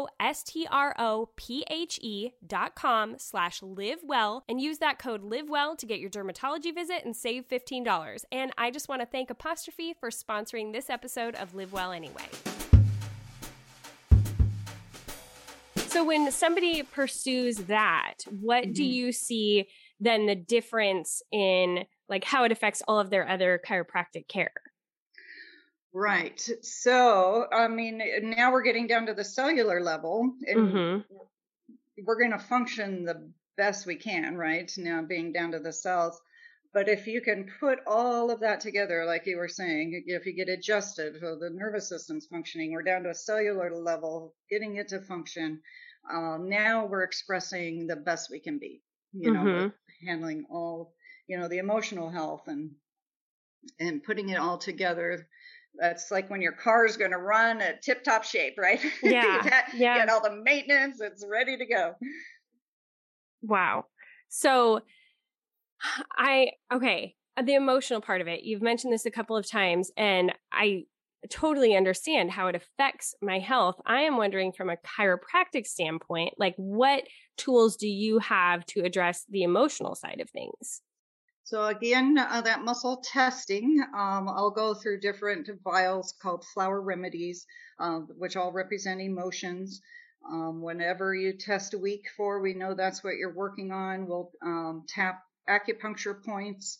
dot 2.45 2.75
com 2.75 3.15
slash 3.17 3.61
livewell 3.61 4.41
and 4.49 4.59
use 4.59 4.79
that 4.79 4.99
code 4.99 5.23
livewell 5.23 5.77
to 5.77 5.85
get 5.85 5.99
your 5.99 6.09
dermatology 6.09 6.73
visit 6.73 7.05
and 7.05 7.15
save 7.15 7.47
$15. 7.47 8.25
And 8.31 8.51
I 8.57 8.71
just 8.71 8.89
want 8.89 9.01
to 9.01 9.05
thank 9.05 9.29
Apostrophe 9.29 9.93
for 9.99 10.09
sponsoring 10.09 10.73
this 10.73 10.89
episode 10.89 11.35
of 11.35 11.53
Live 11.53 11.71
Well 11.71 11.91
Anyway. 11.91 12.25
So 15.75 16.03
when 16.05 16.31
somebody 16.31 16.83
pursues 16.83 17.57
that, 17.57 18.17
what 18.29 18.63
mm-hmm. 18.65 18.73
do 18.73 18.83
you 18.83 19.11
see 19.11 19.67
then 19.99 20.27
the 20.27 20.35
difference 20.35 21.21
in 21.31 21.85
like 22.09 22.23
how 22.23 22.43
it 22.43 22.51
affects 22.51 22.81
all 22.87 22.99
of 22.99 23.09
their 23.09 23.27
other 23.27 23.61
chiropractic 23.65 24.27
care? 24.27 24.51
Right. 25.93 26.39
So, 26.61 27.47
I 27.51 27.67
mean, 27.67 28.01
now 28.21 28.51
we're 28.51 28.63
getting 28.63 28.87
down 28.87 29.07
to 29.07 29.13
the 29.13 29.23
cellular 29.23 29.81
level 29.81 30.33
and 30.45 30.71
mm-hmm. 30.71 31.15
we're 32.05 32.19
going 32.19 32.31
to 32.31 32.39
function 32.39 33.05
the 33.05 33.31
best 33.57 33.85
we 33.85 33.95
can, 33.95 34.37
right? 34.37 34.71
Now 34.77 35.01
being 35.01 35.33
down 35.33 35.51
to 35.51 35.59
the 35.59 35.73
cells. 35.73 36.19
But 36.71 36.87
if 36.87 37.07
you 37.07 37.21
can 37.21 37.49
put 37.59 37.79
all 37.87 38.29
of 38.29 38.41
that 38.41 38.59
together, 38.59 39.03
like 39.05 39.25
you 39.25 39.37
were 39.37 39.47
saying, 39.47 40.03
if 40.05 40.27
you 40.27 40.33
get 40.33 40.49
adjusted, 40.49 41.15
so 41.19 41.35
the 41.35 41.49
nervous 41.49 41.89
system's 41.89 42.27
functioning, 42.27 42.71
we're 42.71 42.83
down 42.83 43.03
to 43.03 43.09
a 43.09 43.15
cellular 43.15 43.75
level, 43.75 44.35
getting 44.51 44.75
it 44.75 44.89
to 44.89 45.01
function. 45.01 45.61
Uh, 46.11 46.37
now 46.39 46.85
we're 46.85 47.03
expressing 47.03 47.87
the 47.87 47.95
best 47.95 48.29
we 48.29 48.39
can 48.39 48.59
be, 48.59 48.83
you 49.13 49.33
know, 49.33 49.43
mm-hmm. 49.43 50.07
handling 50.07 50.45
all, 50.51 50.93
you 51.29 51.37
know, 51.37 51.47
the 51.47 51.59
emotional 51.59 52.09
health 52.09 52.43
and 52.47 52.71
and 53.79 54.03
putting 54.03 54.29
it 54.29 54.39
all 54.39 54.57
together. 54.57 55.27
That's 55.79 56.09
like 56.11 56.29
when 56.29 56.41
your 56.41 56.53
car 56.53 56.85
is 56.85 56.97
going 56.97 57.11
to 57.11 57.17
run 57.17 57.61
at 57.61 57.83
tip 57.83 58.03
top 58.03 58.23
shape, 58.23 58.55
right? 58.57 58.81
Yeah. 59.03 59.63
yeah. 59.75 59.97
Get 59.99 60.09
all 60.09 60.21
the 60.21 60.41
maintenance, 60.43 60.99
it's 60.99 61.23
ready 61.29 61.55
to 61.55 61.65
go. 61.65 61.93
Wow. 63.43 63.85
So 64.27 64.81
I 66.17 66.47
okay, 66.73 67.15
uh, 67.37 67.43
the 67.43 67.53
emotional 67.53 68.01
part 68.01 68.21
of 68.21 68.27
it. 68.27 68.43
You've 68.43 68.63
mentioned 68.63 68.91
this 68.91 69.05
a 69.05 69.11
couple 69.11 69.37
of 69.37 69.47
times 69.47 69.91
and 69.95 70.33
I 70.51 70.85
totally 71.29 71.75
understand 71.75 72.31
how 72.31 72.47
it 72.47 72.55
affects 72.55 73.13
my 73.21 73.37
health. 73.37 73.75
I 73.85 74.01
am 74.01 74.17
wondering 74.17 74.51
from 74.51 74.69
a 74.69 74.77
chiropractic 74.77 75.67
standpoint, 75.67 76.33
like 76.37 76.55
what 76.55 77.03
tools 77.37 77.75
do 77.75 77.87
you 77.87 78.17
have 78.19 78.65
to 78.67 78.81
address 78.81 79.25
the 79.29 79.43
emotional 79.43 79.95
side 79.95 80.21
of 80.21 80.29
things? 80.31 80.81
So 81.49 81.65
again, 81.65 82.15
uh, 82.15 82.41
that 82.41 82.61
muscle 82.61 83.01
testing, 83.03 83.83
um, 83.97 84.29
I'll 84.29 84.51
go 84.51 84.75
through 84.75 84.99
different 84.99 85.49
vials 85.63 86.13
called 86.21 86.45
flower 86.45 86.79
remedies, 86.79 87.47
uh, 87.79 88.01
which 88.19 88.35
all 88.35 88.51
represent 88.51 89.01
emotions. 89.01 89.81
Um, 90.31 90.61
whenever 90.61 91.15
you 91.15 91.33
test 91.33 91.73
a 91.73 91.79
week 91.79 92.05
for, 92.15 92.39
we 92.39 92.53
know 92.53 92.75
that's 92.75 93.03
what 93.03 93.15
you're 93.15 93.33
working 93.33 93.71
on. 93.71 94.05
We'll 94.05 94.29
um, 94.45 94.83
tap 94.87 95.23
acupuncture 95.49 96.23
points. 96.23 96.77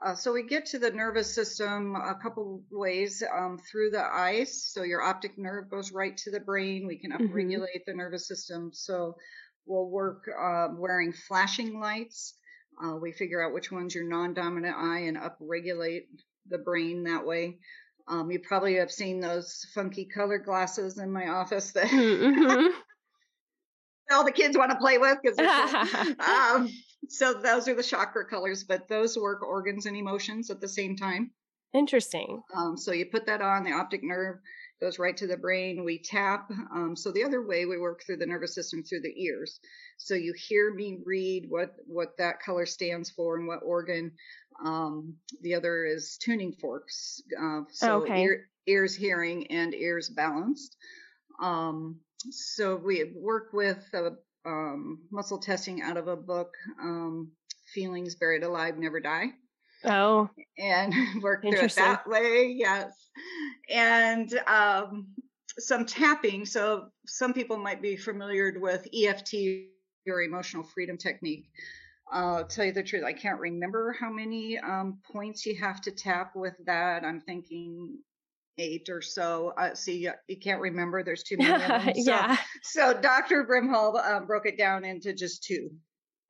Uh, 0.00 0.14
so 0.14 0.32
we 0.32 0.44
get 0.44 0.66
to 0.66 0.78
the 0.78 0.92
nervous 0.92 1.34
system 1.34 1.96
a 1.96 2.14
couple 2.14 2.62
ways 2.70 3.24
um, 3.36 3.58
through 3.58 3.90
the 3.90 4.04
eyes. 4.04 4.70
So 4.72 4.84
your 4.84 5.02
optic 5.02 5.36
nerve 5.36 5.68
goes 5.68 5.90
right 5.90 6.16
to 6.18 6.30
the 6.30 6.38
brain. 6.38 6.86
We 6.86 7.00
can 7.00 7.10
mm-hmm. 7.10 7.24
upregulate 7.24 7.58
mm-hmm. 7.58 7.90
the 7.90 7.94
nervous 7.96 8.28
system. 8.28 8.70
So 8.72 9.16
we'll 9.66 9.90
work 9.90 10.30
uh, 10.40 10.68
wearing 10.76 11.12
flashing 11.12 11.80
lights. 11.80 12.34
Uh, 12.82 12.96
we 12.96 13.12
figure 13.12 13.44
out 13.44 13.54
which 13.54 13.70
one's 13.70 13.94
your 13.94 14.08
non-dominant 14.08 14.76
eye 14.76 15.00
and 15.00 15.16
upregulate 15.16 16.06
the 16.48 16.58
brain 16.58 17.04
that 17.04 17.24
way. 17.24 17.58
Um, 18.08 18.30
you 18.30 18.40
probably 18.40 18.76
have 18.76 18.90
seen 18.90 19.20
those 19.20 19.64
funky 19.74 20.06
color 20.06 20.38
glasses 20.38 20.98
in 20.98 21.12
my 21.12 21.28
office 21.28 21.72
that 21.72 21.86
mm-hmm. 21.86 22.66
all 24.12 24.24
the 24.24 24.32
kids 24.32 24.58
want 24.58 24.72
to 24.72 24.78
play 24.78 24.98
with 24.98 25.18
because 25.22 25.38
um, 26.18 26.68
so 27.08 27.34
those 27.34 27.68
are 27.68 27.74
the 27.74 27.82
chakra 27.82 28.26
colors, 28.26 28.64
but 28.64 28.88
those 28.88 29.16
work 29.16 29.42
organs 29.42 29.86
and 29.86 29.96
emotions 29.96 30.50
at 30.50 30.60
the 30.60 30.68
same 30.68 30.96
time. 30.96 31.30
Interesting. 31.74 32.42
Um, 32.54 32.76
so 32.76 32.92
you 32.92 33.06
put 33.06 33.26
that 33.26 33.40
on, 33.40 33.64
the 33.64 33.72
optic 33.72 34.02
nerve 34.02 34.38
goes 34.82 34.98
right 34.98 35.16
to 35.16 35.28
the 35.28 35.36
brain. 35.36 35.84
We 35.84 35.98
tap. 35.98 36.50
Um, 36.74 36.96
so 36.96 37.12
the 37.12 37.24
other 37.24 37.46
way 37.46 37.66
we 37.66 37.78
work 37.78 38.02
through 38.04 38.16
the 38.16 38.26
nervous 38.26 38.54
system 38.54 38.82
through 38.82 39.02
the 39.02 39.14
ears. 39.16 39.60
So 39.96 40.14
you 40.14 40.34
hear 40.36 40.74
me 40.74 40.98
read 41.04 41.46
what 41.48 41.76
what 41.86 42.16
that 42.18 42.40
color 42.40 42.66
stands 42.66 43.08
for 43.10 43.36
and 43.38 43.46
what 43.46 43.60
organ. 43.62 44.12
Um, 44.64 45.14
the 45.40 45.54
other 45.54 45.84
is 45.84 46.18
tuning 46.18 46.52
forks. 46.52 47.22
Uh, 47.40 47.60
so 47.70 48.02
okay. 48.02 48.22
ear, 48.22 48.48
ears 48.66 48.94
hearing 48.94 49.46
and 49.52 49.72
ears 49.72 50.08
balanced. 50.08 50.76
Um, 51.40 52.00
so 52.30 52.76
we 52.76 53.12
work 53.16 53.52
with 53.52 53.82
a 53.94 54.10
um, 54.44 55.02
muscle 55.10 55.38
testing 55.38 55.80
out 55.82 55.96
of 55.96 56.08
a 56.08 56.16
book, 56.16 56.54
um, 56.80 57.30
Feelings 57.72 58.16
Buried 58.16 58.42
Alive 58.42 58.76
Never 58.76 59.00
Die. 59.00 59.26
Oh. 59.84 60.30
And 60.58 60.94
work 61.22 61.42
through 61.42 61.58
it 61.58 61.74
that 61.74 62.06
way, 62.06 62.54
yes. 62.56 62.92
And 63.70 64.32
um, 64.46 65.08
some 65.58 65.86
tapping. 65.86 66.44
So 66.44 66.86
some 67.06 67.32
people 67.32 67.56
might 67.56 67.82
be 67.82 67.96
familiar 67.96 68.54
with 68.58 68.86
EFT 68.94 69.34
or 70.08 70.22
emotional 70.22 70.64
freedom 70.64 70.96
technique. 70.96 71.48
I'll 72.10 72.44
tell 72.44 72.66
you 72.66 72.72
the 72.72 72.82
truth, 72.82 73.04
I 73.04 73.12
can't 73.12 73.40
remember 73.40 73.96
how 73.98 74.10
many 74.10 74.58
um, 74.58 74.98
points 75.10 75.46
you 75.46 75.56
have 75.56 75.80
to 75.82 75.90
tap 75.90 76.32
with 76.34 76.54
that. 76.66 77.04
I'm 77.04 77.20
thinking 77.20 77.98
eight 78.58 78.88
or 78.90 79.00
so. 79.00 79.54
Uh, 79.56 79.74
see, 79.74 80.08
you 80.28 80.36
can't 80.36 80.60
remember. 80.60 81.02
There's 81.02 81.22
too 81.22 81.36
many 81.38 81.52
of 81.52 81.60
them. 81.60 81.94
So, 81.94 82.10
yeah. 82.10 82.36
So 82.62 82.92
Dr. 82.92 83.46
Brimhall 83.46 84.04
um, 84.04 84.26
broke 84.26 84.46
it 84.46 84.58
down 84.58 84.84
into 84.84 85.14
just 85.14 85.42
two. 85.42 85.70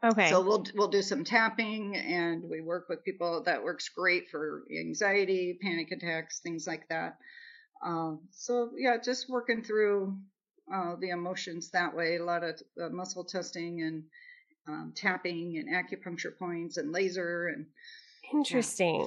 Okay. 0.04 0.30
So 0.30 0.40
we'll 0.40 0.64
we'll 0.74 0.88
do 0.88 1.02
some 1.02 1.22
tapping, 1.22 1.96
and 1.96 2.42
we 2.50 2.60
work 2.60 2.88
with 2.88 3.04
people. 3.04 3.42
That 3.44 3.62
works 3.62 3.88
great 3.88 4.28
for 4.30 4.64
anxiety, 4.76 5.58
panic 5.62 5.92
attacks, 5.92 6.40
things 6.40 6.66
like 6.66 6.88
that. 6.88 7.18
Um, 7.84 8.20
so 8.30 8.70
yeah, 8.76 8.96
just 9.02 9.28
working 9.28 9.62
through 9.62 10.16
uh, 10.72 10.96
the 11.00 11.10
emotions 11.10 11.70
that 11.70 11.94
way. 11.94 12.16
A 12.16 12.24
lot 12.24 12.42
of 12.42 12.60
uh, 12.82 12.88
muscle 12.88 13.24
testing 13.24 13.82
and 13.82 14.02
um, 14.66 14.92
tapping 14.96 15.56
and 15.58 15.68
acupuncture 15.68 16.36
points 16.36 16.78
and 16.78 16.92
laser 16.92 17.48
and 17.48 17.66
interesting. 18.32 19.06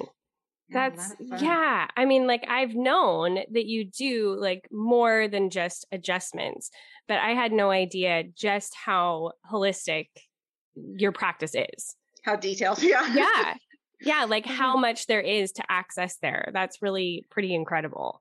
Yeah, 0.68 0.90
That's 0.90 1.14
yeah. 1.42 1.86
I 1.94 2.06
mean, 2.06 2.26
like 2.26 2.44
I've 2.48 2.74
known 2.74 3.34
that 3.52 3.66
you 3.66 3.84
do 3.84 4.34
like 4.40 4.66
more 4.72 5.28
than 5.28 5.50
just 5.50 5.86
adjustments, 5.92 6.70
but 7.06 7.18
I 7.18 7.30
had 7.30 7.52
no 7.52 7.70
idea 7.70 8.24
just 8.34 8.74
how 8.74 9.32
holistic 9.50 10.06
your 10.96 11.12
practice 11.12 11.54
is. 11.54 11.96
How 12.22 12.36
detailed, 12.36 12.82
yeah. 12.82 13.14
Yeah. 13.14 13.54
Yeah, 14.00 14.24
like 14.24 14.46
how 14.46 14.76
much 14.76 15.06
there 15.06 15.20
is 15.20 15.52
to 15.52 15.64
access 15.68 16.16
there. 16.20 16.50
That's 16.52 16.82
really 16.82 17.24
pretty 17.30 17.54
incredible. 17.54 18.20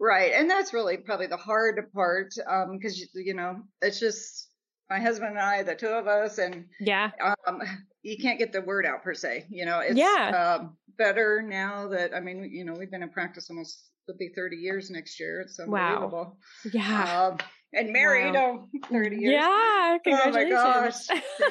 Right. 0.00 0.32
And 0.34 0.50
that's 0.50 0.72
really 0.72 0.96
probably 0.96 1.26
the 1.26 1.36
hard 1.36 1.80
part 1.92 2.34
Um, 2.48 2.76
because, 2.76 3.00
um, 3.00 3.22
you 3.22 3.34
know, 3.34 3.62
it's 3.80 4.00
just 4.00 4.48
my 4.90 5.00
husband 5.00 5.30
and 5.30 5.40
I, 5.40 5.62
the 5.62 5.74
two 5.74 5.88
of 5.88 6.06
us, 6.06 6.38
and 6.38 6.66
yeah, 6.80 7.10
um, 7.46 7.60
you 8.02 8.16
can't 8.18 8.38
get 8.38 8.52
the 8.52 8.60
word 8.60 8.86
out 8.86 9.02
per 9.02 9.14
se. 9.14 9.46
You 9.48 9.64
know, 9.64 9.80
it's 9.80 9.96
yeah. 9.96 10.58
um, 10.60 10.76
better 10.98 11.42
now 11.42 11.88
that, 11.88 12.14
I 12.14 12.20
mean, 12.20 12.44
you 12.52 12.64
know, 12.64 12.74
we've 12.74 12.90
been 12.90 13.02
in 13.02 13.10
practice 13.10 13.48
almost, 13.50 13.82
it'll 14.06 14.18
be 14.18 14.28
30 14.34 14.56
years 14.56 14.90
next 14.90 15.18
year. 15.18 15.40
It's 15.40 15.58
unbelievable. 15.58 16.36
Wow. 16.64 16.70
Yeah. 16.72 17.28
Um, 17.28 17.38
and 17.76 17.92
married 17.92 18.34
wow. 18.34 18.66
oh, 18.74 18.88
30 18.90 19.16
years. 19.16 19.32
Yeah. 19.32 19.98
Congratulations. 20.04 20.52
Oh 20.64 20.80
my 20.80 20.86
gosh. 20.86 21.06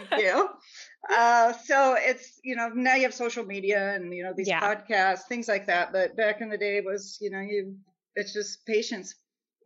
Thank 0.09 0.23
you. 0.23 0.49
Uh, 1.13 1.51
so 1.65 1.97
it's, 1.99 2.39
you 2.45 2.55
know, 2.55 2.69
now 2.69 2.95
you 2.95 3.03
have 3.03 3.13
social 3.13 3.43
media 3.45 3.93
and, 3.93 4.13
you 4.13 4.23
know, 4.23 4.31
these 4.33 4.47
Yeah. 4.47 4.61
podcasts, 4.61 5.23
things 5.27 5.49
like 5.49 5.67
that. 5.67 5.91
But 5.91 6.15
back 6.15 6.39
in 6.39 6.47
the 6.47 6.57
day 6.57 6.77
it 6.77 6.85
was, 6.85 7.17
you 7.19 7.29
know, 7.29 7.41
you, 7.41 7.75
it's 8.15 8.31
just 8.31 8.65
patience, 8.65 9.13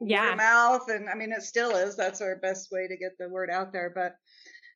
Yeah. 0.01 0.33
mouth. 0.33 0.89
And 0.89 1.07
I 1.07 1.13
mean, 1.13 1.31
it 1.31 1.43
still 1.43 1.75
is. 1.75 1.95
That's 1.95 2.21
our 2.21 2.37
best 2.37 2.71
way 2.71 2.87
to 2.87 2.97
get 2.97 3.19
the 3.19 3.29
word 3.29 3.51
out 3.51 3.71
there. 3.71 3.91
But, 3.93 4.15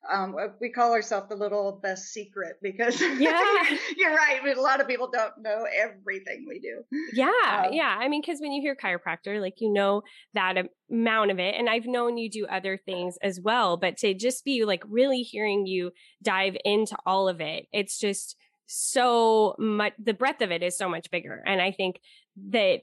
um, 0.09 0.35
we 0.59 0.69
call 0.69 0.93
ourselves 0.93 1.29
the 1.29 1.35
little 1.35 1.79
best 1.81 2.05
secret 2.11 2.57
because 2.61 2.99
Yeah. 3.19 3.63
you're 3.97 4.13
right. 4.15 4.41
A 4.55 4.59
lot 4.61 4.81
of 4.81 4.87
people 4.87 5.09
don't 5.11 5.33
know 5.39 5.65
everything 5.71 6.45
we 6.47 6.59
do. 6.59 6.83
Yeah, 7.13 7.65
Um, 7.67 7.73
yeah. 7.73 7.97
I 7.99 8.07
mean, 8.07 8.21
because 8.21 8.39
when 8.41 8.51
you 8.51 8.61
hear 8.61 8.75
chiropractor, 8.75 9.39
like 9.39 9.55
you 9.59 9.71
know 9.71 10.01
that 10.33 10.55
amount 10.89 11.31
of 11.31 11.39
it, 11.39 11.55
and 11.57 11.69
I've 11.69 11.85
known 11.85 12.17
you 12.17 12.29
do 12.29 12.47
other 12.47 12.77
things 12.77 13.17
as 13.21 13.39
well. 13.39 13.77
But 13.77 13.97
to 13.97 14.13
just 14.13 14.43
be 14.43 14.65
like 14.65 14.83
really 14.87 15.21
hearing 15.21 15.65
you 15.67 15.91
dive 16.23 16.55
into 16.65 16.97
all 17.05 17.27
of 17.29 17.39
it, 17.41 17.67
it's 17.71 17.99
just 17.99 18.37
so 18.65 19.55
much. 19.59 19.93
The 20.01 20.13
breadth 20.13 20.41
of 20.41 20.51
it 20.51 20.63
is 20.63 20.77
so 20.77 20.89
much 20.89 21.11
bigger, 21.11 21.43
and 21.45 21.61
I 21.61 21.71
think 21.71 21.99
that 22.49 22.81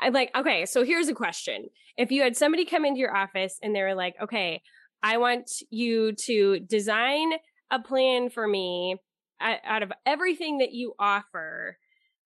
I 0.00 0.08
like. 0.08 0.30
Okay, 0.34 0.66
so 0.66 0.84
here's 0.84 1.08
a 1.08 1.14
question: 1.14 1.68
If 1.96 2.10
you 2.10 2.22
had 2.22 2.36
somebody 2.36 2.64
come 2.64 2.84
into 2.84 3.00
your 3.00 3.14
office 3.14 3.58
and 3.62 3.74
they 3.74 3.82
were 3.82 3.94
like, 3.94 4.14
"Okay, 4.22 4.62
I 5.04 5.18
want 5.18 5.50
you 5.70 6.12
to 6.26 6.58
design 6.58 7.32
a 7.70 7.78
plan 7.78 8.30
for 8.30 8.48
me." 8.48 8.96
Out 9.40 9.82
of 9.82 9.92
everything 10.06 10.58
that 10.58 10.72
you 10.72 10.94
offer, 10.98 11.76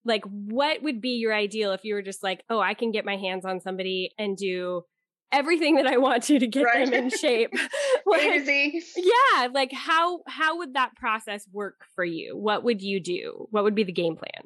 like 0.04 0.22
what 0.24 0.82
would 0.82 1.00
be 1.00 1.10
your 1.16 1.32
ideal 1.34 1.72
if 1.72 1.82
you 1.84 1.94
were 1.94 2.02
just 2.02 2.22
like 2.22 2.42
oh 2.50 2.60
i 2.60 2.74
can 2.74 2.92
get 2.92 3.04
my 3.04 3.16
hands 3.16 3.44
on 3.44 3.60
somebody 3.60 4.10
and 4.18 4.36
do 4.36 4.82
everything 5.32 5.76
that 5.76 5.86
i 5.86 5.96
want 5.96 6.22
to 6.24 6.38
to 6.38 6.46
get 6.46 6.62
Right. 6.64 6.84
them 6.84 6.94
in 7.04 7.10
shape 7.10 7.50
like, 8.06 8.44
yeah 8.96 9.48
like 9.52 9.72
how 9.72 10.20
how 10.26 10.58
would 10.58 10.74
that 10.74 10.94
process 10.96 11.46
work 11.52 11.80
for 11.94 12.04
you 12.04 12.36
what 12.36 12.62
would 12.64 12.82
you 12.82 13.00
do 13.00 13.46
what 13.50 13.64
would 13.64 13.74
be 13.74 13.84
the 13.84 13.92
game 13.92 14.16
plan 14.16 14.44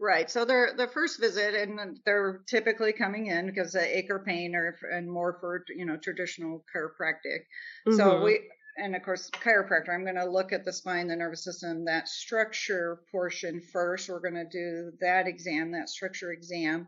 Right. 0.00 0.30
So 0.30 0.44
they're 0.44 0.74
the 0.76 0.86
first 0.86 1.18
visit, 1.18 1.54
and 1.56 1.98
they're 2.04 2.44
typically 2.46 2.92
coming 2.92 3.26
in 3.26 3.46
because 3.46 3.72
the 3.72 3.98
acre 3.98 4.22
pain 4.24 4.54
or 4.54 4.78
and 4.92 5.10
more 5.10 5.36
for 5.40 5.64
you 5.68 5.84
know 5.84 5.96
traditional 5.96 6.64
chiropractic. 6.72 7.40
So 7.88 8.20
Mhm. 8.20 8.22
we 8.22 8.48
and 8.76 8.94
of 8.94 9.02
course 9.02 9.28
chiropractor. 9.30 9.88
I'm 9.92 10.04
going 10.04 10.14
to 10.14 10.24
look 10.30 10.52
at 10.52 10.64
the 10.64 10.72
spine, 10.72 11.08
the 11.08 11.16
nervous 11.16 11.42
system, 11.42 11.84
that 11.86 12.06
structure 12.06 13.02
portion 13.10 13.60
first. 13.60 14.08
We're 14.08 14.20
going 14.20 14.34
to 14.34 14.48
do 14.48 14.92
that 15.00 15.26
exam, 15.26 15.72
that 15.72 15.88
structure 15.88 16.30
exam, 16.30 16.86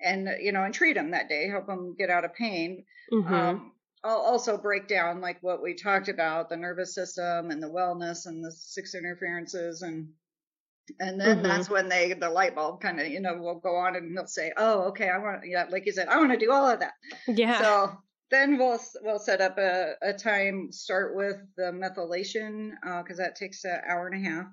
and 0.00 0.28
you 0.40 0.52
know, 0.52 0.62
and 0.62 0.72
treat 0.72 0.92
them 0.94 1.10
that 1.10 1.28
day, 1.28 1.48
help 1.48 1.66
them 1.66 1.96
get 1.98 2.10
out 2.10 2.24
of 2.24 2.32
pain. 2.34 2.84
Mhm. 3.12 3.62
Um, 3.64 3.74
I'll 4.04 4.18
also 4.18 4.56
break 4.56 4.86
down 4.86 5.20
like 5.20 5.42
what 5.42 5.62
we 5.62 5.74
talked 5.74 6.08
about, 6.08 6.48
the 6.48 6.56
nervous 6.56 6.94
system 6.94 7.50
and 7.50 7.60
the 7.60 7.66
wellness 7.70 8.26
and 8.26 8.44
the 8.44 8.52
six 8.52 8.94
interferences 8.94 9.82
and 9.82 10.14
and 11.00 11.20
then 11.20 11.38
Mhm. 11.38 11.42
that's 11.42 11.70
when 11.70 11.88
they 11.88 12.12
the 12.14 12.30
light 12.30 12.54
bulb 12.54 12.80
kind 12.80 13.00
of 13.00 13.06
you 13.08 13.20
know 13.20 13.34
will 13.36 13.60
go 13.60 13.76
on 13.76 13.96
and 13.96 14.16
they'll 14.16 14.26
say, 14.26 14.52
oh 14.56 14.88
okay, 14.88 15.08
I 15.08 15.18
want 15.18 15.42
yeah 15.46 15.66
like 15.70 15.86
you 15.86 15.92
said, 15.92 16.08
I 16.08 16.18
want 16.18 16.32
to 16.32 16.38
do 16.38 16.52
all 16.52 16.66
of 16.68 16.80
that. 16.80 16.94
yeah 17.28 17.62
So 17.62 17.98
then 18.30 18.58
we'll 18.58 18.80
we'll 19.02 19.18
set 19.18 19.40
up 19.40 19.58
a, 19.58 19.94
a 20.02 20.12
time 20.12 20.72
start 20.72 21.14
with 21.16 21.36
the 21.56 21.64
methylation 21.72 22.72
because 23.02 23.18
that 23.18 23.36
takes 23.36 23.64
an 23.64 23.80
hour 23.86 24.06
and 24.08 24.24
a 24.26 24.30
half. 24.30 24.46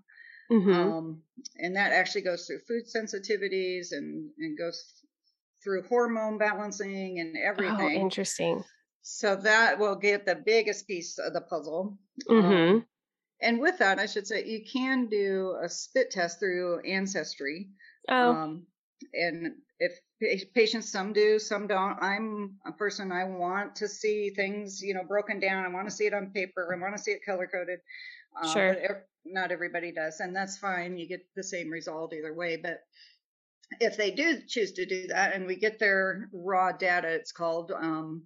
Mhm. 0.51 0.75
Um, 0.75 1.23
and 1.57 1.75
that 1.75 1.93
actually 1.93 2.21
goes 2.21 2.45
through 2.45 2.59
food 2.67 2.85
sensitivities 2.85 3.91
and, 3.91 4.31
and 4.37 4.57
goes 4.57 4.83
through 5.63 5.83
hormone 5.83 6.37
balancing 6.37 7.19
and 7.19 7.35
oh 7.37 7.43
everything. 7.43 8.01
interesting 8.01 8.63
So 9.01 9.35
that 9.37 9.79
will 9.79 9.95
get 9.95 10.25
the 10.25 10.35
biggest 10.35 10.87
piece 10.87 11.17
of 11.17 11.33
the 11.33 11.41
puzzle. 11.41 11.97
Mhm. 12.29 12.43
Um, 12.43 12.85
and 13.41 13.59
with 13.59 13.77
that, 13.79 13.99
I 13.99 14.05
should 14.05 14.27
say 14.27 14.45
you 14.45 14.63
can 14.65 15.07
do 15.07 15.57
a 15.63 15.69
spit 15.69 16.11
test 16.11 16.39
through 16.39 16.79
Ancestry. 16.81 17.69
oh 18.09 18.31
Um, 18.31 18.67
and 19.13 19.55
if 19.79 19.99
patients, 20.53 20.91
some 20.91 21.13
do, 21.13 21.39
some 21.39 21.67
don't. 21.67 21.97
I'm 22.01 22.57
a 22.65 22.71
person 22.73 23.11
I 23.11 23.23
want 23.23 23.75
to 23.77 23.87
see 23.87 24.31
things, 24.31 24.81
you 24.81 24.93
know, 24.93 25.03
broken 25.03 25.39
down. 25.39 25.65
I 25.65 25.69
want 25.69 25.87
to 25.89 25.95
see 25.95 26.05
it 26.05 26.13
on 26.13 26.31
paper. 26.31 26.73
I 26.75 26.81
want 26.81 26.95
to 26.97 27.01
see 27.01 27.11
it 27.11 27.25
color 27.25 27.47
coded. 27.47 27.79
Uh, 28.41 28.53
Sure. 28.53 28.73
But 28.73 28.77
ev- 28.79 29.03
not 29.25 29.51
everybody 29.51 29.91
does, 29.91 30.19
and 30.19 30.35
that's 30.35 30.57
fine. 30.57 30.97
You 30.97 31.07
get 31.07 31.21
the 31.35 31.43
same 31.43 31.69
result 31.69 32.13
either 32.13 32.33
way. 32.33 32.57
But 32.57 32.81
if 33.79 33.97
they 33.97 34.11
do 34.11 34.41
choose 34.47 34.73
to 34.73 34.85
do 34.85 35.07
that, 35.07 35.33
and 35.33 35.45
we 35.47 35.55
get 35.55 35.79
their 35.79 36.29
raw 36.33 36.71
data, 36.71 37.07
it's 37.09 37.31
called 37.31 37.71
um, 37.71 38.25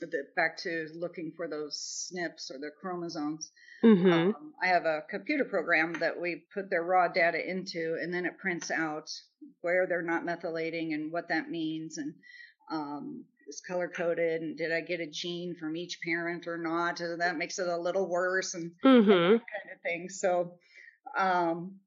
the, 0.00 0.24
back 0.36 0.56
to 0.58 0.88
looking 0.94 1.32
for 1.36 1.48
those 1.48 2.10
SNPs 2.14 2.50
or 2.50 2.58
the 2.58 2.70
chromosomes. 2.80 3.50
Mhm. 3.82 4.34
Um, 4.34 4.54
I 4.62 4.66
have 4.66 4.84
a 4.84 5.04
computer 5.08 5.44
program 5.44 5.94
that 5.94 6.20
we 6.20 6.44
put 6.52 6.68
their 6.70 6.82
raw 6.82 7.08
data 7.08 7.38
into, 7.48 7.98
and 8.00 8.12
then 8.12 8.26
it 8.26 8.38
prints 8.38 8.70
out 8.70 9.10
where 9.62 9.86
they're 9.86 10.02
not 10.02 10.24
methylating 10.24 10.94
and 10.94 11.10
what 11.12 11.28
that 11.28 11.50
means, 11.50 11.98
and 11.98 12.14
um, 12.70 13.24
it's 13.46 13.60
color 13.60 13.88
coded. 13.88 14.42
And 14.42 14.56
did 14.56 14.72
I 14.72 14.80
get 14.80 15.00
a 15.00 15.06
gene 15.06 15.54
from 15.56 15.76
each 15.76 16.00
parent 16.02 16.46
or 16.46 16.58
not? 16.58 17.00
And 17.00 17.20
that 17.20 17.36
makes 17.36 17.58
it 17.58 17.68
a 17.68 17.76
little 17.76 18.06
worse, 18.08 18.54
and 18.54 18.72
Mhm. 18.84 19.30
kind 19.38 19.72
of 19.74 19.80
thing. 19.82 20.08
So 20.08 20.58
um, 21.16 21.80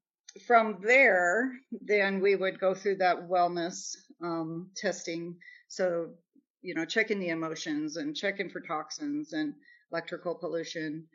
from 0.46 0.80
there, 0.82 1.52
then 1.70 2.20
we 2.20 2.34
would 2.34 2.58
go 2.58 2.74
through 2.74 2.96
that 2.96 3.28
wellness 3.28 3.96
um, 4.22 4.70
testing. 4.76 5.36
So, 5.68 6.10
you 6.64 6.74
know, 6.74 6.84
checking 6.86 7.20
the 7.20 7.28
emotions 7.28 7.96
and 7.96 8.16
checking 8.16 8.48
for 8.50 8.60
toxins 8.60 9.32
and 9.32 9.54
electrical 9.92 10.34
pollution. 10.34 11.06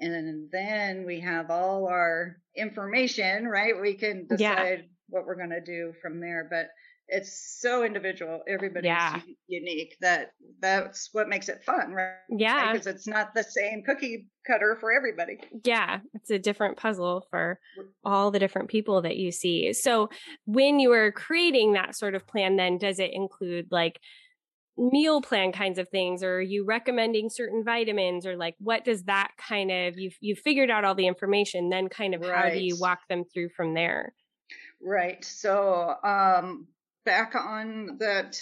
And 0.00 0.48
then 0.52 1.04
we 1.06 1.20
have 1.20 1.50
all 1.50 1.88
our 1.88 2.36
information, 2.56 3.46
right? 3.48 3.80
We 3.80 3.94
can 3.94 4.26
Yeah. 4.30 4.54
decide 4.54 4.90
what 5.08 5.26
we're 5.26 5.34
going 5.34 5.50
to 5.50 5.60
do 5.60 5.92
from 6.00 6.20
there. 6.20 6.46
But 6.48 6.68
it's 7.08 7.58
so 7.60 7.84
individual. 7.84 8.42
Everybody's 8.46 8.84
Yeah. 8.84 9.22
unique 9.48 9.96
that 10.02 10.32
that's 10.60 11.08
what 11.12 11.28
makes 11.28 11.48
it 11.48 11.64
fun, 11.64 11.92
right? 11.92 12.18
yeah 12.28 12.72
Because 12.72 12.86
it's 12.86 13.08
not 13.08 13.34
the 13.34 13.42
same 13.42 13.82
cookie 13.82 14.28
cutter 14.46 14.76
for 14.78 14.92
everybody. 14.92 15.38
Yeah, 15.64 16.00
it's 16.14 16.30
a 16.30 16.38
different 16.38 16.76
puzzle 16.76 17.26
for 17.30 17.58
all 18.04 18.30
the 18.30 18.38
different 18.38 18.68
people 18.68 19.00
that 19.02 19.16
you 19.16 19.32
see. 19.32 19.72
So, 19.72 20.10
when 20.44 20.78
you 20.78 20.92
are 20.92 21.10
creating 21.10 21.72
that 21.72 21.96
sort 21.96 22.14
of 22.14 22.26
plan, 22.26 22.56
then 22.56 22.78
does 22.78 22.98
it 22.98 23.12
include 23.12 23.68
like 23.70 24.00
meal 24.78 25.20
plan 25.20 25.52
kinds 25.52 25.78
of 25.78 25.88
things, 25.88 26.22
or 26.22 26.36
are 26.36 26.40
you 26.40 26.64
recommending 26.64 27.28
certain 27.28 27.64
vitamins, 27.64 28.24
or 28.24 28.36
like 28.36 28.54
what 28.58 28.84
does 28.84 29.04
that 29.04 29.32
kind 29.36 29.70
of 29.70 29.98
you've 29.98 30.16
you 30.20 30.36
figured 30.36 30.70
out 30.70 30.84
all 30.84 30.94
the 30.94 31.06
information? 31.06 31.68
Then, 31.68 31.88
kind 31.88 32.14
of 32.14 32.24
how 32.24 32.48
do 32.48 32.60
you 32.60 32.76
walk 32.78 33.00
them 33.08 33.24
through 33.24 33.50
from 33.50 33.74
there? 33.74 34.14
Right. 34.80 35.24
So 35.24 35.94
um, 36.04 36.68
back 37.04 37.34
on 37.34 37.96
that 37.98 38.38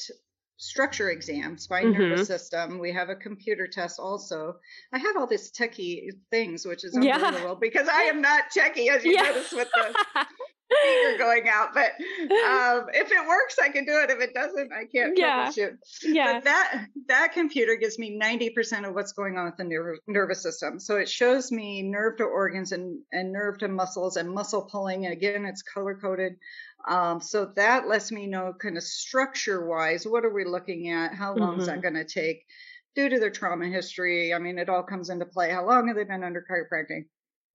structure 0.58 1.10
exam, 1.10 1.58
spine 1.58 1.92
mm-hmm. 1.92 2.00
nervous 2.00 2.28
system. 2.28 2.78
We 2.78 2.92
have 2.92 3.08
a 3.08 3.16
computer 3.16 3.66
test 3.66 3.98
also. 3.98 4.56
I 4.92 4.98
have 4.98 5.16
all 5.16 5.26
these 5.26 5.50
techie 5.50 6.08
things, 6.30 6.66
which 6.66 6.84
is 6.84 6.94
unbelievable 6.94 7.50
yeah. 7.50 7.54
because 7.60 7.88
I 7.88 8.02
am 8.12 8.20
not 8.20 8.44
techie, 8.56 8.90
as 8.90 9.04
you 9.04 9.12
yeah. 9.12 9.22
notice 9.22 9.52
with 9.52 9.68
the 9.74 9.94
finger 10.70 11.18
going 11.24 11.48
out. 11.48 11.74
But 11.74 11.92
um, 12.30 12.86
if 12.92 13.10
it 13.10 13.28
works, 13.28 13.56
I 13.62 13.68
can 13.68 13.84
do 13.84 13.92
it. 14.02 14.10
If 14.10 14.20
it 14.20 14.34
doesn't, 14.34 14.72
I 14.72 14.84
can't 14.84 15.16
yeah. 15.16 15.48
troubleshoot. 15.48 15.76
Yeah. 16.02 16.34
But 16.34 16.44
that 16.44 16.86
that 17.08 17.32
computer 17.32 17.76
gives 17.76 17.98
me 17.98 18.18
90% 18.20 18.88
of 18.88 18.94
what's 18.94 19.12
going 19.12 19.36
on 19.36 19.46
with 19.46 19.56
the 19.56 19.64
nerv- 19.64 19.98
nervous 20.06 20.42
system. 20.42 20.80
So 20.80 20.96
it 20.96 21.08
shows 21.08 21.52
me 21.52 21.82
nerve 21.82 22.16
to 22.18 22.24
organs 22.24 22.72
and, 22.72 23.00
and 23.12 23.32
nerve 23.32 23.58
to 23.58 23.68
muscles 23.68 24.16
and 24.16 24.30
muscle 24.30 24.62
pulling. 24.62 25.06
And 25.06 25.12
again, 25.12 25.44
it's 25.44 25.62
color 25.62 25.94
coded. 25.94 26.36
Um, 26.88 27.20
so 27.20 27.52
that 27.56 27.88
lets 27.88 28.12
me 28.12 28.26
know 28.26 28.52
kind 28.60 28.76
of 28.76 28.82
structure 28.82 29.66
wise, 29.66 30.06
what 30.06 30.24
are 30.24 30.32
we 30.32 30.44
looking 30.44 30.90
at? 30.90 31.14
How 31.14 31.34
long 31.34 31.52
mm-hmm. 31.52 31.60
is 31.60 31.66
that 31.66 31.80
mm-hmm. 31.80 31.94
going 31.94 32.06
to 32.06 32.12
take? 32.12 32.44
Due 32.94 33.08
to 33.10 33.18
their 33.18 33.30
trauma 33.30 33.66
history, 33.66 34.32
I 34.32 34.38
mean, 34.38 34.58
it 34.58 34.70
all 34.70 34.82
comes 34.82 35.10
into 35.10 35.26
play. 35.26 35.50
How 35.50 35.66
long 35.66 35.88
have 35.88 35.96
they 35.96 36.04
been 36.04 36.24
under 36.24 36.46
chiropractic? 36.48 37.06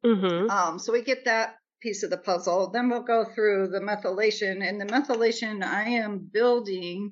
Mm-hmm. 0.05 0.49
Um, 0.49 0.79
so 0.79 0.93
we 0.93 1.01
get 1.01 1.25
that 1.25 1.55
piece 1.81 2.03
of 2.03 2.09
the 2.09 2.17
puzzle. 2.17 2.69
Then 2.71 2.89
we'll 2.89 3.03
go 3.03 3.25
through 3.25 3.69
the 3.69 3.79
methylation. 3.79 4.67
And 4.67 4.79
the 4.79 4.85
methylation, 4.85 5.63
I 5.63 5.89
am 5.89 6.29
building, 6.31 7.11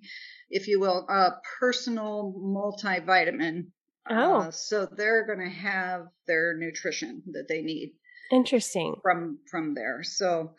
if 0.50 0.68
you 0.68 0.80
will, 0.80 1.06
a 1.10 1.34
personal 1.60 2.34
multivitamin. 2.38 3.68
Oh. 4.10 4.38
Uh, 4.42 4.52
so 4.52 4.86
they're 4.86 5.26
going 5.26 5.40
to 5.40 5.56
have 5.56 6.08
their 6.28 6.56
nutrition 6.58 7.24
that 7.34 7.48
they 7.48 7.62
need. 7.62 7.94
Interesting. 8.32 8.96
From 9.02 9.40
from 9.50 9.74
there. 9.74 10.04
So 10.04 10.52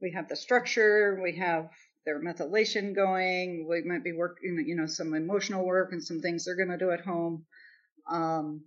we 0.00 0.12
have 0.12 0.28
the 0.28 0.36
structure, 0.36 1.20
we 1.22 1.36
have 1.36 1.68
their 2.06 2.22
methylation 2.22 2.94
going, 2.94 3.66
we 3.68 3.82
might 3.82 4.02
be 4.02 4.12
working, 4.12 4.64
you 4.66 4.74
know, 4.74 4.86
some 4.86 5.14
emotional 5.14 5.64
work 5.64 5.92
and 5.92 6.02
some 6.02 6.20
things 6.20 6.44
they're 6.44 6.56
going 6.56 6.70
to 6.70 6.78
do 6.78 6.90
at 6.90 7.04
home. 7.04 7.44
Um, 8.10 8.62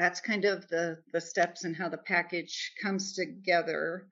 that's 0.00 0.20
kind 0.20 0.46
of 0.46 0.66
the 0.68 0.98
the 1.12 1.20
steps 1.20 1.64
and 1.64 1.76
how 1.76 1.88
the 1.88 1.98
package 1.98 2.72
comes 2.82 3.12
together 3.14 4.06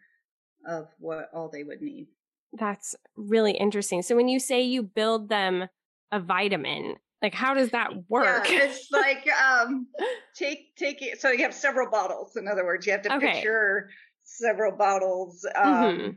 of 0.66 0.88
what 0.98 1.30
all 1.32 1.48
they 1.48 1.64
would 1.64 1.80
need. 1.80 2.08
That's 2.52 2.94
really 3.16 3.52
interesting. 3.52 4.02
So 4.02 4.14
when 4.14 4.28
you 4.28 4.38
say 4.38 4.62
you 4.62 4.82
build 4.82 5.28
them 5.28 5.68
a 6.12 6.20
vitamin, 6.20 6.96
like 7.22 7.34
how 7.34 7.54
does 7.54 7.70
that 7.70 8.08
work? 8.08 8.50
Yeah, 8.50 8.64
it's 8.64 8.90
like 8.90 9.26
um 9.42 9.86
take 10.36 10.76
take 10.76 11.00
it 11.00 11.20
so 11.20 11.30
you 11.30 11.42
have 11.42 11.54
several 11.54 11.90
bottles. 11.90 12.36
In 12.36 12.46
other 12.48 12.64
words, 12.64 12.86
you 12.86 12.92
have 12.92 13.02
to 13.02 13.16
okay. 13.16 13.32
picture 13.34 13.88
several 14.24 14.76
bottles 14.76 15.46
um, 15.56 15.72
mm-hmm. 15.72 16.10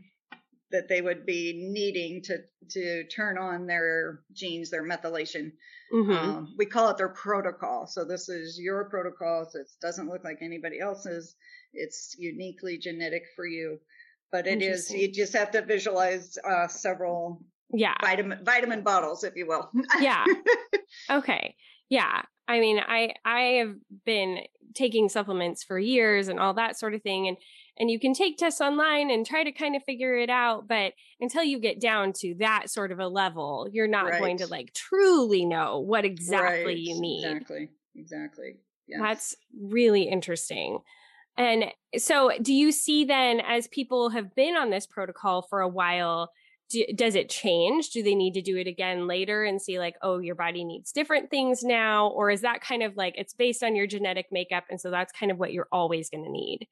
That 0.72 0.88
they 0.88 1.02
would 1.02 1.26
be 1.26 1.54
needing 1.72 2.22
to 2.24 2.38
to 2.72 3.04
turn 3.08 3.38
on 3.38 3.68
their 3.68 4.22
genes, 4.34 4.70
their 4.70 4.88
methylation. 4.88 5.52
Mm-hmm. 5.94 6.12
Um, 6.12 6.56
we 6.58 6.66
call 6.66 6.90
it 6.90 6.98
their 6.98 7.10
protocol. 7.10 7.86
So 7.88 8.06
this 8.06 8.30
is 8.30 8.60
your 8.60 8.86
protocol. 8.86 9.48
So 9.50 9.60
it 9.60 9.68
doesn't 9.82 10.08
look 10.08 10.24
like 10.24 10.40
anybody 10.42 10.80
else's. 10.80 11.36
It's 11.74 12.16
uniquely 12.18 12.78
genetic 12.78 13.24
for 13.36 13.46
you, 13.46 13.80
but 14.32 14.48
it 14.48 14.62
is. 14.62 14.90
You 14.90 15.12
just 15.12 15.34
have 15.34 15.52
to 15.52 15.62
visualize 15.62 16.38
uh, 16.48 16.68
several 16.68 17.44
yeah 17.74 17.96
vitamin 18.02 18.40
vitamin 18.44 18.82
bottles, 18.84 19.24
if 19.24 19.36
you 19.36 19.48
will. 19.48 19.70
yeah. 20.00 20.26
Okay. 21.10 21.56
Yeah. 21.90 22.22
I 22.48 22.60
mean, 22.60 22.80
I 22.86 23.14
I 23.24 23.40
have 23.60 23.76
been 24.06 24.40
taking 24.74 25.10
supplements 25.10 25.64
for 25.64 25.80
years 25.80 26.28
and 26.28 26.40
all 26.40 26.54
that 26.56 26.78
sort 26.78 26.94
of 26.94 27.02
thing, 27.02 27.28
and 27.28 27.38
and 27.82 27.90
you 27.90 28.00
can 28.00 28.14
take 28.14 28.38
tests 28.38 28.62
online 28.62 29.10
and 29.10 29.26
try 29.26 29.44
to 29.44 29.52
kind 29.52 29.76
of 29.76 29.84
figure 29.84 30.16
it 30.16 30.30
out 30.30 30.68
but 30.68 30.94
until 31.20 31.44
you 31.44 31.60
get 31.60 31.82
down 31.82 32.14
to 32.14 32.36
that 32.40 32.70
sort 32.70 32.92
of 32.92 33.00
a 33.00 33.08
level 33.08 33.68
you're 33.74 33.88
not 33.88 34.06
right. 34.06 34.20
going 34.20 34.38
to 34.38 34.48
like 34.48 34.72
truly 34.74 35.46
know 35.46 35.80
what 35.80 36.06
exactly 36.06 36.66
right. 36.66 36.78
you 36.78 37.02
need 37.02 37.26
exactly 37.26 37.70
exactly 37.96 38.56
yes. 38.88 39.00
that's 39.02 39.36
really 39.60 40.04
interesting 40.04 40.80
and 41.38 41.66
so 41.98 42.32
do 42.42 42.54
you 42.54 42.72
see 42.72 43.04
then 43.04 43.42
as 43.42 43.68
people 43.68 44.10
have 44.10 44.34
been 44.36 44.56
on 44.56 44.70
this 44.70 44.86
protocol 44.86 45.42
for 45.42 45.60
a 45.60 45.68
while 45.68 46.30
do, 46.70 46.86
does 46.96 47.16
it 47.16 47.30
change 47.30 47.90
do 47.90 48.04
they 48.04 48.16
need 48.16 48.34
to 48.34 48.42
do 48.42 48.58
it 48.58 48.68
again 48.68 49.08
later 49.08 49.44
and 49.44 49.62
see 49.62 49.80
like 49.80 49.96
oh 50.04 50.20
your 50.20 50.36
body 50.36 50.64
needs 50.64 50.92
different 50.92 51.30
things 51.30 51.64
now 51.64 52.08
or 52.10 52.30
is 52.30 52.42
that 52.42 52.62
kind 52.62 52.84
of 52.84 52.96
like 52.96 53.16
it's 53.18 53.34
based 53.34 53.64
on 53.64 53.76
your 53.76 53.88
genetic 53.88 54.28
makeup 54.32 54.66
and 54.70 54.80
so 54.80 54.92
that's 54.92 55.12
kind 55.12 55.32
of 55.32 55.38
what 55.38 55.52
you're 55.52 55.68
always 55.72 56.10
going 56.10 56.24
to 56.24 56.32
need 56.32 56.68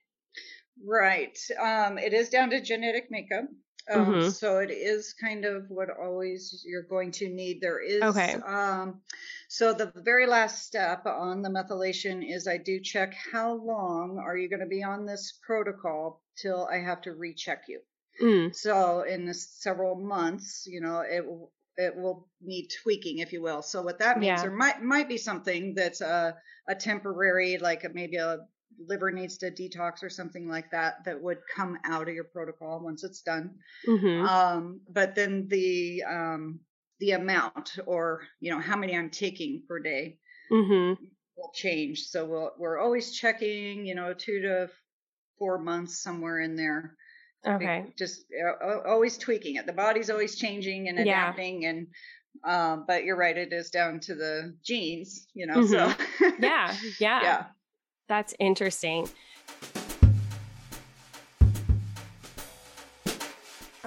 Right. 0.86 1.38
Um, 1.62 1.98
it 1.98 2.14
is 2.14 2.30
down 2.30 2.50
to 2.52 2.62
genetic 2.62 3.10
makeup. 3.10 3.46
Um, 3.92 4.06
mm-hmm. 4.06 4.30
So 4.30 4.60
it 4.60 4.72
is 4.72 5.14
kind 5.20 5.46
of 5.46 5.66
what 5.70 5.90
always 5.90 6.64
you're 6.66 6.84
going 6.84 7.12
to 7.14 7.28
need. 7.28 7.60
There 7.60 7.82
is. 7.82 8.02
Okay. 8.02 8.36
Um, 8.36 9.02
so 9.48 9.74
the 9.74 9.92
very 9.96 10.28
last 10.28 10.66
step 10.66 11.06
on 11.06 11.42
the 11.42 11.50
methylation 11.50 12.24
is 12.24 12.48
I 12.48 12.58
do 12.58 12.80
check 12.80 13.16
how 13.32 13.54
long 13.54 14.22
are 14.24 14.38
you 14.38 14.48
going 14.48 14.60
to 14.60 14.68
be 14.68 14.84
on 14.84 15.06
this 15.06 15.40
protocol 15.42 16.22
till 16.38 16.68
I 16.72 16.78
have 16.78 17.02
to 17.02 17.14
recheck 17.14 17.64
you. 17.68 17.82
Mm. 18.22 18.56
So 18.56 19.02
in 19.02 19.34
several 19.34 19.96
months, 19.96 20.68
you 20.68 20.82
know, 20.82 21.00
it 21.00 21.26
will 21.26 21.52
it 21.78 21.96
will 21.96 22.28
need 22.42 22.68
tweaking, 22.84 23.20
if 23.20 23.32
you 23.32 23.42
will. 23.42 23.62
So 23.62 23.82
what 23.82 24.00
that 24.00 24.20
means, 24.20 24.28
yeah. 24.28 24.42
there 24.42 24.52
might 24.52 24.82
might 24.82 25.08
be 25.08 25.18
something 25.18 25.74
that's 25.74 26.02
a 26.02 26.36
a 26.68 26.76
temporary, 26.76 27.58
like 27.58 27.86
a, 27.86 27.90
maybe 27.90 28.18
a 28.18 28.40
liver 28.88 29.12
needs 29.12 29.38
to 29.38 29.52
detox 29.52 30.04
or 30.04 30.10
something 30.10 30.48
like 30.48 30.72
that 30.72 31.04
that 31.06 31.22
would 31.22 31.40
come 31.54 31.78
out 31.84 32.08
of 32.08 32.14
your 32.14 32.24
protocol 32.24 32.80
once 32.80 33.04
it's 33.04 33.22
done. 33.22 33.56
Mm-hmm. 33.88 34.26
um, 34.26 34.82
but 34.90 35.16
then 35.16 35.48
the 35.48 36.04
um, 36.04 36.60
the 37.00 37.12
amount 37.12 37.80
or 37.86 38.22
you 38.40 38.52
know 38.52 38.60
how 38.60 38.76
many 38.76 38.96
i'm 38.96 39.10
taking 39.10 39.64
per 39.68 39.80
day 39.80 40.18
mm-hmm. 40.52 41.02
will 41.38 41.52
change. 41.54 42.00
So 42.08 42.26
we'll, 42.26 42.52
we're 42.58 42.80
always 42.80 43.12
checking 43.12 43.86
you 43.86 43.96
know 43.96 44.14
two 44.14 44.42
to 44.42 44.70
four 45.38 45.58
months 45.58 46.02
somewhere 46.02 46.40
in 46.40 46.56
there. 46.56 46.96
Okay. 47.48 47.86
just 47.98 48.26
uh, 48.62 48.80
always 48.86 49.18
tweaking 49.18 49.56
it. 49.56 49.66
The 49.66 49.72
body's 49.72 50.10
always 50.10 50.36
changing 50.36 50.90
and 50.90 51.00
adapting 51.00 51.62
yeah. 51.64 51.70
and 51.70 51.88
um, 52.44 52.86
but 52.86 53.06
you're 53.06 53.16
right 53.18 53.38
it 53.38 53.54
is 53.54 53.70
down 53.70 54.00
to 54.02 54.16
the 54.16 54.56
genes 54.64 55.28
you 55.34 55.48
know 55.48 55.58
mm-hmm. 55.58 55.72
so 56.20 56.32
yeah. 56.40 56.76
Yeah. 57.00 57.22
Yeah 57.24 57.44
that's 58.10 58.34
interesting. 58.40 59.08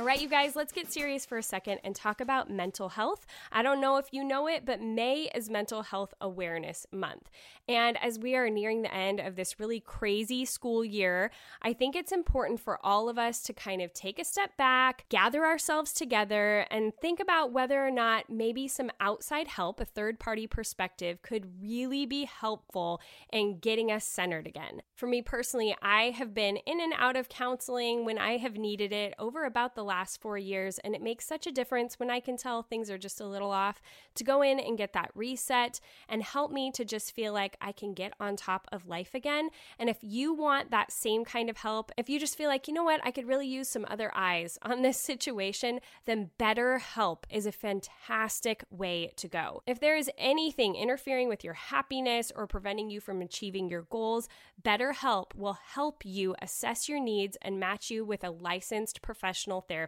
All 0.02 0.08
right, 0.08 0.20
you 0.20 0.28
guys, 0.28 0.56
let's 0.56 0.72
get 0.72 0.92
serious 0.92 1.24
for 1.24 1.38
a 1.38 1.44
second 1.44 1.78
and 1.84 1.94
talk 1.94 2.20
about 2.20 2.50
mental 2.50 2.88
health. 2.88 3.24
I 3.52 3.62
don't 3.62 3.80
know 3.80 3.98
if 3.98 4.08
you 4.10 4.24
know 4.24 4.48
it, 4.48 4.64
but 4.66 4.80
May 4.80 5.30
is 5.32 5.48
Mental 5.48 5.82
Health 5.82 6.12
Awareness 6.20 6.88
Month. 6.90 7.30
And 7.68 7.96
as 8.02 8.18
we 8.18 8.34
are 8.34 8.50
nearing 8.50 8.82
the 8.82 8.92
end 8.92 9.20
of 9.20 9.36
this 9.36 9.60
really 9.60 9.78
crazy 9.78 10.44
school 10.44 10.84
year, 10.84 11.30
I 11.62 11.72
think 11.72 11.94
it's 11.94 12.10
important 12.10 12.58
for 12.58 12.84
all 12.84 13.08
of 13.08 13.16
us 13.16 13.44
to 13.44 13.52
kind 13.52 13.80
of 13.80 13.94
take 13.94 14.18
a 14.18 14.24
step 14.24 14.56
back, 14.56 15.04
gather 15.08 15.46
ourselves 15.46 15.92
together, 15.92 16.66
and 16.72 16.92
think 17.00 17.20
about 17.20 17.52
whether 17.52 17.86
or 17.86 17.92
not 17.92 18.28
maybe 18.28 18.66
some 18.66 18.90
outside 18.98 19.46
help, 19.46 19.78
a 19.78 19.84
third 19.84 20.18
party 20.18 20.48
perspective, 20.48 21.22
could 21.22 21.62
really 21.62 22.06
be 22.06 22.24
helpful 22.24 23.00
in 23.32 23.60
getting 23.60 23.92
us 23.92 24.04
centered 24.04 24.48
again. 24.48 24.82
For 24.96 25.06
me 25.06 25.22
personally, 25.22 25.76
I 25.80 26.10
have 26.10 26.34
been 26.34 26.56
in 26.56 26.80
and 26.80 26.92
out 26.96 27.14
of 27.14 27.28
counseling 27.28 28.04
when 28.04 28.18
I 28.18 28.38
have 28.38 28.56
needed 28.56 28.92
it 28.92 29.14
over 29.16 29.44
about 29.44 29.76
the 29.76 29.91
last 29.92 30.22
four 30.22 30.38
years, 30.38 30.78
and 30.78 30.94
it 30.94 31.02
makes 31.02 31.26
such 31.26 31.46
a 31.46 31.52
difference 31.52 32.00
when 32.00 32.08
I 32.08 32.18
can 32.18 32.38
tell 32.38 32.62
things 32.62 32.90
are 32.90 32.96
just 32.96 33.20
a 33.20 33.26
little 33.26 33.50
off 33.50 33.82
to 34.14 34.24
go 34.24 34.40
in 34.40 34.58
and 34.58 34.78
get 34.78 34.94
that 34.94 35.10
reset 35.14 35.80
and 36.08 36.22
help 36.22 36.50
me 36.50 36.70
to 36.72 36.82
just 36.82 37.14
feel 37.14 37.34
like 37.34 37.58
I 37.60 37.72
can 37.72 37.92
get 37.92 38.14
on 38.18 38.34
top 38.34 38.66
of 38.72 38.88
life 38.88 39.14
again. 39.14 39.50
And 39.78 39.90
if 39.90 39.98
you 40.00 40.32
want 40.32 40.70
that 40.70 40.90
same 40.90 41.26
kind 41.26 41.50
of 41.50 41.58
help, 41.58 41.92
if 41.98 42.08
you 42.08 42.18
just 42.18 42.38
feel 42.38 42.48
like, 42.48 42.66
you 42.66 42.72
know 42.72 42.84
what, 42.84 43.02
I 43.04 43.10
could 43.10 43.28
really 43.28 43.46
use 43.46 43.68
some 43.68 43.84
other 43.86 44.10
eyes 44.14 44.58
on 44.62 44.80
this 44.80 44.98
situation, 45.12 45.80
then 46.06 46.30
BetterHelp 46.38 47.24
is 47.30 47.44
a 47.44 47.52
fantastic 47.52 48.64
way 48.70 49.12
to 49.16 49.28
go. 49.28 49.62
If 49.66 49.78
there 49.78 49.96
is 49.96 50.10
anything 50.16 50.74
interfering 50.74 51.28
with 51.28 51.44
your 51.44 51.54
happiness 51.54 52.32
or 52.34 52.46
preventing 52.46 52.88
you 52.88 53.00
from 53.00 53.20
achieving 53.20 53.68
your 53.68 53.82
goals, 53.82 54.26
BetterHelp 54.62 55.34
will 55.34 55.58
help 55.74 56.02
you 56.06 56.34
assess 56.40 56.88
your 56.88 57.00
needs 57.00 57.36
and 57.42 57.60
match 57.60 57.90
you 57.90 58.06
with 58.06 58.24
a 58.24 58.30
licensed 58.30 59.02
professional 59.02 59.60
therapist. 59.60 59.81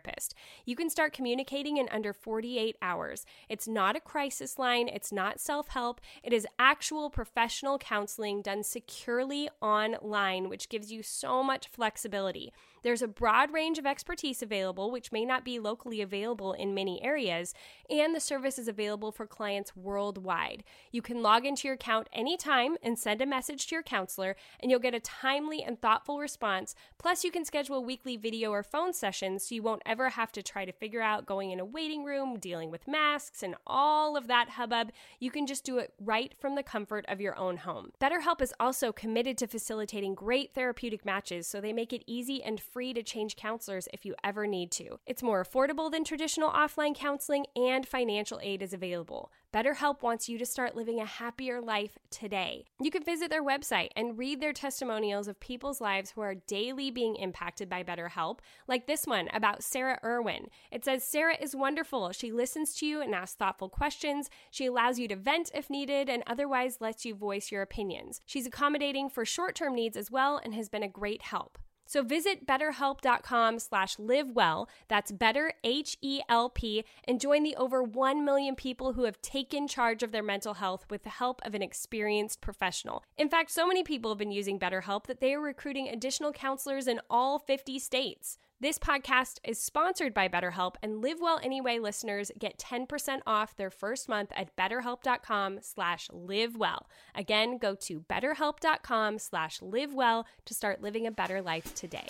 You 0.65 0.77
can 0.77 0.91
start 0.91 1.13
communicating 1.13 1.77
in 1.77 1.89
under 1.91 2.13
48 2.13 2.77
hours. 2.81 3.25
It's 3.49 3.69
not 3.69 3.97
a 3.97 4.01
crisis 4.01 4.59
line, 4.59 4.89
it's 4.89 5.13
not 5.13 5.41
self 5.41 5.69
help, 5.69 6.01
it 6.23 6.33
is 6.33 6.47
actual 6.59 7.11
professional 7.11 7.79
counseling 7.79 8.43
done 8.43 8.63
securely 8.63 9.49
online, 9.61 10.49
which 10.49 10.69
gives 10.69 10.93
you 10.93 11.03
so 11.03 11.43
much 11.43 11.69
flexibility. 11.69 12.53
There's 12.85 13.01
a 13.01 13.09
broad 13.09 13.51
range 13.51 13.79
of 13.79 13.87
expertise 13.87 14.43
available, 14.43 14.91
which 14.91 15.11
may 15.11 15.25
not 15.25 15.43
be 15.43 15.59
locally 15.59 16.03
available 16.03 16.53
in 16.53 16.75
many 16.75 17.03
areas, 17.03 17.55
and 17.89 18.15
the 18.15 18.21
service 18.21 18.59
is 18.59 18.69
available 18.69 19.11
for 19.11 19.27
clients 19.27 19.75
worldwide. 19.75 20.65
You 20.93 21.01
can 21.01 21.23
log 21.23 21.47
into 21.47 21.67
your 21.67 21.77
account 21.77 22.11
anytime 22.13 22.77
and 22.83 22.99
send 22.99 23.23
a 23.23 23.27
message 23.27 23.67
to 23.69 23.75
your 23.75 23.83
counselor, 23.83 24.37
and 24.61 24.71
you'll 24.71 24.81
get 24.81 24.95
a 24.95 25.01
timely 25.01 25.63
and 25.63 25.81
thoughtful 25.81 26.19
response. 26.19 26.75
Plus, 26.99 27.25
you 27.25 27.31
can 27.31 27.47
schedule 27.47 27.83
weekly 27.83 28.19
video 28.19 28.51
or 28.51 28.63
phone 28.63 28.93
sessions 28.93 29.49
so 29.49 29.55
you 29.55 29.63
won't 29.63 29.83
ever 29.87 30.11
have 30.11 30.31
to 30.33 30.43
try 30.43 30.67
to 30.67 30.73
figure 30.73 31.01
out 31.01 31.25
going 31.25 31.53
in 31.53 31.61
a 31.61 31.65
waiting 31.65 32.05
room, 32.05 32.39
dealing 32.39 32.71
with 32.71 32.87
masks, 32.87 33.43
and 33.43 33.55
all 33.67 34.15
of 34.15 34.27
that 34.27 34.51
hubbub. 34.51 34.93
You 35.21 35.31
can 35.31 35.47
just 35.47 35.65
do 35.65 35.79
it 35.79 35.95
right 35.99 36.35
from 36.39 36.55
the 36.55 36.63
comfort 36.63 37.07
of 37.09 37.19
your 37.19 37.39
own 37.39 37.57
home. 37.57 37.93
BetterHelp 37.99 38.43
is 38.43 38.53
also 38.61 38.93
committed 38.93 39.39
to 39.39 39.47
facilitating 39.47 40.15
great 40.15 40.53
therapeutic 40.53 41.07
matches, 41.07 41.47
so 41.47 41.63
they 41.63 41.73
make 41.73 41.95
it 41.95 42.05
easy 42.07 42.43
and 42.43 42.61
to 42.75 43.03
change 43.03 43.37
counselors 43.37 43.89
if 43.93 44.05
you 44.05 44.15
ever 44.25 44.47
need 44.47 44.73
to. 44.73 44.99
It's 45.07 45.23
more 45.23 45.45
affordable 45.45 45.91
than 45.91 46.03
traditional 46.03 46.51
offline 46.51 46.95
counseling, 46.95 47.47
and 47.55 47.87
financial 47.87 48.41
aid 48.43 48.63
is 48.63 48.73
available. 48.73 49.31
BetterHelp 49.55 50.03
wants 50.03 50.29
you 50.29 50.37
to 50.37 50.45
start 50.45 50.75
living 50.75 50.99
a 50.99 51.07
happier 51.07 51.61
life 51.61 51.97
today. 52.11 52.65
You 52.81 52.91
can 52.91 53.05
visit 53.05 53.31
their 53.31 53.45
website 53.45 53.91
and 53.95 54.19
read 54.19 54.41
their 54.41 54.53
testimonials 54.53 55.29
of 55.29 55.39
people's 55.39 55.81
lives 55.81 56.11
who 56.11 56.23
are 56.23 56.35
daily 56.35 56.91
being 56.91 57.15
impacted 57.15 57.69
by 57.69 57.85
BetterHelp, 57.85 58.41
like 58.67 58.89
this 58.89 59.07
one 59.07 59.29
about 59.33 59.63
Sarah 59.63 60.01
Irwin. 60.03 60.49
It 60.73 60.85
says 60.85 61.05
Sarah 61.05 61.37
is 61.41 61.55
wonderful. 61.55 62.11
She 62.11 62.33
listens 62.33 62.75
to 62.75 62.87
you 62.87 63.01
and 63.01 63.15
asks 63.15 63.37
thoughtful 63.37 63.69
questions. 63.69 64.29
She 64.51 64.67
allows 64.67 64.99
you 64.99 65.07
to 65.07 65.15
vent 65.15 65.53
if 65.55 65.71
needed 65.71 66.09
and 66.09 66.25
otherwise 66.27 66.81
lets 66.81 67.05
you 67.05 67.15
voice 67.15 67.53
your 67.53 67.63
opinions. 67.63 68.21
She's 68.27 68.47
accommodating 68.47 69.09
for 69.09 69.25
short-term 69.25 69.77
needs 69.77 69.97
as 69.97 70.11
well 70.11 70.41
and 70.43 70.53
has 70.55 70.69
been 70.69 70.83
a 70.83 70.89
great 70.89 71.23
help. 71.23 71.59
So 71.87 72.03
visit 72.03 72.47
betterhelp.com 72.47 73.59
slash 73.59 73.97
livewell, 73.97 74.69
that's 74.89 75.13
better 75.13 75.53
H-E-L-P, 75.63 76.85
and 77.07 77.21
join 77.21 77.43
the 77.43 77.57
over 77.57 77.83
1 77.83 78.25
million 78.25 78.55
people 78.55 78.95
who 78.95 79.05
have 79.05 79.21
taken 79.21 79.69
charge 79.69 80.03
of 80.03 80.13
their 80.13 80.23
mental 80.23 80.55
health 80.55 80.87
with 80.89 81.03
the 81.03 81.11
help 81.11 81.41
of 81.45 81.55
an 81.55 81.63
experienced 81.63 82.41
professional. 82.41 83.05
In 83.17 83.29
fact, 83.29 83.51
so 83.51 83.67
many 83.67 83.83
people 83.83 84.11
have 84.11 84.19
been 84.19 84.33
using 84.33 84.59
BetterHelp 84.59 85.07
that 85.07 85.21
they 85.21 85.35
are 85.35 85.41
recruiting 85.41 85.89
additional 85.89 86.33
counselors 86.33 86.87
in 86.87 87.01
all 87.11 87.39
50 87.39 87.79
states. 87.79 88.39
This 88.65 88.79
podcast 88.79 89.41
is 89.45 89.61
sponsored 89.61 90.15
by 90.15 90.27
BetterHelp, 90.27 90.77
and 90.83 91.03
Live 91.03 91.21
Well 91.21 91.39
Anyway 91.43 91.79
listeners 91.79 92.31
get 92.39 92.57
10% 92.57 93.21
off 93.27 93.55
their 93.59 93.69
first 93.69 94.09
month 94.09 94.33
at 94.35 94.57
betterhelp.com 94.57 95.59
slash 95.61 96.09
livewell. 96.09 96.85
Again, 97.15 97.59
go 97.59 97.75
to 97.75 98.01
betterhelp.com 98.01 99.19
slash 99.19 99.61
livewell 99.61 100.25
to 100.47 100.55
start 100.55 100.81
living 100.81 101.07
a 101.07 101.11
better 101.11 101.43
life 101.43 101.75
today. 101.75 102.07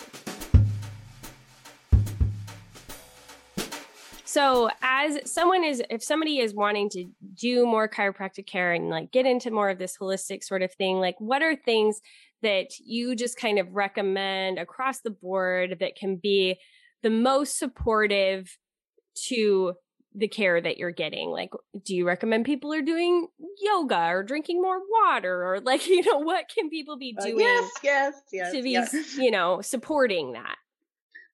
So, 4.23 4.69
as 4.81 5.29
someone 5.29 5.65
is, 5.65 5.83
if 5.89 6.01
somebody 6.01 6.39
is 6.39 6.53
wanting 6.53 6.89
to 6.91 7.05
do 7.33 7.65
more 7.65 7.89
chiropractic 7.89 8.47
care 8.47 8.71
and 8.71 8.89
like 8.89 9.11
get 9.11 9.25
into 9.25 9.51
more 9.51 9.69
of 9.69 9.77
this 9.77 9.97
holistic 9.97 10.41
sort 10.41 10.61
of 10.61 10.71
thing, 10.73 11.01
like 11.01 11.15
what 11.19 11.41
are 11.41 11.55
things 11.55 11.99
that 12.41 12.67
you 12.79 13.15
just 13.15 13.37
kind 13.37 13.59
of 13.59 13.73
recommend 13.73 14.59
across 14.59 15.01
the 15.01 15.09
board 15.09 15.77
that 15.79 15.95
can 15.95 16.17
be 16.17 16.57
the 17.03 17.09
most 17.09 17.57
supportive 17.57 18.57
to 19.27 19.73
the 20.17 20.27
care 20.27 20.61
that 20.61 20.77
you're 20.77 20.91
getting 20.91 21.29
like 21.29 21.49
do 21.83 21.93
you 21.93 22.07
recommend 22.07 22.45
people 22.45 22.73
are 22.73 22.81
doing 22.81 23.27
yoga 23.61 24.07
or 24.07 24.23
drinking 24.23 24.61
more 24.61 24.79
water 25.03 25.43
or 25.43 25.59
like 25.59 25.87
you 25.87 26.01
know 26.03 26.19
what 26.19 26.45
can 26.53 26.69
people 26.69 26.97
be 26.97 27.13
doing 27.19 27.35
uh, 27.35 27.39
yes 27.39 27.71
yes 27.83 28.13
yes 28.31 28.51
to 28.53 28.63
be 28.63 28.71
yes. 28.71 29.17
you 29.17 29.29
know 29.31 29.61
supporting 29.61 30.33
that 30.33 30.55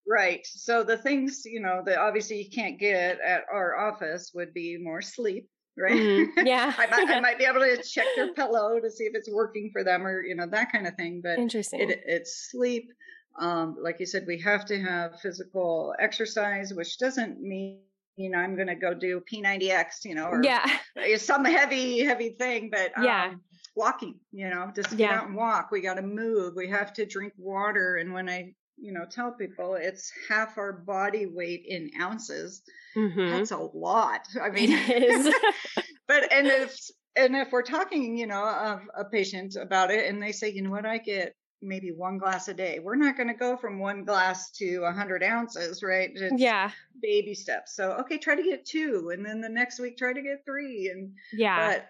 right 0.07 0.45
so 0.45 0.83
the 0.83 0.97
things 0.97 1.43
you 1.45 1.61
know 1.61 1.81
that 1.85 1.99
obviously 1.99 2.41
you 2.41 2.49
can't 2.49 2.79
get 2.79 3.19
at 3.21 3.43
our 3.53 3.77
office 3.77 4.31
would 4.33 4.53
be 4.53 4.77
more 4.81 5.01
sleep 5.01 5.47
right? 5.81 5.93
Mm-hmm. 5.93 6.45
Yeah. 6.47 6.73
I, 6.77 6.87
might, 6.87 7.09
I 7.09 7.19
might 7.21 7.37
be 7.37 7.45
able 7.45 7.61
to 7.61 7.81
check 7.83 8.05
their 8.15 8.33
pillow 8.33 8.79
to 8.79 8.89
see 8.89 9.05
if 9.05 9.15
it's 9.15 9.29
working 9.29 9.69
for 9.71 9.83
them 9.83 10.05
or, 10.05 10.23
you 10.23 10.35
know, 10.35 10.47
that 10.47 10.71
kind 10.71 10.87
of 10.87 10.95
thing. 10.95 11.21
But 11.23 11.39
interesting. 11.39 11.89
It, 11.89 12.03
it's 12.05 12.49
sleep. 12.51 12.91
Um, 13.39 13.77
like 13.81 13.99
you 13.99 14.05
said, 14.05 14.25
we 14.27 14.39
have 14.41 14.65
to 14.65 14.79
have 14.79 15.19
physical 15.21 15.95
exercise, 15.99 16.73
which 16.73 16.97
doesn't 16.99 17.41
mean 17.41 17.79
you 18.17 18.29
know, 18.29 18.37
I'm 18.37 18.55
going 18.55 18.67
to 18.67 18.75
go 18.75 18.93
do 18.93 19.21
P90X, 19.31 20.05
you 20.05 20.15
know, 20.15 20.25
or 20.25 20.43
yeah. 20.43 20.65
some 21.17 21.45
heavy, 21.45 22.03
heavy 22.03 22.29
thing, 22.29 22.69
but 22.71 22.97
um, 22.97 23.03
yeah. 23.03 23.33
walking, 23.75 24.15
you 24.31 24.49
know, 24.49 24.71
just 24.75 24.89
get 24.91 24.99
yeah. 24.99 25.19
out 25.19 25.27
and 25.27 25.35
walk. 25.35 25.71
We 25.71 25.81
got 25.81 25.95
to 25.95 26.01
move. 26.01 26.53
We 26.55 26.69
have 26.69 26.93
to 26.93 27.05
drink 27.05 27.33
water. 27.37 27.97
And 27.97 28.13
when 28.13 28.29
I, 28.29 28.53
you 28.81 28.91
know, 28.91 29.05
tell 29.09 29.31
people 29.31 29.75
it's 29.75 30.11
half 30.27 30.57
our 30.57 30.73
body 30.73 31.25
weight 31.25 31.63
in 31.67 31.91
ounces, 32.01 32.63
Mm-hmm. 32.95 33.29
That's 33.29 33.51
a 33.51 33.57
lot. 33.57 34.27
I 34.41 34.49
mean, 34.49 34.71
but 36.07 36.31
and 36.31 36.47
if 36.47 36.77
and 37.15 37.35
if 37.35 37.51
we're 37.51 37.61
talking, 37.61 38.17
you 38.17 38.27
know, 38.27 38.43
of 38.43 38.81
a 38.97 39.05
patient 39.05 39.55
about 39.55 39.91
it, 39.91 40.07
and 40.07 40.21
they 40.21 40.31
say, 40.31 40.49
you 40.49 40.61
know 40.61 40.71
what, 40.71 40.85
I 40.85 40.97
get 40.97 41.35
maybe 41.61 41.91
one 41.91 42.17
glass 42.17 42.47
a 42.47 42.53
day. 42.53 42.79
We're 42.81 42.95
not 42.95 43.15
going 43.15 43.27
to 43.27 43.35
go 43.35 43.55
from 43.55 43.79
one 43.79 44.03
glass 44.03 44.51
to 44.53 44.83
a 44.83 44.91
hundred 44.91 45.23
ounces, 45.23 45.83
right? 45.83 46.09
It's 46.13 46.41
yeah, 46.41 46.71
baby 47.01 47.33
steps. 47.33 47.75
So 47.75 47.93
okay, 48.01 48.17
try 48.17 48.35
to 48.35 48.43
get 48.43 48.65
two, 48.65 49.11
and 49.13 49.25
then 49.25 49.41
the 49.41 49.49
next 49.49 49.79
week 49.79 49.97
try 49.97 50.13
to 50.13 50.21
get 50.21 50.43
three, 50.45 50.91
and 50.93 51.13
yeah, 51.31 51.67
but 51.67 51.89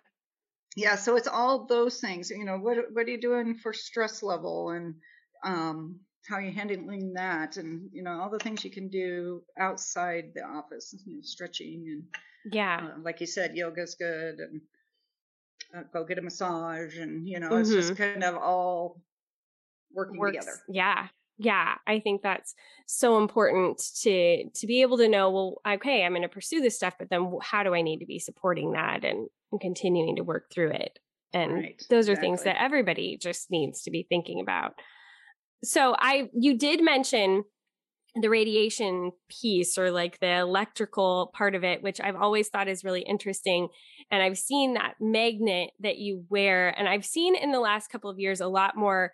yeah, 0.75 0.95
so 0.95 1.15
it's 1.15 1.27
all 1.27 1.65
those 1.65 1.99
things. 1.99 2.29
You 2.29 2.45
know, 2.45 2.57
what 2.57 2.77
what 2.93 3.07
are 3.07 3.11
you 3.11 3.21
doing 3.21 3.55
for 3.55 3.73
stress 3.73 4.21
level 4.21 4.69
and 4.69 4.95
um 5.43 5.99
how 6.27 6.37
you're 6.39 6.51
handling 6.51 7.13
that 7.13 7.57
and 7.57 7.89
you 7.91 8.03
know 8.03 8.19
all 8.19 8.29
the 8.29 8.39
things 8.39 8.63
you 8.63 8.71
can 8.71 8.87
do 8.89 9.41
outside 9.59 10.25
the 10.35 10.41
office 10.41 10.93
you 11.05 11.15
know, 11.15 11.21
stretching 11.21 11.85
and 11.87 12.53
yeah 12.53 12.79
uh, 12.83 12.99
like 13.03 13.19
you 13.19 13.27
said 13.27 13.55
yoga's 13.55 13.95
good 13.95 14.39
and 14.39 14.61
uh, 15.75 15.83
go 15.93 16.03
get 16.03 16.17
a 16.17 16.21
massage 16.21 16.97
and 16.97 17.27
you 17.27 17.39
know 17.39 17.49
mm-hmm. 17.49 17.61
it's 17.61 17.71
just 17.71 17.93
mm-hmm. 17.93 18.03
kind 18.03 18.23
of 18.23 18.35
all 18.35 19.01
working 19.93 20.17
Works. 20.17 20.37
together 20.37 20.57
yeah 20.69 21.07
yeah 21.37 21.75
i 21.87 21.99
think 21.99 22.21
that's 22.21 22.53
so 22.85 23.17
important 23.17 23.81
to 24.01 24.49
to 24.53 24.67
be 24.67 24.81
able 24.81 24.97
to 24.97 25.07
know 25.07 25.31
well 25.31 25.61
okay 25.67 26.03
i'm 26.03 26.11
going 26.11 26.21
to 26.21 26.29
pursue 26.29 26.61
this 26.61 26.75
stuff 26.75 26.95
but 26.99 27.09
then 27.09 27.31
how 27.41 27.63
do 27.63 27.73
i 27.73 27.81
need 27.81 27.99
to 27.99 28.05
be 28.05 28.19
supporting 28.19 28.73
that 28.73 29.03
and, 29.03 29.27
and 29.51 29.61
continuing 29.61 30.15
to 30.15 30.23
work 30.23 30.51
through 30.51 30.71
it 30.71 30.99
and 31.33 31.53
right. 31.53 31.83
those 31.89 32.09
are 32.09 32.13
exactly. 32.13 32.29
things 32.29 32.43
that 32.43 32.61
everybody 32.61 33.17
just 33.19 33.49
needs 33.49 33.81
to 33.83 33.91
be 33.91 34.05
thinking 34.07 34.39
about 34.39 34.75
so 35.63 35.95
I 35.97 36.29
you 36.33 36.57
did 36.57 36.83
mention 36.83 37.43
the 38.15 38.29
radiation 38.29 39.11
piece 39.29 39.77
or 39.77 39.89
like 39.89 40.19
the 40.19 40.39
electrical 40.39 41.31
part 41.33 41.55
of 41.55 41.63
it, 41.63 41.81
which 41.81 42.01
I've 42.01 42.17
always 42.17 42.49
thought 42.49 42.67
is 42.67 42.83
really 42.83 43.01
interesting. 43.01 43.69
And 44.09 44.21
I've 44.21 44.37
seen 44.37 44.73
that 44.73 44.95
magnet 44.99 45.71
that 45.79 45.97
you 45.97 46.25
wear, 46.29 46.77
and 46.77 46.89
I've 46.89 47.05
seen 47.05 47.35
in 47.35 47.51
the 47.51 47.59
last 47.59 47.89
couple 47.89 48.09
of 48.09 48.19
years 48.19 48.41
a 48.41 48.47
lot 48.47 48.75
more 48.75 49.13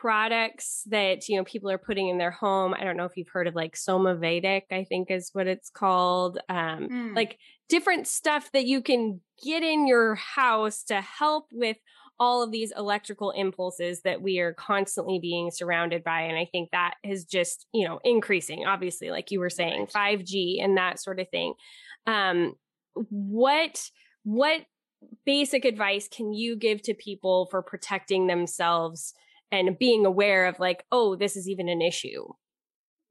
products 0.00 0.82
that 0.86 1.28
you 1.28 1.36
know 1.36 1.44
people 1.44 1.70
are 1.70 1.78
putting 1.78 2.08
in 2.08 2.18
their 2.18 2.30
home. 2.30 2.74
I 2.74 2.84
don't 2.84 2.96
know 2.96 3.06
if 3.06 3.16
you've 3.16 3.28
heard 3.28 3.46
of 3.46 3.54
like 3.54 3.74
Somavedic, 3.74 4.64
I 4.70 4.84
think 4.84 5.10
is 5.10 5.30
what 5.32 5.46
it's 5.46 5.70
called. 5.70 6.38
Um, 6.48 6.88
mm. 6.88 7.16
Like 7.16 7.38
different 7.68 8.06
stuff 8.06 8.52
that 8.52 8.66
you 8.66 8.82
can 8.82 9.20
get 9.42 9.62
in 9.62 9.86
your 9.86 10.14
house 10.14 10.84
to 10.84 11.00
help 11.00 11.46
with 11.52 11.78
all 12.20 12.42
of 12.42 12.50
these 12.50 12.72
electrical 12.76 13.30
impulses 13.30 14.02
that 14.02 14.20
we 14.20 14.38
are 14.40 14.52
constantly 14.52 15.18
being 15.20 15.50
surrounded 15.50 16.02
by. 16.02 16.22
And 16.22 16.36
I 16.36 16.46
think 16.50 16.70
that 16.70 16.94
is 17.04 17.24
just, 17.24 17.66
you 17.72 17.86
know, 17.86 18.00
increasing, 18.04 18.66
obviously, 18.66 19.10
like 19.10 19.30
you 19.30 19.38
were 19.38 19.50
saying, 19.50 19.86
5G 19.86 20.62
and 20.62 20.76
that 20.76 21.00
sort 21.00 21.20
of 21.20 21.28
thing. 21.28 21.54
Um, 22.06 22.54
what, 22.94 23.88
what 24.24 24.62
basic 25.24 25.64
advice 25.64 26.08
can 26.08 26.32
you 26.32 26.56
give 26.56 26.82
to 26.82 26.94
people 26.94 27.46
for 27.50 27.62
protecting 27.62 28.26
themselves 28.26 29.14
and 29.52 29.78
being 29.78 30.04
aware 30.04 30.46
of 30.46 30.58
like, 30.58 30.84
oh, 30.90 31.14
this 31.14 31.36
is 31.36 31.48
even 31.48 31.68
an 31.68 31.80
issue? 31.80 32.24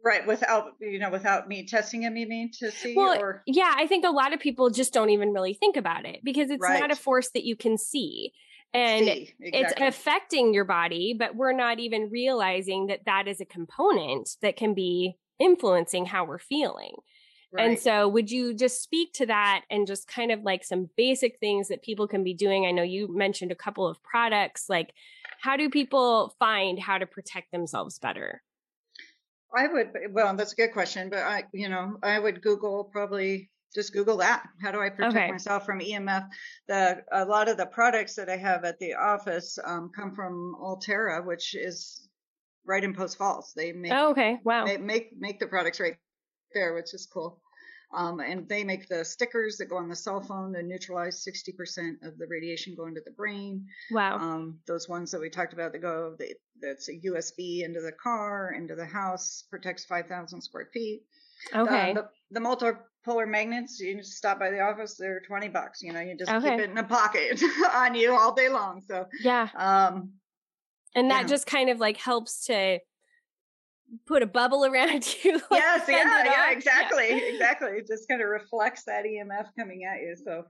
Right, 0.03 0.27
without 0.27 0.73
you 0.79 0.99
know, 0.99 1.09
without 1.09 1.47
me 1.47 1.65
testing 1.65 2.01
them, 2.01 2.15
you 2.15 2.27
mean 2.27 2.51
to 2.59 2.71
see? 2.71 2.93
Well, 2.95 3.19
or? 3.19 3.43
yeah, 3.45 3.73
I 3.75 3.87
think 3.87 4.05
a 4.05 4.11
lot 4.11 4.31
of 4.31 4.39
people 4.39 4.69
just 4.69 4.93
don't 4.93 5.09
even 5.09 5.33
really 5.33 5.53
think 5.53 5.75
about 5.75 6.05
it 6.05 6.19
because 6.23 6.49
it's 6.49 6.61
right. 6.61 6.79
not 6.79 6.91
a 6.91 6.95
force 6.95 7.29
that 7.33 7.43
you 7.43 7.55
can 7.55 7.77
see 7.77 8.31
and 8.77 9.07
exactly. 9.07 9.49
it's 9.53 9.73
affecting 9.77 10.53
your 10.53 10.65
body 10.65 11.15
but 11.17 11.35
we're 11.35 11.53
not 11.53 11.79
even 11.79 12.09
realizing 12.09 12.87
that 12.87 13.05
that 13.05 13.27
is 13.27 13.41
a 13.41 13.45
component 13.45 14.29
that 14.41 14.55
can 14.55 14.73
be 14.73 15.17
influencing 15.39 16.05
how 16.05 16.25
we're 16.25 16.37
feeling 16.37 16.95
right. 17.51 17.69
and 17.69 17.79
so 17.79 18.07
would 18.07 18.29
you 18.29 18.53
just 18.53 18.83
speak 18.83 19.11
to 19.13 19.25
that 19.25 19.63
and 19.69 19.87
just 19.87 20.07
kind 20.07 20.31
of 20.31 20.41
like 20.43 20.63
some 20.63 20.89
basic 20.95 21.39
things 21.39 21.67
that 21.67 21.81
people 21.81 22.07
can 22.07 22.23
be 22.23 22.33
doing 22.33 22.65
i 22.65 22.71
know 22.71 22.83
you 22.83 23.07
mentioned 23.15 23.51
a 23.51 23.55
couple 23.55 23.87
of 23.87 24.01
products 24.03 24.65
like 24.69 24.93
how 25.39 25.57
do 25.57 25.69
people 25.69 26.35
find 26.39 26.79
how 26.79 26.97
to 26.97 27.05
protect 27.05 27.51
themselves 27.51 27.99
better 27.99 28.41
I 29.55 29.65
would, 29.65 29.91
well, 30.11 30.35
that's 30.35 30.51
a 30.51 30.57
good 30.57 30.73
question, 30.73 31.09
but 31.09 31.19
I, 31.19 31.45
you 31.53 31.69
know, 31.69 31.97
I 32.03 32.19
would 32.19 32.41
Google 32.41 32.83
probably 32.83 33.49
just 33.73 33.93
Google 33.93 34.17
that. 34.17 34.43
How 34.61 34.71
do 34.71 34.81
I 34.81 34.89
protect 34.89 35.15
okay. 35.15 35.31
myself 35.31 35.65
from 35.65 35.79
EMF? 35.79 36.27
The 36.67 37.03
a 37.11 37.25
lot 37.25 37.49
of 37.49 37.57
the 37.57 37.65
products 37.65 38.15
that 38.15 38.29
I 38.29 38.37
have 38.37 38.63
at 38.63 38.79
the 38.79 38.95
office 38.95 39.57
um, 39.63 39.91
come 39.95 40.15
from 40.15 40.55
Aulterra, 40.61 41.25
which 41.25 41.55
is 41.55 42.07
right 42.65 42.83
in 42.83 42.93
Post 42.93 43.17
Falls. 43.17 43.53
They 43.55 43.71
make 43.71 43.91
oh, 43.93 44.11
okay, 44.11 44.39
wow, 44.43 44.65
they 44.65 44.77
make 44.77 45.11
make 45.17 45.39
the 45.39 45.47
products 45.47 45.79
right 45.79 45.97
there, 46.53 46.73
which 46.73 46.93
is 46.93 47.07
cool. 47.11 47.41
Um, 47.93 48.19
and 48.19 48.49
they 48.49 48.65
make 48.65 48.89
the 48.89 49.05
stickers 49.05 49.57
that 49.57 49.69
go 49.69 49.77
on 49.77 49.87
the 49.87 49.95
cell 49.95 50.21
phone 50.21 50.53
to 50.53 50.61
neutralize 50.61 51.25
60% 51.25 52.05
of 52.05 52.17
the 52.17 52.27
radiation 52.27 52.75
going 52.75 52.95
to 52.95 53.01
the 53.05 53.11
brain. 53.11 53.65
Wow. 53.91 54.17
Um, 54.17 54.59
those 54.67 54.89
ones 54.89 55.11
that 55.11 55.21
we 55.21 55.29
talked 55.29 55.53
about 55.53 55.71
that 55.71 55.79
go, 55.79 56.13
they, 56.19 56.33
that's 56.61 56.89
a 56.89 56.99
USB 56.99 57.63
into 57.63 57.79
the 57.79 57.93
car, 57.93 58.51
into 58.51 58.75
the 58.75 58.85
house, 58.85 59.45
protects 59.49 59.85
5,000 59.85 60.41
square 60.41 60.67
feet. 60.73 61.03
Okay. 61.55 61.93
the, 61.93 62.07
the 62.31 62.39
multipolar 62.39 63.27
magnets, 63.27 63.79
you 63.79 63.95
just 63.97 64.13
stop 64.13 64.39
by 64.39 64.49
the 64.49 64.59
office, 64.59 64.95
they're 64.97 65.21
20 65.21 65.47
bucks. 65.49 65.81
You 65.81 65.93
know, 65.93 66.01
you 66.01 66.15
just 66.17 66.31
Okay. 66.31 66.49
keep 66.51 66.59
it 66.59 66.69
in 66.71 66.77
a 66.77 66.83
pocket 66.83 67.41
on 67.73 67.95
you 67.95 68.13
all 68.15 68.33
day 68.33 68.49
long. 68.49 68.81
So, 68.87 69.05
yeah. 69.21 69.49
um, 69.55 70.11
And 70.95 71.09
that 71.11 71.21
yeah. 71.21 71.27
just 71.27 71.45
kind 71.47 71.69
of 71.69 71.79
like 71.79 71.97
helps 71.97 72.45
to 72.47 72.79
put 74.05 74.21
a 74.21 74.27
bubble 74.27 74.65
around 74.65 75.07
you. 75.23 75.33
like, 75.33 75.43
yes, 75.51 75.83
fend 75.85 75.97
yeah, 76.09 76.21
it 76.21 76.25
yeah, 76.25 76.51
exactly, 76.51 77.07
exactly. 77.29 77.69
It 77.71 77.87
just 77.87 78.07
kind 78.09 78.21
of 78.21 78.27
reflects 78.27 78.83
that 78.83 79.05
EMF 79.05 79.47
coming 79.57 79.85
at 79.85 80.01
you. 80.01 80.15
So, 80.21 80.43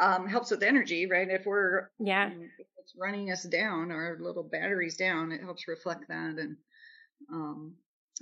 um, 0.00 0.26
helps 0.26 0.50
with 0.50 0.62
energy, 0.64 1.06
right? 1.06 1.28
If 1.30 1.46
we're 1.46 1.90
Yeah. 2.00 2.30
if 2.30 2.66
it's 2.78 2.94
running 2.98 3.30
us 3.30 3.44
down, 3.44 3.92
our 3.92 4.18
little 4.20 4.42
batteries 4.42 4.96
down, 4.96 5.30
it 5.30 5.40
helps 5.42 5.68
reflect 5.68 6.08
that. 6.08 6.38
And 6.38 6.56
um, 7.32 7.74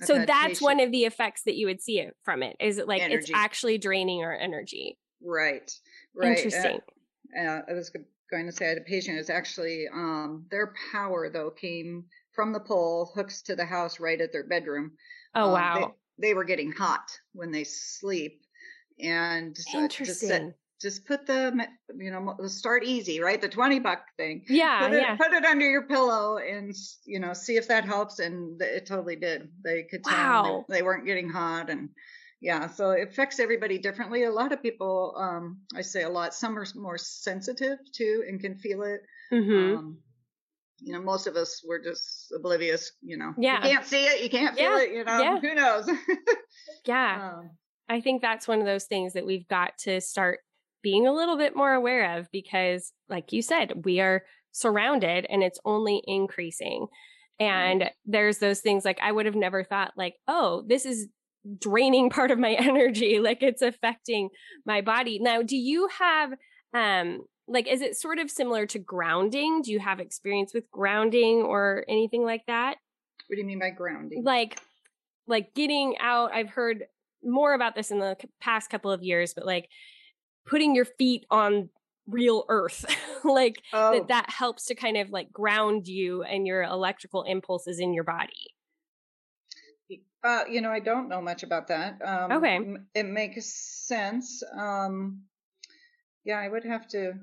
So 0.02 0.24
that's 0.24 0.60
one 0.60 0.80
of 0.80 0.92
the 0.92 1.04
effects 1.04 1.42
that 1.44 1.56
you 1.56 1.66
would 1.66 1.80
see 1.82 1.98
it 2.00 2.14
from 2.24 2.42
it. 2.42 2.56
Is 2.60 2.78
it 2.78 2.86
like 2.88 3.02
it's 3.02 3.30
actually 3.34 3.78
draining 3.78 4.22
our 4.22 4.34
energy? 4.36 4.96
right, 5.22 5.70
right. 6.14 6.28
uh, 6.28 6.30
Interesting. 6.30 6.78
uh, 7.38 7.60
I 7.68 7.72
was 7.72 7.90
going 8.30 8.46
to 8.46 8.52
say 8.52 8.66
I 8.66 8.68
had 8.70 8.78
a 8.78 8.82
patient 8.82 9.16
who's 9.16 9.30
actually 9.30 9.86
um, 9.92 10.46
their 10.50 10.72
power 10.92 11.28
though 11.28 11.50
came 11.50 12.04
from 12.34 12.52
the 12.52 12.60
pole, 12.60 13.10
hooks 13.16 13.42
to 13.42 13.56
the 13.56 13.64
house 13.64 13.98
right 13.98 14.20
at 14.20 14.32
their 14.32 14.46
bedroom. 14.46 14.92
oh 15.34 15.46
Um, 15.46 15.52
wow. 15.52 15.94
They, 16.18 16.28
they 16.28 16.34
were 16.34 16.44
getting 16.44 16.70
hot 16.72 17.10
when 17.32 17.50
they 17.50 17.64
sleep, 17.64 18.40
and 19.00 19.56
said- 19.56 19.80
Interesting. 19.82 20.54
Just 20.80 21.06
put 21.06 21.26
the 21.26 21.66
you 21.96 22.10
know 22.10 22.36
start 22.46 22.84
easy, 22.84 23.20
right? 23.20 23.40
The 23.40 23.48
twenty 23.48 23.80
buck 23.80 24.00
thing. 24.16 24.44
Yeah, 24.48 24.86
put 24.88 24.92
it, 24.96 25.02
yeah. 25.02 25.16
put 25.16 25.32
it 25.32 25.44
under 25.44 25.68
your 25.68 25.82
pillow 25.86 26.38
and 26.38 26.74
you 27.04 27.18
know 27.18 27.32
see 27.32 27.56
if 27.56 27.66
that 27.68 27.84
helps, 27.84 28.18
and 28.20 28.60
it 28.62 28.86
totally 28.86 29.16
did. 29.16 29.48
They 29.64 29.82
could 29.90 30.04
tell 30.04 30.16
Wow. 30.16 30.64
that 30.68 30.72
they 30.74 30.82
weren't 30.82 31.04
getting 31.06 31.28
hot, 31.28 31.68
and 31.68 31.88
yeah, 32.40 32.68
so 32.68 32.90
it 32.92 33.08
affects 33.08 33.40
everybody 33.40 33.78
differently. 33.78 34.22
A 34.22 34.30
lot 34.30 34.52
of 34.52 34.62
people, 34.62 35.14
um, 35.18 35.58
I 35.74 35.80
say 35.82 36.04
a 36.04 36.08
lot, 36.08 36.32
some 36.34 36.56
are 36.56 36.66
more 36.76 36.96
sensitive 36.96 37.78
to 37.94 38.24
and 38.28 38.40
can 38.40 38.56
feel 38.56 38.82
it. 38.84 39.00
mm-hmm. 39.32 39.76
Um, 39.78 39.98
you 40.80 40.92
know, 40.92 41.02
most 41.02 41.26
of 41.26 41.34
us 41.34 41.60
were 41.66 41.80
just 41.80 42.32
oblivious. 42.32 42.92
You 43.02 43.16
know, 43.16 43.34
Yeah. 43.36 43.56
you 43.66 43.72
can't 43.72 43.84
see 43.84 44.04
it, 44.04 44.22
you 44.22 44.30
can't 44.30 44.54
feel 44.56 44.78
Yeah, 44.78 44.82
it. 44.84 44.92
You 44.92 45.02
know, 45.04 45.18
yeah. 45.20 45.40
who 45.42 45.54
knows? 45.56 45.90
yeah. 46.86 47.30
um, 47.38 47.50
I 47.88 48.00
think 48.00 48.22
that's 48.22 48.46
one 48.46 48.60
of 48.60 48.66
those 48.66 48.84
things 48.84 49.14
that 49.14 49.26
we've 49.26 49.48
got 49.48 49.76
to 49.78 50.00
start 50.00 50.38
being 50.82 51.06
a 51.06 51.12
little 51.12 51.36
bit 51.36 51.56
more 51.56 51.72
aware 51.72 52.18
of 52.18 52.30
because, 52.32 52.92
like 53.08 53.32
you 53.32 53.42
said, 53.42 53.84
we 53.84 54.00
are 54.00 54.24
surrounded 54.52 55.26
and 55.28 55.42
it's 55.42 55.60
only 55.64 56.02
increasing. 56.06 56.86
And 57.40 57.90
there's 58.04 58.38
those 58.38 58.60
things 58.60 58.84
like 58.84 58.98
I 59.00 59.12
would 59.12 59.26
have 59.26 59.36
never 59.36 59.62
thought, 59.62 59.92
like, 59.96 60.14
oh, 60.26 60.64
this 60.66 60.84
is 60.84 61.08
draining 61.58 62.10
part 62.10 62.30
of 62.30 62.38
my 62.38 62.52
energy, 62.58 63.20
like 63.20 63.42
it's 63.42 63.62
affecting 63.62 64.30
my 64.66 64.80
body. 64.80 65.18
Now, 65.20 65.42
do 65.42 65.56
you 65.56 65.88
have, 65.98 66.32
um, 66.74 67.20
like, 67.46 67.66
is 67.66 67.80
it 67.80 67.96
sort 67.96 68.18
of 68.18 68.30
similar 68.30 68.66
to 68.66 68.78
grounding? 68.78 69.62
Do 69.62 69.72
you 69.72 69.78
have 69.78 70.00
experience 70.00 70.52
with 70.52 70.70
grounding 70.70 71.42
or 71.42 71.84
anything 71.88 72.24
like 72.24 72.42
that? 72.46 72.76
what 73.28 73.36
do 73.36 73.40
you 73.40 73.46
mean 73.46 73.58
by 73.58 73.70
grounding? 73.70 74.24
like 74.24 74.60
like 75.26 75.54
getting 75.54 75.96
out 76.00 76.32
i've 76.32 76.50
heard 76.50 76.84
more 77.22 77.54
about 77.54 77.74
this 77.74 77.90
in 77.90 77.98
the 77.98 78.16
past 78.40 78.70
couple 78.70 78.90
of 78.90 79.02
years 79.02 79.34
but 79.34 79.46
like 79.46 79.68
putting 80.48 80.74
your 80.74 80.84
feet 80.84 81.26
on 81.30 81.68
real 82.06 82.44
earth 82.48 82.84
like 83.24 83.62
oh, 83.72 83.92
that 83.92 84.08
that 84.08 84.30
helps 84.30 84.66
to 84.66 84.74
kind 84.74 84.96
of 84.96 85.10
like 85.10 85.32
ground 85.32 85.86
you 85.86 86.22
and 86.22 86.46
your 86.46 86.62
electrical 86.62 87.22
impulses 87.24 87.78
in 87.78 87.92
your 87.92 88.04
body 88.04 88.54
Uh, 90.24 90.42
you 90.50 90.60
know, 90.60 90.70
I 90.70 90.80
don't 90.80 91.08
know 91.08 91.22
much 91.22 91.44
about 91.44 91.68
that. 91.68 92.02
Um, 92.04 92.32
Okay. 92.32 92.58
It 92.92 93.06
makes 93.06 93.46
sense. 93.86 94.42
Um, 94.52 95.22
yeah, 96.24 96.40
I 96.40 96.48
would 96.48 96.64
have 96.64 96.88
to 96.88 97.14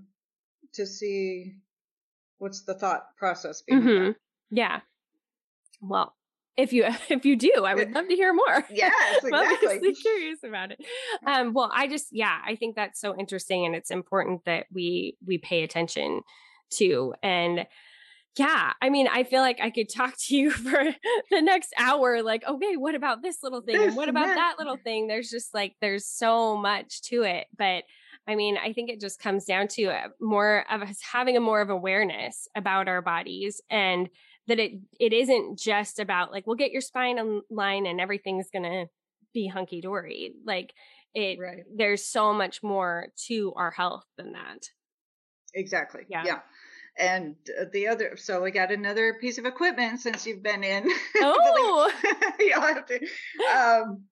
to 0.73 0.85
see 0.85 1.55
what's 2.37 2.61
the 2.61 2.73
thought 2.73 3.15
process 3.17 3.61
behind 3.61 3.83
hmm 3.89 4.11
yeah 4.51 4.81
well 5.81 6.13
if 6.57 6.73
you 6.73 6.85
if 7.09 7.25
you 7.25 7.35
do 7.35 7.51
i 7.65 7.73
would 7.73 7.93
love 7.93 8.07
to 8.07 8.15
hear 8.15 8.33
more. 8.33 8.65
Yes, 8.75 9.23
I'm 9.23 9.33
obviously 9.33 9.93
curious 10.01 10.39
about 10.43 10.71
it. 10.71 10.81
Um, 11.25 11.53
well, 11.53 11.71
I 11.73 11.87
just, 11.87 12.07
yeah, 12.11 12.39
I 12.45 12.55
think 12.55 12.75
that's 12.75 12.99
so 12.99 13.15
interesting, 13.17 13.65
and 13.65 13.75
it's 13.75 13.91
important 13.91 14.43
that 14.45 14.65
we 14.71 15.17
we 15.25 15.37
pay 15.37 15.63
attention 15.63 16.21
to. 16.71 17.13
And 17.23 17.65
yeah, 18.37 18.73
I 18.81 18.89
mean, 18.89 19.07
I 19.07 19.23
feel 19.23 19.41
like 19.41 19.59
I 19.61 19.69
could 19.69 19.87
talk 19.87 20.15
to 20.27 20.35
you 20.35 20.51
for 20.51 20.83
the 21.31 21.41
next 21.41 21.73
hour. 21.79 22.21
Like, 22.21 22.45
okay, 22.45 22.75
what 22.75 22.95
about 22.95 23.21
this 23.21 23.37
little 23.43 23.61
thing, 23.61 23.81
and 23.81 23.95
what 23.95 24.09
about 24.09 24.27
that. 24.27 24.35
that 24.35 24.55
little 24.59 24.77
thing? 24.77 25.07
There's 25.07 25.29
just 25.29 25.53
like 25.53 25.75
there's 25.79 26.05
so 26.05 26.57
much 26.57 27.01
to 27.03 27.23
it, 27.23 27.47
but. 27.57 27.83
I 28.27 28.33
mean, 28.33 28.57
I 28.57 28.73
think 28.73 28.89
it 28.89 28.99
just 28.99 29.19
comes 29.19 29.45
down 29.45 29.67
to 29.73 29.83
uh, 29.85 30.07
more 30.19 30.65
of 30.71 30.81
us 30.81 30.97
having 30.99 31.37
a 31.37 31.39
more 31.39 31.61
of 31.61 31.69
awareness 31.69 32.47
about 32.55 32.87
our 32.87 33.03
bodies 33.03 33.61
and 33.69 34.09
that 34.47 34.59
it 34.59 34.73
it 34.99 35.13
isn't 35.13 35.59
just 35.59 35.99
about 35.99 36.31
like 36.31 36.45
we'll 36.47 36.55
get 36.55 36.71
your 36.71 36.81
spine 36.81 37.17
in 37.17 37.41
line 37.49 37.85
and 37.85 37.99
everything's 37.99 38.49
gonna 38.51 38.85
be 39.33 39.47
hunky 39.47 39.81
dory. 39.81 40.33
Like 40.45 40.73
it, 41.13 41.37
Right. 41.39 41.63
there's 41.75 42.05
so 42.05 42.33
much 42.33 42.61
more 42.63 43.07
to 43.27 43.53
our 43.55 43.71
health 43.71 44.03
than 44.17 44.33
that. 44.33 44.69
Exactly. 45.53 46.03
Yeah. 46.09 46.23
Yeah. 46.25 46.39
And 46.97 47.35
uh, 47.59 47.65
the 47.73 47.87
other, 47.87 48.15
so 48.17 48.41
we 48.41 48.51
got 48.51 48.71
another 48.71 49.15
piece 49.19 49.37
of 49.37 49.45
equipment 49.45 49.99
since 49.99 50.25
you've 50.25 50.43
been 50.43 50.63
in. 50.63 50.89
Oh, 51.17 51.91
You'll 52.39 52.61
have 52.61 52.85
to. 52.85 52.99
Um, 53.53 54.03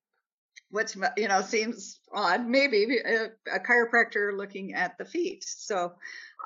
which 0.74 0.96
you 1.16 1.28
know 1.28 1.40
seems 1.42 2.00
odd, 2.12 2.46
maybe 2.46 2.98
a, 2.98 3.26
a 3.54 3.60
chiropractor 3.60 4.36
looking 4.36 4.74
at 4.74 4.98
the 4.98 5.04
feet. 5.04 5.44
So, 5.46 5.94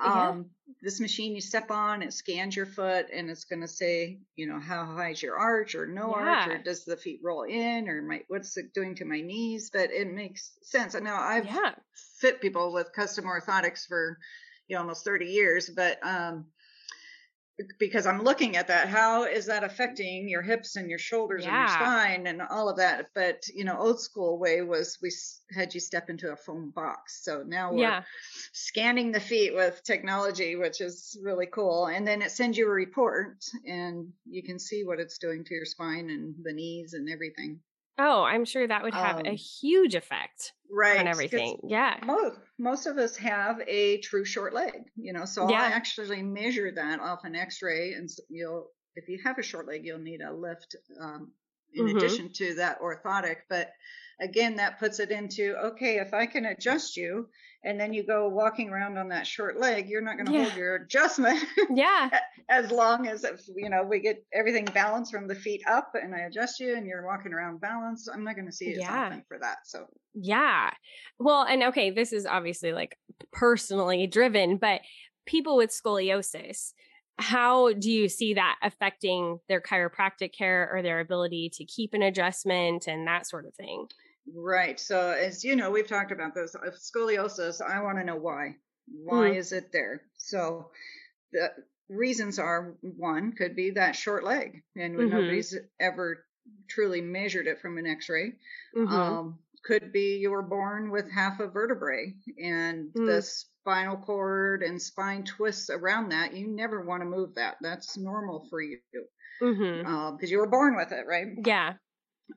Yeah. 0.03 0.31
um, 0.31 0.51
this 0.81 0.99
machine 1.01 1.35
you 1.35 1.41
step 1.41 1.71
on, 1.71 2.01
it 2.03 2.13
scans 2.13 2.55
your 2.55 2.65
foot, 2.65 3.07
and 3.11 3.29
it's 3.29 3.45
going 3.45 3.61
to 3.61 3.67
say, 3.67 4.21
you 4.35 4.47
know, 4.47 4.59
how 4.59 4.85
high 4.85 5.11
is 5.11 5.21
your 5.23 5.37
arch 5.37 5.75
or 5.75 5.87
no 5.87 6.13
arch, 6.13 6.47
or 6.47 6.57
does 6.57 6.85
the 6.85 6.97
feet 6.97 7.21
roll 7.23 7.43
in, 7.43 7.89
or 7.89 8.01
my, 8.01 8.21
what's 8.27 8.57
it 8.57 8.73
doing 8.73 8.95
to 8.95 9.05
my 9.05 9.21
knees? 9.21 9.71
But 9.73 9.91
it 9.91 10.07
makes 10.07 10.57
sense. 10.63 10.95
And 10.95 11.03
now 11.05 11.21
I've 11.21 11.49
yeah, 11.49 11.75
fit 12.19 12.41
people 12.41 12.73
with 12.73 12.93
custom 12.93 13.25
orthotics 13.25 13.85
for 13.87 14.17
you 14.67 14.75
know 14.75 14.81
almost 14.81 15.03
30 15.03 15.25
years 15.25 15.69
but 15.75 15.97
um 16.05 16.45
because 17.77 18.05
i'm 18.05 18.23
looking 18.23 18.55
at 18.55 18.67
that 18.67 18.87
how 18.87 19.23
is 19.23 19.45
that 19.45 19.63
affecting 19.63 20.27
your 20.27 20.41
hips 20.41 20.75
and 20.75 20.89
your 20.89 20.99
shoulders 20.99 21.45
and 21.45 21.53
your 21.53 21.67
spine 21.67 22.27
and 22.27 22.41
all 22.41 22.69
of 22.69 22.77
that? 22.77 23.07
But 23.13 23.47
you 23.53 23.63
know 23.63 23.77
old 23.77 24.01
school 24.01 24.37
way 24.37 24.61
was 24.61 24.97
we 25.01 25.11
had 25.55 25.73
you 25.73 25.79
step 25.79 26.09
into 26.09 26.31
a 26.31 26.35
foam 26.35 26.71
box. 26.75 27.23
So 27.23 27.43
now 27.45 27.71
we're 27.71 27.81
yeah, 27.81 28.03
scanning 28.53 29.11
the 29.11 29.19
feet 29.19 29.53
with 29.53 29.81
technology 29.83 30.55
which 30.55 30.81
is 30.81 31.17
really 31.23 31.47
cool. 31.47 31.87
And 31.87 32.07
then 32.07 32.21
it 32.21 32.31
sends 32.31 32.57
you 32.57 32.67
a 32.67 32.71
report 32.71 33.43
and 33.65 34.09
you 34.29 34.43
can 34.43 34.59
see 34.59 34.83
what 34.83 34.99
it's 34.99 35.17
doing 35.17 35.43
to 35.45 35.53
your 35.53 35.65
spine 35.65 36.09
and 36.09 36.35
the 36.43 36.53
knees 36.53 36.93
and 36.93 37.09
everything 37.09 37.59
Oh, 37.99 38.23
I'm 38.23 38.45
sure 38.45 38.67
that 38.67 38.81
would 38.83 38.95
have 38.95 39.21
a 39.25 39.31
Um, 39.31 39.35
huge 39.35 39.93
effect 39.93 40.53
right 40.71 40.97
on 40.97 41.07
everything. 41.07 41.59
Yeah. 41.67 41.99
most 42.01 42.39
most 42.57 42.85
of 42.87 42.97
us 42.97 43.15
have 43.17 43.59
a 43.67 43.99
true 44.01 44.25
short 44.25 44.53
leg 44.53 44.83
you 44.95 45.13
know 45.13 45.25
so 45.25 45.47
Yeah. 45.47 45.61
i 45.61 45.67
actually 45.67 46.21
measure 46.21 46.71
that 46.71 46.99
off 46.99 47.23
an 47.23 47.35
x-ray 47.35 47.93
and 47.93 48.09
you'll 48.29 48.71
if 48.95 49.09
you 49.09 49.19
have 49.23 49.37
a 49.39 49.43
short 49.43 49.67
leg 49.67 49.85
you'll 49.85 49.99
need 49.99 50.21
a 50.21 50.31
lift 50.33 50.75
um, 50.99 51.33
in 51.73 51.85
Mhm. 51.85 51.95
addition 51.97 52.31
to 52.33 52.55
that 52.55 52.79
orthotic 52.81 53.37
but 53.49 53.71
again 54.21 54.55
that 54.57 54.79
puts 54.79 54.99
it 54.99 55.11
into 55.11 55.55
okay 55.57 55.97
if 55.99 56.13
i 56.13 56.25
can 56.25 56.45
adjust 56.45 56.97
you 56.97 57.29
and 57.63 57.79
then 57.79 57.93
you 57.93 58.03
go 58.03 58.27
walking 58.29 58.69
around 58.69 58.97
on 58.97 59.09
that 59.09 59.27
short 59.27 59.59
leg 59.59 59.87
you're 59.89 60.01
not 60.01 60.15
going 60.15 60.25
to 60.25 60.31
Yeah. 60.31 60.43
hold 60.45 60.55
your 60.55 60.75
adjustment 60.75 61.39
Yeah. 61.69 62.09
as 62.49 62.71
long 62.71 63.07
as 63.07 63.23
if 63.23 63.41
you 63.55 63.69
know 63.69 63.83
we 63.83 63.99
get 63.99 64.25
everything 64.33 64.65
balanced 64.65 65.11
from 65.11 65.27
the 65.27 65.35
feet 65.35 65.61
up 65.67 65.91
and 65.93 66.13
i 66.15 66.19
adjust 66.19 66.59
you 66.59 66.75
and 66.75 66.85
you're 66.87 67.05
walking 67.05 67.33
around 67.33 67.61
balanced 67.61 68.09
i'm 68.13 68.23
not 68.23 68.35
going 68.35 68.47
to 68.47 68.51
see 68.51 68.65
you 68.69 68.79
Yeah. 68.79 69.03
something 69.09 69.23
for 69.27 69.37
that 69.39 69.59
so 69.65 69.87
Yeah. 70.15 70.71
Well, 71.19 71.43
and 71.43 71.63
okay, 71.63 71.91
this 71.91 72.11
is 72.13 72.25
obviously 72.25 72.73
like 72.73 72.97
personally 73.31 74.07
driven, 74.07 74.57
but 74.57 74.81
people 75.25 75.55
with 75.55 75.69
scoliosis, 75.69 76.73
how 77.19 77.73
do 77.73 77.91
you 77.91 78.07
see 78.07 78.35
that 78.35 78.57
affecting 78.63 79.39
their 79.47 79.61
chiropractic 79.61 80.33
care 80.33 80.69
or 80.71 80.81
their 80.81 80.99
ability 80.99 81.51
to 81.55 81.65
keep 81.65 81.93
an 81.93 82.01
adjustment 82.01 82.87
and 82.87 83.07
that 83.07 83.27
sort 83.27 83.45
of 83.45 83.53
thing? 83.53 83.87
Right. 84.33 84.79
So, 84.79 85.11
as 85.11 85.43
you 85.43 85.55
know, 85.55 85.71
we've 85.71 85.87
talked 85.87 86.11
about 86.11 86.33
this 86.33 86.55
uh, 86.55 86.69
scoliosis. 86.71 87.61
I 87.61 87.81
want 87.81 87.97
to 87.97 88.03
know 88.03 88.15
why. 88.15 88.55
Why 88.87 89.29
Mm. 89.29 89.35
is 89.35 89.51
it 89.51 89.71
there? 89.71 90.01
So, 90.17 90.71
the 91.31 91.51
reasons 91.89 92.39
are 92.39 92.75
one 92.81 93.33
could 93.33 93.55
be 93.55 93.71
that 93.71 93.95
short 93.95 94.23
leg, 94.23 94.63
and 94.75 94.95
mm-hmm. 94.95 95.09
nobody's 95.09 95.55
ever 95.79 96.25
truly 96.67 97.01
measured 97.01 97.47
it 97.47 97.59
from 97.59 97.77
an 97.77 97.85
X-ray. 97.85 98.33
Mm-hmm. 98.75 98.93
Um, 98.93 99.39
could 99.63 99.91
be 99.91 100.17
you 100.17 100.31
were 100.31 100.43
born 100.43 100.91
with 100.91 101.11
half 101.11 101.39
a 101.39 101.47
vertebrae, 101.47 102.13
and 102.41 102.89
mm. 102.93 103.05
the 103.05 103.21
spinal 103.21 103.97
cord 103.97 104.63
and 104.63 104.81
spine 104.81 105.23
twists 105.23 105.69
around 105.69 106.09
that. 106.09 106.35
You 106.35 106.47
never 106.47 106.81
want 106.81 107.01
to 107.01 107.09
move 107.09 107.35
that. 107.35 107.57
That's 107.61 107.97
normal 107.97 108.47
for 108.49 108.61
you 108.61 108.79
because 109.39 109.57
mm-hmm. 109.57 109.85
uh, 109.87 110.17
you 110.21 110.39
were 110.39 110.49
born 110.49 110.75
with 110.75 110.91
it, 110.91 111.05
right? 111.07 111.27
Yeah. 111.45 111.73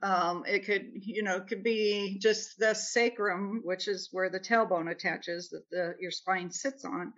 Um, 0.02 0.44
it 0.46 0.64
could, 0.64 0.90
you 0.94 1.22
know, 1.22 1.36
it 1.36 1.48
could 1.48 1.62
be 1.62 2.18
just 2.20 2.58
the 2.58 2.74
sacrum, 2.74 3.60
which 3.64 3.88
is 3.88 4.08
where 4.12 4.30
the 4.30 4.40
tailbone 4.40 4.90
attaches 4.90 5.50
that 5.50 5.64
the, 5.70 5.94
your 6.00 6.10
spine 6.10 6.50
sits 6.50 6.84
on. 6.84 7.12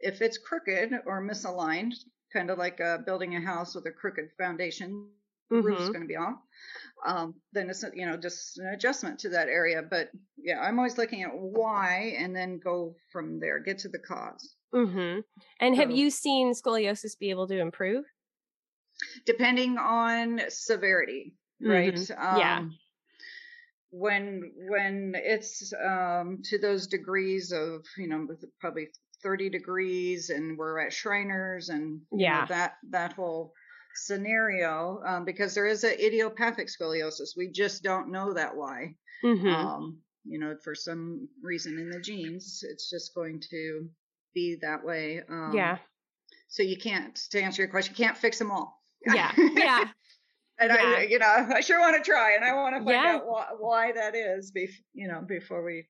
If 0.00 0.22
it's 0.22 0.38
crooked 0.38 0.92
or 1.06 1.22
misaligned, 1.22 1.92
kind 2.32 2.50
of 2.50 2.58
like 2.58 2.80
uh, 2.80 2.98
building 2.98 3.36
a 3.36 3.40
house 3.40 3.74
with 3.74 3.86
a 3.86 3.90
crooked 3.90 4.30
foundation, 4.38 5.08
mm-hmm. 5.52 5.66
roof's 5.66 5.88
going 5.88 6.02
to 6.02 6.06
be 6.06 6.16
off. 6.16 6.36
Um, 7.06 7.34
then 7.52 7.68
it's 7.68 7.84
you 7.94 8.06
know 8.06 8.16
just 8.16 8.58
an 8.58 8.68
adjustment 8.68 9.18
to 9.20 9.28
that 9.30 9.48
area. 9.48 9.82
But 9.88 10.08
yeah, 10.38 10.60
I'm 10.60 10.78
always 10.78 10.96
looking 10.96 11.22
at 11.22 11.30
why 11.34 12.14
and 12.18 12.34
then 12.34 12.60
go 12.62 12.94
from 13.12 13.40
there, 13.40 13.60
get 13.60 13.78
to 13.78 13.88
the 13.88 13.98
because 13.98 14.56
mm-hmm. 14.74 15.20
And 15.60 15.74
so, 15.74 15.80
have 15.80 15.90
you 15.90 16.10
seen 16.10 16.52
scoliosis 16.54 17.18
be 17.18 17.30
able 17.30 17.46
to 17.48 17.58
improve? 17.58 18.04
Depending 19.26 19.76
on 19.76 20.40
severity, 20.48 21.34
right? 21.60 21.94
Mm-hmm. 21.94 22.26
Um, 22.26 22.38
yeah. 22.38 22.64
When 23.90 24.52
when 24.68 25.12
it's 25.14 25.72
um, 25.74 26.38
to 26.44 26.58
those 26.58 26.86
degrees 26.86 27.52
of 27.52 27.84
you 27.98 28.08
know 28.08 28.26
probably 28.60 28.88
30 29.22 29.50
degrees 29.50 30.30
and 30.30 30.58
we're 30.58 30.78
at 30.80 30.92
Shriners 30.92 31.70
and 31.70 32.00
yeah 32.12 32.40
know, 32.40 32.46
that 32.48 32.74
that 32.90 33.12
whole 33.14 33.52
scenario 33.96 35.00
um, 35.06 35.24
because 35.24 35.54
there 35.54 35.66
is 35.66 35.84
an 35.84 35.92
idiopathic 35.92 36.68
scoliosis. 36.68 37.36
We 37.36 37.50
just 37.50 37.82
don't 37.82 38.10
know 38.12 38.34
that 38.34 38.56
why. 38.56 38.94
Mm-hmm. 39.24 39.48
Um, 39.48 39.98
you 40.24 40.38
know, 40.38 40.56
for 40.62 40.74
some 40.74 41.28
reason 41.42 41.78
in 41.78 41.90
the 41.90 42.00
genes, 42.00 42.64
it's 42.68 42.90
just 42.90 43.14
going 43.14 43.40
to 43.50 43.88
be 44.34 44.58
that 44.62 44.84
way. 44.84 45.22
Um, 45.28 45.52
yeah. 45.54 45.78
So 46.48 46.62
you 46.62 46.76
can't, 46.76 47.14
to 47.30 47.40
answer 47.40 47.62
your 47.62 47.70
question, 47.70 47.94
you 47.96 48.04
can't 48.04 48.16
fix 48.16 48.38
them 48.38 48.50
all. 48.50 48.80
Yeah. 49.06 49.32
Yeah. 49.36 49.84
and 50.58 50.70
yeah. 50.70 50.94
I, 50.98 51.06
you 51.08 51.18
know, 51.18 51.26
I 51.54 51.60
sure 51.60 51.80
want 51.80 52.02
to 52.02 52.10
try, 52.10 52.34
and 52.34 52.44
I 52.44 52.54
want 52.54 52.76
to 52.76 52.84
find 52.84 52.90
yeah. 52.90 53.14
out 53.16 53.26
why, 53.26 53.46
why 53.58 53.92
that 53.92 54.14
is. 54.14 54.52
Bef- 54.52 54.82
you 54.92 55.08
know, 55.08 55.22
before 55.26 55.64
we 55.64 55.86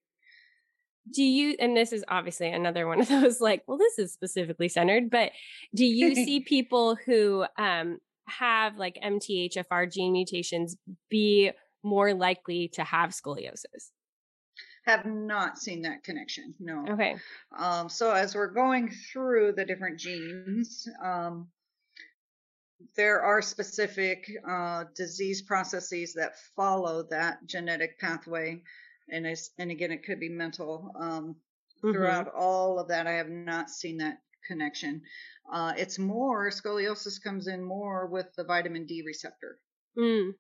do 1.11 1.23
you 1.23 1.57
and 1.59 1.77
this 1.77 1.93
is 1.93 2.05
obviously 2.09 2.51
another 2.51 2.87
one 2.87 3.01
of 3.01 3.09
those 3.09 3.41
like 3.41 3.63
well 3.67 3.79
this 3.79 3.99
is 3.99 4.13
specifically 4.13 4.69
centered 4.69 5.11
but 5.11 5.33
do 5.75 5.85
you 5.85 6.15
see 6.15 6.41
people 6.41 6.97
who 7.07 7.45
um 7.59 7.99
have 8.27 8.77
like 8.79 8.99
mthfr 9.05 9.91
gene 9.93 10.13
mutations 10.13 10.77
be 11.11 11.51
more 11.83 12.15
likely 12.15 12.69
to 12.69 12.83
have 12.83 13.11
scoliosis? 13.11 13.91
Have 14.87 15.05
not 15.05 15.59
seen 15.59 15.83
that 15.83 16.03
connection 16.03 16.55
no. 16.59 16.85
Okay. 16.91 17.17
Um 17.59 17.89
so 17.89 18.13
as 18.13 18.35
we're 18.35 18.53
going 18.53 18.91
through 19.13 19.53
the 19.53 19.65
different 19.65 19.99
genes 19.99 20.89
um 21.03 21.49
there 22.97 23.23
are 23.23 23.41
specific 23.41 24.31
uh, 24.49 24.85
disease 24.95 25.43
processes 25.43 26.13
that 26.15 26.35
follow 26.55 27.03
that 27.05 27.39
genetic 27.47 27.99
pathway 27.99 28.61
and 29.11 29.27
I, 29.27 29.37
and 29.59 29.71
again, 29.71 29.93
it 29.93 30.05
could 30.05 30.21
be 30.21 30.29
mental. 30.29 30.93
Um, 30.99 31.37
mm-hmm. 31.85 31.93
Throughout 31.93 32.33
all 32.35 32.79
of 32.79 32.89
that, 32.89 33.07
I 33.07 33.13
have 33.13 33.29
not 33.29 33.71
seen 33.71 33.99
that 33.99 34.19
connection. 34.47 35.03
Uh, 35.53 35.73
it's 35.77 35.99
more 35.99 36.51
scoliosis 36.51 37.23
comes 37.23 37.47
in 37.47 37.63
more 37.63 38.07
with 38.07 38.27
the 38.37 38.45
vitamin 38.45 38.87
D 38.87 39.03
receptor. 39.07 39.59
Mm. 39.99 40.33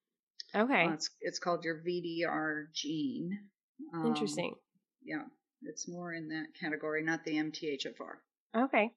Okay. 0.54 0.86
Uh, 0.86 0.92
it's 0.92 1.10
it's 1.20 1.38
called 1.38 1.64
your 1.64 1.82
VDR 1.86 2.66
gene. 2.72 3.38
Um, 3.92 4.06
Interesting. 4.06 4.54
Yeah, 5.02 5.24
it's 5.62 5.88
more 5.88 6.12
in 6.12 6.28
that 6.28 6.46
category, 6.58 7.02
not 7.02 7.24
the 7.24 7.36
MTHFR. 7.36 8.16
Okay 8.56 8.92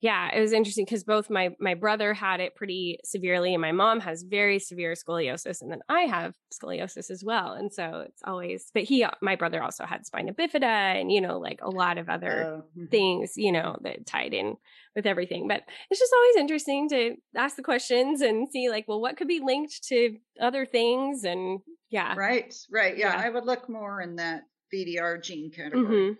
yeah, 0.00 0.34
it 0.34 0.40
was 0.40 0.52
interesting 0.52 0.86
because 0.86 1.04
both 1.04 1.28
my 1.28 1.50
my 1.60 1.74
brother 1.74 2.14
had 2.14 2.40
it 2.40 2.54
pretty 2.54 2.98
severely, 3.04 3.52
and 3.52 3.60
my 3.60 3.72
mom 3.72 4.00
has 4.00 4.22
very 4.22 4.58
severe 4.58 4.94
scoliosis, 4.94 5.60
and 5.60 5.70
then 5.70 5.80
I 5.90 6.02
have 6.02 6.34
scoliosis 6.54 7.10
as 7.10 7.22
well. 7.22 7.52
And 7.52 7.70
so 7.70 8.06
it's 8.08 8.22
always, 8.24 8.70
but 8.72 8.84
he, 8.84 9.06
my 9.20 9.36
brother, 9.36 9.62
also 9.62 9.84
had 9.84 10.06
spina 10.06 10.32
bifida, 10.32 10.62
and 10.62 11.12
you 11.12 11.20
know, 11.20 11.38
like 11.38 11.60
a 11.62 11.68
lot 11.68 11.98
of 11.98 12.08
other 12.08 12.44
oh, 12.44 12.62
mm-hmm. 12.78 12.86
things, 12.86 13.34
you 13.36 13.52
know, 13.52 13.76
that 13.82 14.06
tied 14.06 14.32
in 14.32 14.56
with 14.96 15.04
everything. 15.04 15.46
But 15.48 15.64
it's 15.90 16.00
just 16.00 16.14
always 16.14 16.36
interesting 16.36 16.88
to 16.88 17.16
ask 17.36 17.56
the 17.56 17.62
questions 17.62 18.22
and 18.22 18.48
see, 18.50 18.70
like, 18.70 18.88
well, 18.88 19.02
what 19.02 19.18
could 19.18 19.28
be 19.28 19.40
linked 19.40 19.84
to 19.88 20.16
other 20.40 20.64
things, 20.64 21.24
and 21.24 21.60
yeah, 21.90 22.14
right, 22.16 22.54
right, 22.72 22.96
yeah, 22.96 23.18
yeah. 23.18 23.26
I 23.26 23.28
would 23.28 23.44
look 23.44 23.68
more 23.68 24.00
in 24.00 24.16
that 24.16 24.44
VDR 24.74 25.22
gene 25.22 25.50
category. 25.50 25.84
Mm-hmm. 25.84 26.12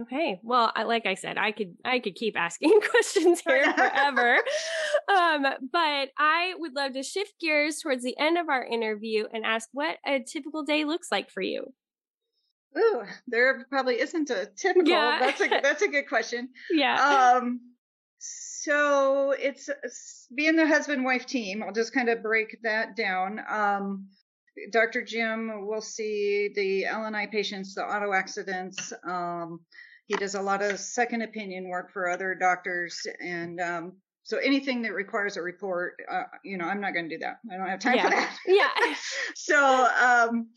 Okay. 0.00 0.40
Well, 0.42 0.72
I, 0.74 0.82
like 0.82 1.06
I 1.06 1.14
said, 1.14 1.38
I 1.38 1.52
could 1.52 1.76
I 1.84 2.00
could 2.00 2.16
keep 2.16 2.36
asking 2.36 2.80
questions 2.90 3.40
here 3.46 3.72
forever. 3.76 4.38
um, 5.08 5.46
but 5.72 6.10
I 6.18 6.54
would 6.58 6.74
love 6.74 6.94
to 6.94 7.02
shift 7.02 7.34
gears 7.40 7.78
towards 7.78 8.02
the 8.02 8.18
end 8.18 8.36
of 8.36 8.48
our 8.48 8.64
interview 8.64 9.26
and 9.32 9.44
ask 9.44 9.68
what 9.72 9.98
a 10.04 10.20
typical 10.20 10.64
day 10.64 10.84
looks 10.84 11.12
like 11.12 11.30
for 11.30 11.40
you. 11.40 11.72
Ooh, 12.76 13.02
there 13.28 13.64
probably 13.70 14.00
isn't 14.00 14.28
a 14.30 14.46
typical. 14.56 14.90
Yeah. 14.90 15.18
That's 15.20 15.40
a 15.40 15.48
that's 15.62 15.82
a 15.82 15.88
good 15.88 16.08
question. 16.08 16.48
Yeah. 16.70 17.38
Um 17.40 17.60
so 18.18 19.34
it's, 19.38 19.68
it's 19.84 20.26
being 20.34 20.56
the 20.56 20.66
husband 20.66 21.04
wife 21.04 21.26
team. 21.26 21.62
I'll 21.62 21.72
just 21.72 21.94
kind 21.94 22.08
of 22.08 22.22
break 22.22 22.58
that 22.64 22.96
down. 22.96 23.40
Um 23.48 24.08
Dr. 24.70 25.02
Jim 25.02 25.66
will 25.66 25.80
see 25.80 26.50
the 26.54 26.84
LNI 26.84 27.30
patients, 27.30 27.74
the 27.74 27.82
auto 27.82 28.12
accidents. 28.12 28.92
Um, 29.06 29.60
he 30.06 30.14
does 30.14 30.34
a 30.34 30.42
lot 30.42 30.62
of 30.62 30.78
second 30.78 31.22
opinion 31.22 31.68
work 31.68 31.92
for 31.92 32.08
other 32.08 32.34
doctors. 32.34 33.06
And 33.20 33.60
um, 33.60 33.92
so 34.22 34.38
anything 34.38 34.82
that 34.82 34.92
requires 34.92 35.36
a 35.36 35.42
report, 35.42 35.94
uh, 36.10 36.24
you 36.44 36.58
know, 36.58 36.64
I'm 36.64 36.80
not 36.80 36.94
going 36.94 37.08
to 37.08 37.16
do 37.16 37.20
that. 37.20 37.38
I 37.52 37.56
don't 37.56 37.68
have 37.68 37.80
time 37.80 37.96
yeah. 37.96 38.02
for 38.04 38.10
that. 38.10 38.38
Yeah. 38.46 38.94
so, 39.34 39.88
um, 40.02 40.48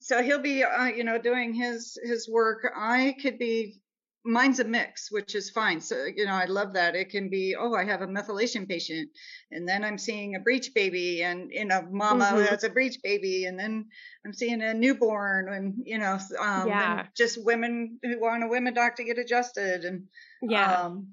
so 0.00 0.22
he'll 0.22 0.42
be, 0.42 0.62
uh, 0.62 0.86
you 0.86 1.04
know, 1.04 1.18
doing 1.18 1.54
his 1.54 1.98
his 2.02 2.28
work. 2.28 2.70
I 2.76 3.16
could 3.22 3.38
be 3.38 3.80
mine's 4.24 4.58
a 4.58 4.64
mix, 4.64 5.10
which 5.12 5.34
is 5.34 5.50
fine. 5.50 5.80
So, 5.80 6.06
you 6.16 6.24
know, 6.24 6.32
I 6.32 6.46
love 6.46 6.72
that. 6.72 6.96
It 6.96 7.10
can 7.10 7.28
be, 7.28 7.54
oh, 7.58 7.74
I 7.74 7.84
have 7.84 8.00
a 8.00 8.06
methylation 8.06 8.66
patient, 8.68 9.10
and 9.50 9.68
then 9.68 9.84
I'm 9.84 9.98
seeing 9.98 10.34
a 10.34 10.40
breech 10.40 10.72
baby, 10.74 11.22
and, 11.22 11.50
you 11.50 11.66
know, 11.66 11.86
mama 11.90 12.24
mm-hmm. 12.24 12.38
that's 12.38 12.64
a 12.64 12.70
breech 12.70 12.98
baby, 13.02 13.44
and 13.44 13.58
then 13.58 13.86
I'm 14.24 14.32
seeing 14.32 14.62
a 14.62 14.72
newborn, 14.72 15.52
and, 15.52 15.74
you 15.84 15.98
know, 15.98 16.18
um, 16.40 16.68
yeah. 16.68 17.06
just 17.16 17.44
women 17.44 17.98
who 18.02 18.18
want 18.20 18.44
a 18.44 18.48
women 18.48 18.74
doc 18.74 18.96
to 18.96 19.04
get 19.04 19.18
adjusted. 19.18 19.84
And, 19.84 20.04
yeah. 20.42 20.82
Um, 20.82 21.08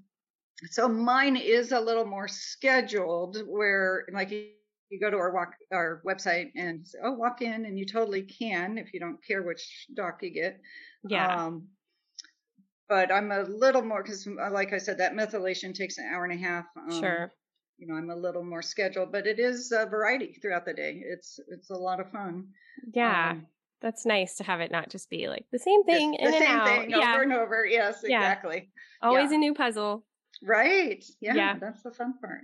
so 0.69 0.87
mine 0.87 1.35
is 1.37 1.71
a 1.71 1.79
little 1.79 2.05
more 2.05 2.27
scheduled 2.27 3.37
where, 3.47 4.05
like, 4.13 4.31
you 4.31 4.99
go 4.99 5.09
to 5.09 5.17
our 5.17 5.33
walk 5.33 5.53
our 5.71 6.01
website 6.05 6.51
and 6.55 6.85
say, 6.85 6.99
oh 7.01 7.13
walk 7.13 7.41
in 7.41 7.63
and 7.65 7.79
you 7.79 7.85
totally 7.85 8.23
can 8.23 8.77
if 8.77 8.93
you 8.93 8.99
don't 8.99 9.25
care 9.25 9.41
which 9.41 9.87
doc 9.95 10.19
you 10.21 10.29
get 10.29 10.59
yeah 11.07 11.45
um, 11.45 11.65
but 12.91 13.09
I'm 13.09 13.31
a 13.31 13.43
little 13.43 13.81
more 13.81 14.03
because, 14.03 14.27
uh, 14.27 14.51
like 14.51 14.73
I 14.73 14.77
said, 14.77 14.97
that 14.97 15.13
methylation 15.13 15.73
takes 15.73 15.97
an 15.97 16.11
hour 16.13 16.25
and 16.25 16.33
a 16.33 16.45
half. 16.45 16.65
Um, 16.75 16.99
sure. 16.99 17.31
You 17.77 17.87
know, 17.87 17.95
I'm 17.95 18.09
a 18.09 18.15
little 18.15 18.43
more 18.43 18.61
scheduled, 18.61 19.13
but 19.13 19.25
it 19.25 19.39
is 19.39 19.71
a 19.71 19.85
variety 19.85 20.33
throughout 20.33 20.65
the 20.65 20.73
day. 20.73 21.01
It's 21.05 21.39
it's 21.47 21.69
a 21.69 21.73
lot 21.73 22.01
of 22.01 22.11
fun. 22.11 22.49
Yeah. 22.93 23.31
Um, 23.31 23.47
that's 23.81 24.05
nice 24.05 24.35
to 24.35 24.43
have 24.43 24.59
it 24.59 24.71
not 24.71 24.89
just 24.89 25.09
be 25.09 25.29
like 25.29 25.45
the 25.53 25.57
same 25.57 25.85
thing 25.85 26.11
the, 26.11 26.17
in 26.17 26.31
the 26.31 26.37
and 26.37 26.45
same 26.45 26.57
out. 26.57 26.67
thing 26.67 26.89
yeah. 26.89 27.13
over 27.13 27.23
and 27.23 27.33
over. 27.33 27.65
Yes, 27.65 28.03
yeah. 28.05 28.17
exactly. 28.17 28.69
Always 29.01 29.31
yeah. 29.31 29.37
a 29.37 29.39
new 29.39 29.53
puzzle. 29.53 30.03
Right. 30.43 31.01
Yeah, 31.21 31.33
yeah. 31.33 31.57
That's 31.59 31.83
the 31.83 31.91
fun 31.91 32.15
part. 32.19 32.41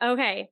Okay. 0.00 0.50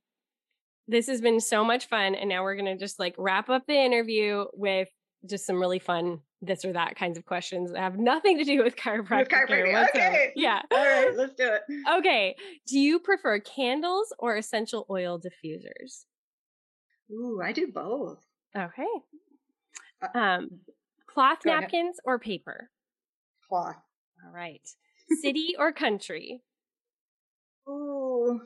This 0.89 1.07
has 1.07 1.21
been 1.21 1.39
so 1.39 1.65
much 1.65 1.87
fun. 1.87 2.17
And 2.17 2.29
now 2.29 2.43
we're 2.43 2.57
going 2.57 2.77
to 2.77 2.77
just 2.77 2.99
like 2.99 3.15
wrap 3.19 3.51
up 3.51 3.69
the 3.69 3.81
interview 3.81 4.47
with 4.53 4.89
just 5.29 5.47
some 5.47 5.61
really 5.61 5.79
fun 5.79 6.21
this 6.43 6.65
or 6.65 6.73
that 6.73 6.97
kinds 6.97 7.17
of 7.19 7.25
questions 7.25 7.73
that 7.73 7.81
have 7.81 7.99
nothing 7.99 8.39
to 8.39 8.45
do 8.45 8.63
with 8.63 8.77
chiropractic. 8.77 9.09
With 9.19 9.29
chiropractic. 9.29 9.89
Okay. 9.89 10.33
Yeah. 10.37 10.61
All 10.71 10.79
right, 10.79 11.11
let's 11.17 11.35
do 11.35 11.49
it. 11.49 11.63
Okay. 11.99 12.37
Do 12.67 12.79
you 12.79 12.99
prefer 12.99 13.41
candles 13.41 14.13
or 14.19 14.37
essential 14.37 14.87
oil 14.91 15.19
diffusers? 15.19 16.05
Ooh, 17.11 17.41
I 17.43 17.53
do 17.53 17.69
both. 17.73 18.19
Okay. 18.57 18.85
Uh, 20.03 20.19
um, 20.19 20.51
cloth 21.07 21.39
napkins 21.45 21.97
or 22.05 22.19
paper? 22.19 22.71
Cloth. 23.49 23.77
All 24.25 24.33
right. 24.33 24.67
City 25.23 25.55
or 25.59 25.73
country? 25.73 26.43
Ooh, 27.69 28.41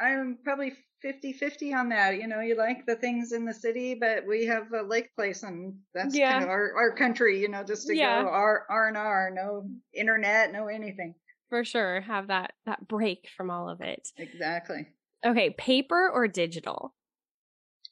I'm 0.00 0.38
probably 0.42 0.72
50 1.02 1.32
50 1.32 1.74
on 1.74 1.88
that. 1.90 2.16
You 2.16 2.26
know, 2.26 2.40
you 2.40 2.56
like 2.56 2.86
the 2.86 2.96
things 2.96 3.32
in 3.32 3.44
the 3.44 3.54
city, 3.54 3.94
but 3.94 4.26
we 4.26 4.46
have 4.46 4.72
a 4.72 4.82
lake 4.82 5.14
place 5.14 5.42
and 5.42 5.74
that's 5.94 6.16
yeah. 6.16 6.32
kind 6.32 6.44
of 6.44 6.50
our, 6.50 6.72
our 6.76 6.94
country, 6.94 7.40
you 7.40 7.48
know, 7.48 7.62
just 7.62 7.86
to 7.86 7.96
yeah. 7.96 8.22
go 8.22 8.28
R 8.28 8.66
R 8.68 8.88
and 8.88 8.96
R, 8.96 9.30
no 9.34 9.68
internet, 9.94 10.52
no 10.52 10.66
anything. 10.66 11.14
For 11.48 11.64
sure. 11.64 12.00
Have 12.02 12.28
that 12.28 12.52
that 12.66 12.86
break 12.86 13.28
from 13.36 13.50
all 13.50 13.68
of 13.68 13.80
it. 13.80 14.08
Exactly. 14.16 14.86
Okay, 15.24 15.50
paper 15.50 16.10
or 16.12 16.28
digital? 16.28 16.94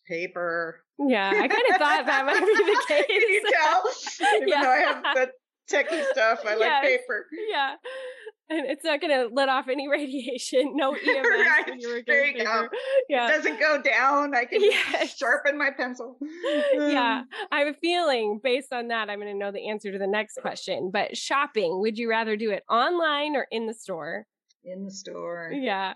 Paper. 0.06 0.80
Yeah, 0.98 1.28
I 1.28 1.48
kind 1.48 1.62
of 1.70 1.76
thought 1.76 2.06
that 2.06 2.24
might 2.24 2.40
be 2.40 2.46
the 2.46 2.84
case. 2.88 3.06
Can 3.06 3.20
you 3.20 3.42
tell? 3.52 3.82
Even 4.36 4.48
yeah. 4.48 4.62
though 4.62 4.70
I 4.70 4.78
have 4.78 5.02
the 5.14 5.30
techie 5.70 6.04
stuff, 6.12 6.40
I 6.46 6.56
yes. 6.56 6.60
like 6.60 6.82
paper. 6.82 7.26
Yeah. 7.50 7.74
And 8.50 8.66
it's 8.66 8.82
not 8.82 9.00
going 9.00 9.12
to 9.12 9.34
let 9.34 9.48
off 9.48 9.68
any 9.68 9.88
radiation, 9.90 10.74
no 10.74 10.92
EMS. 10.94 11.06
right. 11.06 12.04
there 12.06 12.26
you 12.26 12.44
go. 12.44 12.68
Yeah. 13.08 13.28
It 13.28 13.36
doesn't 13.36 13.60
go 13.60 13.80
down. 13.82 14.34
I 14.34 14.44
can 14.44 14.62
yes. 14.62 15.16
sharpen 15.16 15.58
my 15.58 15.70
pencil. 15.70 16.18
yeah. 16.72 17.22
I 17.52 17.58
have 17.60 17.68
a 17.68 17.78
feeling 17.78 18.40
based 18.42 18.72
on 18.72 18.88
that, 18.88 19.10
I'm 19.10 19.20
going 19.20 19.32
to 19.32 19.38
know 19.38 19.52
the 19.52 19.68
answer 19.68 19.92
to 19.92 19.98
the 19.98 20.06
next 20.06 20.38
question. 20.40 20.90
But 20.92 21.16
shopping, 21.16 21.80
would 21.80 21.98
you 21.98 22.08
rather 22.08 22.36
do 22.36 22.50
it 22.50 22.64
online 22.70 23.36
or 23.36 23.46
in 23.50 23.66
the 23.66 23.74
store? 23.74 24.26
In 24.64 24.84
the 24.84 24.90
store. 24.90 25.50
Yeah. 25.52 25.94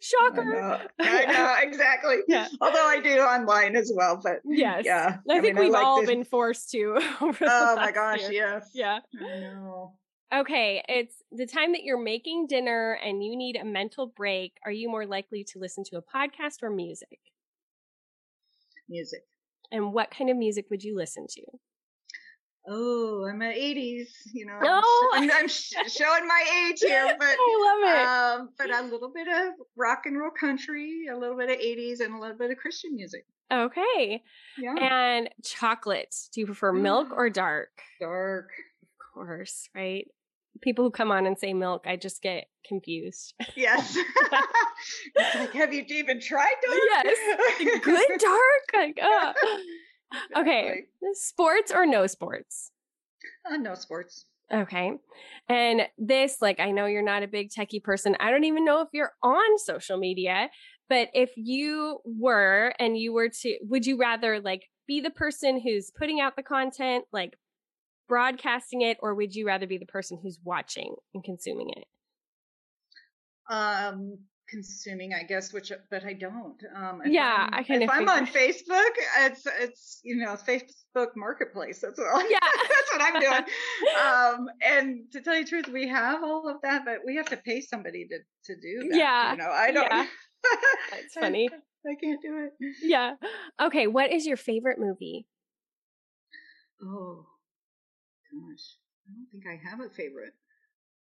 Shocker. 0.00 0.40
I 0.40 0.44
know, 0.44 0.80
I 1.00 1.24
know 1.26 1.56
exactly. 1.62 2.16
Yeah. 2.26 2.48
Although 2.60 2.86
I 2.86 3.00
do 3.00 3.18
online 3.20 3.76
as 3.76 3.92
well, 3.94 4.20
but 4.22 4.40
yes, 4.44 4.82
yeah. 4.84 5.18
I, 5.30 5.38
I 5.38 5.40
think 5.40 5.54
mean, 5.54 5.64
we've 5.64 5.72
like 5.72 5.84
all 5.84 6.00
this... 6.00 6.10
been 6.10 6.24
forced 6.24 6.70
to. 6.70 6.98
oh 7.20 7.76
my 7.76 7.92
gosh, 7.94 8.22
year. 8.22 8.32
yes. 8.32 8.70
Yeah. 8.74 8.98
I 9.20 9.40
know. 9.40 9.92
Okay, 10.34 10.82
it's 10.88 11.22
the 11.30 11.46
time 11.46 11.72
that 11.72 11.84
you're 11.84 12.02
making 12.02 12.46
dinner 12.48 12.98
and 13.04 13.22
you 13.22 13.36
need 13.36 13.56
a 13.56 13.64
mental 13.64 14.06
break. 14.06 14.56
Are 14.64 14.72
you 14.72 14.88
more 14.88 15.06
likely 15.06 15.44
to 15.44 15.58
listen 15.60 15.84
to 15.84 15.96
a 15.96 16.02
podcast 16.02 16.62
or 16.62 16.70
music? 16.70 17.20
Music. 18.88 19.22
And 19.70 19.92
what 19.92 20.10
kind 20.10 20.30
of 20.30 20.36
music 20.36 20.66
would 20.70 20.82
you 20.82 20.96
listen 20.96 21.26
to? 21.30 21.42
Oh, 22.66 23.26
I'm 23.30 23.42
at 23.42 23.54
80s, 23.54 24.08
you 24.32 24.46
know. 24.46 24.58
Oh. 24.62 25.12
I'm, 25.14 25.30
I'm 25.30 25.48
sh- 25.48 25.74
showing 25.86 26.26
my 26.26 26.68
age 26.68 26.80
here, 26.80 27.14
but 27.18 27.36
I 27.38 27.60
love 27.60 27.94
it. 27.94 28.06
Um, 28.06 28.50
but 28.58 28.70
a 28.70 28.82
little 28.82 29.12
bit 29.14 29.28
of 29.28 29.54
rock 29.76 30.02
and 30.06 30.18
roll 30.18 30.30
country, 30.30 31.06
a 31.12 31.16
little 31.16 31.36
bit 31.36 31.50
of 31.50 31.58
80s, 31.58 32.00
and 32.00 32.14
a 32.14 32.18
little 32.18 32.36
bit 32.36 32.50
of 32.50 32.56
Christian 32.56 32.94
music. 32.94 33.26
Okay. 33.52 34.22
Yeah. 34.58 34.74
And 34.74 35.28
chocolate. 35.44 36.14
Do 36.32 36.40
you 36.40 36.46
prefer 36.46 36.72
milk 36.72 37.08
or 37.16 37.28
dark? 37.28 37.70
Dark. 38.00 38.48
Of 38.82 39.14
course, 39.14 39.68
right? 39.74 40.08
People 40.60 40.84
who 40.84 40.90
come 40.90 41.10
on 41.10 41.26
and 41.26 41.38
say 41.38 41.52
milk, 41.52 41.84
I 41.86 41.96
just 41.96 42.22
get 42.22 42.46
confused. 42.66 43.34
Yes. 43.56 43.96
like, 45.34 45.52
have 45.52 45.72
you 45.72 45.84
even 45.88 46.20
tried 46.20 46.54
dark? 46.62 46.78
Yes. 47.04 47.80
Good 47.82 48.06
dark. 48.18 48.74
Like, 48.74 48.98
uh. 49.02 49.32
Okay. 50.36 50.84
Sports 51.12 51.72
or 51.72 51.86
no 51.86 52.06
sports? 52.06 52.70
Uh, 53.48 53.56
no 53.56 53.74
sports. 53.74 54.26
Okay. 54.52 54.92
And 55.48 55.82
this, 55.98 56.38
like, 56.40 56.60
I 56.60 56.70
know 56.70 56.86
you're 56.86 57.02
not 57.02 57.22
a 57.22 57.28
big 57.28 57.50
techie 57.50 57.82
person. 57.82 58.16
I 58.20 58.30
don't 58.30 58.44
even 58.44 58.64
know 58.64 58.80
if 58.82 58.88
you're 58.92 59.12
on 59.22 59.58
social 59.58 59.96
media, 59.96 60.50
but 60.88 61.08
if 61.14 61.30
you 61.36 62.00
were 62.04 62.72
and 62.78 62.98
you 62.98 63.12
were 63.12 63.28
to, 63.28 63.58
would 63.62 63.86
you 63.86 63.96
rather 63.96 64.40
like 64.40 64.64
be 64.86 65.00
the 65.00 65.10
person 65.10 65.60
who's 65.60 65.90
putting 65.96 66.20
out 66.20 66.36
the 66.36 66.42
content, 66.42 67.04
like 67.12 67.36
broadcasting 68.08 68.82
it, 68.82 68.98
or 69.00 69.14
would 69.14 69.34
you 69.34 69.46
rather 69.46 69.66
be 69.66 69.78
the 69.78 69.86
person 69.86 70.18
who's 70.22 70.38
watching 70.44 70.94
and 71.14 71.24
consuming 71.24 71.70
it? 71.70 71.86
Um, 73.48 74.18
consuming, 74.48 75.14
I 75.14 75.22
guess, 75.22 75.52
which 75.52 75.72
but 75.90 76.04
I 76.04 76.12
don't. 76.12 76.62
Um, 76.74 77.02
yeah, 77.06 77.48
I'm, 77.50 77.54
I 77.54 77.74
of. 77.74 77.82
If 77.82 77.90
I'm 77.90 78.08
on 78.08 78.26
Facebook, 78.26 78.90
it's 79.20 79.46
it's 79.60 80.00
you 80.02 80.16
know 80.16 80.36
Facebook 80.36 81.08
Marketplace. 81.16 81.80
That's 81.80 81.98
all. 81.98 82.30
Yeah, 82.30 82.38
that's 82.68 82.92
what 82.92 83.02
I'm 83.02 83.20
doing. 83.20 83.44
um, 84.40 84.48
and 84.62 85.12
to 85.12 85.20
tell 85.20 85.36
you 85.36 85.44
the 85.44 85.50
truth, 85.50 85.68
we 85.68 85.88
have 85.88 86.22
all 86.22 86.48
of 86.48 86.62
that, 86.62 86.84
but 86.84 86.98
we 87.04 87.16
have 87.16 87.28
to 87.30 87.36
pay 87.36 87.60
somebody 87.60 88.06
to 88.08 88.18
to 88.54 88.60
do 88.60 88.88
that. 88.90 88.96
Yeah, 88.96 89.32
you 89.32 89.38
know, 89.38 89.50
I 89.50 89.70
don't. 89.70 89.84
Yeah. 89.84 90.06
That's 90.90 91.14
funny. 91.14 91.48
I, 91.52 91.90
I 91.90 91.94
can't 91.94 92.20
do 92.20 92.46
it. 92.46 92.52
Yeah. 92.82 93.14
Okay. 93.60 93.86
What 93.86 94.12
is 94.12 94.26
your 94.26 94.36
favorite 94.36 94.78
movie? 94.78 95.26
Oh, 96.82 97.26
gosh. 98.34 98.76
I 99.06 99.12
don't 99.12 99.28
think 99.30 99.44
I 99.46 99.70
have 99.70 99.80
a 99.80 99.90
favorite. 99.90 100.34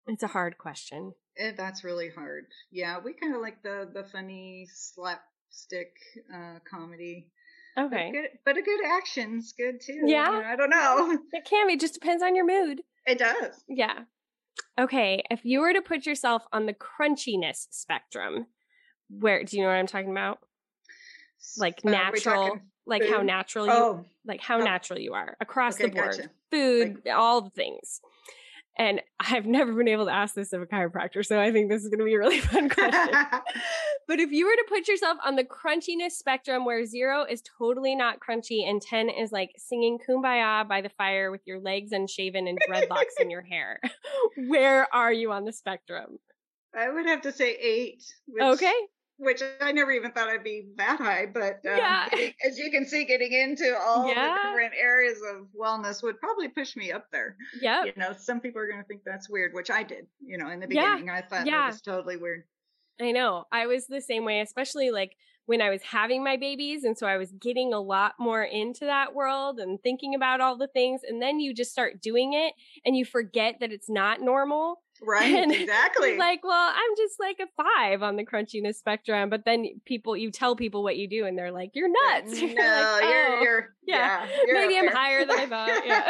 It's 0.07 0.24
a 0.24 0.28
hard 0.28 0.57
question. 0.57 1.13
Eh, 1.38 1.51
that's 1.55 1.84
really 1.84 2.09
hard. 2.09 2.45
Yeah, 2.72 2.99
we 3.03 3.13
kind 3.13 3.36
of 3.36 3.41
like 3.41 3.61
the 3.63 3.89
the 3.93 4.03
funny 4.03 4.67
slapstick 4.74 5.93
uh, 6.34 6.59
comedy. 6.69 7.32
Okay, 7.78 8.11
but, 8.13 8.19
good, 8.19 8.30
but 8.45 8.57
a 8.57 8.61
good 8.61 8.86
action's 8.86 9.53
good 9.53 9.80
too. 9.82 10.01
Yeah, 10.05 10.41
I 10.45 10.55
don't 10.55 10.69
know. 10.69 11.17
It 11.32 11.45
can 11.45 11.67
be. 11.67 11.78
Just 11.78 11.93
depends 11.93 12.24
on 12.24 12.36
your 12.36 12.45
mood. 12.45 12.82
It 13.05 13.19
does. 13.19 13.63
Yeah. 13.67 13.99
Okay, 14.80 15.24
if 15.30 15.45
you 15.45 15.61
were 15.61 15.74
to 15.74 15.82
put 15.82 16.05
yourself 16.05 16.43
on 16.51 16.65
the 16.65 16.74
crunchiness 16.74 17.67
spectrum, 17.72 18.47
where 19.09 19.43
do 19.43 19.55
you 19.55 19.63
know 19.63 19.69
what 19.69 19.78
I'm 19.78 19.88
talking 19.88 20.11
about? 20.11 20.39
Like 21.57 21.82
uh, 21.86 21.89
natural, 21.89 22.59
like 22.91 23.01
food? 23.01 23.11
how 23.11 23.21
natural 23.21 23.65
you, 23.65 23.71
oh. 23.71 24.05
like 24.25 24.41
how 24.41 24.59
oh. 24.59 24.63
natural 24.63 24.99
you 24.99 25.13
are 25.13 25.35
across 25.39 25.75
okay, 25.75 25.85
the 25.85 25.95
board, 25.95 26.11
gotcha. 26.11 26.29
food, 26.51 27.01
like, 27.05 27.15
all 27.15 27.41
the 27.41 27.49
things. 27.49 28.01
And 28.77 29.01
I've 29.19 29.45
never 29.45 29.73
been 29.73 29.87
able 29.87 30.05
to 30.05 30.13
ask 30.13 30.33
this 30.33 30.53
of 30.53 30.61
a 30.61 30.65
chiropractor, 30.65 31.25
so 31.25 31.39
I 31.39 31.51
think 31.51 31.69
this 31.69 31.83
is 31.83 31.89
going 31.89 31.99
to 31.99 32.05
be 32.05 32.13
a 32.13 32.19
really 32.19 32.39
fun 32.51 32.69
question. 32.69 33.13
but 34.07 34.19
if 34.19 34.31
you 34.31 34.45
were 34.45 34.55
to 34.55 34.65
put 34.69 34.87
yourself 34.87 35.17
on 35.25 35.35
the 35.35 35.43
crunchiness 35.43 36.11
spectrum 36.11 36.65
where 36.65 36.85
zero 36.85 37.25
is 37.29 37.41
totally 37.57 37.95
not 37.95 38.19
crunchy 38.19 38.67
and 38.67 38.81
10 38.81 39.09
is 39.09 39.31
like 39.31 39.51
singing 39.57 39.97
kumbaya 40.07 40.67
by 40.67 40.81
the 40.81 40.89
fire 40.89 41.31
with 41.31 41.41
your 41.45 41.59
legs 41.59 41.91
unshaven 41.91 42.47
and 42.47 42.59
dreadlocks 42.69 43.19
in 43.19 43.29
your 43.29 43.41
hair, 43.49 43.79
where 44.47 44.87
are 44.93 45.13
you 45.13 45.31
on 45.31 45.45
the 45.45 45.53
spectrum? 45.53 46.19
I 46.75 46.89
would 46.89 47.05
have 47.05 47.21
to 47.23 47.31
say 47.31 47.55
eight. 47.55 48.03
Which, 48.27 48.43
okay 48.43 48.73
which 49.22 49.41
I 49.61 49.72
never 49.72 49.91
even 49.91 50.11
thought 50.11 50.28
I'd 50.28 50.43
be 50.43 50.65
that 50.78 50.97
high. 50.97 51.28
But 51.32 51.61
um, 51.69 51.78
yeah. 51.78 52.09
as 52.45 52.57
you 52.57 52.72
can 52.72 52.86
see, 52.86 53.05
getting 53.05 53.32
into 53.32 53.78
all 53.80 54.07
yeah. 54.07 54.36
the 54.36 54.49
different 54.49 54.74
areas 54.80 55.19
of 55.32 55.47
wellness 55.57 56.01
would 56.01 56.19
probably 56.19 56.47
push 56.47 56.76
me 56.76 56.91
up 56.91 57.05
there. 57.11 57.38
Yeah. 57.61 57.86
You 57.86 57.93
know, 57.95 58.13
some 58.17 58.39
people 58.39 58.61
are 58.61 58.67
going 58.67 58.82
to 58.82 58.88
think 58.88 59.01
that's 59.05 59.30
weird, 59.30 59.53
which 59.53 59.69
I 59.69 59.84
did, 59.84 60.07
you 60.19 60.38
know, 60.38 60.49
in 60.49 60.59
the 60.59 60.67
beginning. 60.67 61.05
Yeah. 61.05 61.15
I 61.15 61.22
thought 61.22 61.45
yeah. 61.45 61.65
it 61.65 61.67
was 61.67 61.82
totally 61.82 62.17
weird. 62.17 62.43
I 62.99 63.11
know. 63.11 63.45
I 63.51 63.67
was 63.67 63.86
the 63.88 64.01
same 64.01 64.26
way, 64.26 64.41
especially 64.41 64.89
like 64.89 65.15
when 65.45 65.61
I 65.61 65.69
was 65.69 65.82
having 65.84 66.24
my 66.24 66.38
babies. 66.38 66.84
And 66.84 66.97
so 66.97 67.07
I 67.07 67.17
was 67.17 67.32
getting 67.34 67.74
a 67.74 67.80
lot 67.80 68.13
more 68.19 68.43
into 68.43 68.86
that 68.86 69.13
world 69.13 69.59
and 69.59 69.82
thinking 69.82 70.15
about 70.15 70.41
all 70.41 70.57
the 70.57 70.67
things. 70.67 71.01
And 71.07 71.22
then 71.22 71.39
you 71.39 71.53
just 71.53 71.72
start 71.72 72.01
doing 72.01 72.34
it 72.34 72.53
and 72.86 72.95
you 72.95 73.05
forget 73.05 73.57
that 73.59 73.72
it's 73.72 73.89
not 73.89 74.22
normal. 74.22 74.82
Right, 75.02 75.36
and 75.36 75.52
exactly. 75.56 76.18
Like, 76.18 76.43
well, 76.43 76.70
I'm 76.70 76.95
just 76.95 77.20
like 77.20 77.39
a 77.39 77.64
five 77.64 78.04
on 78.04 78.16
the 78.16 78.26
crunchiness 78.26 78.76
spectrum, 78.76 79.30
but 79.30 79.45
then 79.45 79.82
people, 79.86 80.16
you 80.16 80.32
tell 80.32 80.56
people 80.56 80.84
what 80.84 80.97
you 80.97 81.08
do, 81.08 81.26
and 81.26 81.38
they're 81.38 81.52
like, 81.52 81.72
"You're 81.74 81.89
nuts." 81.89 82.39
No, 82.41 82.47
you're, 82.47 82.56
like, 82.56 83.04
oh, 83.04 83.10
you're, 83.10 83.41
you're, 83.41 83.76
yeah, 83.88 84.26
yeah 84.26 84.38
you're 84.45 84.62
maybe 84.62 84.78
I'm 84.78 84.86
there. 84.86 84.95
higher 84.95 85.26
than 85.26 85.39
I 85.39 85.45
thought. 85.47 85.70
Yeah. 85.86 86.10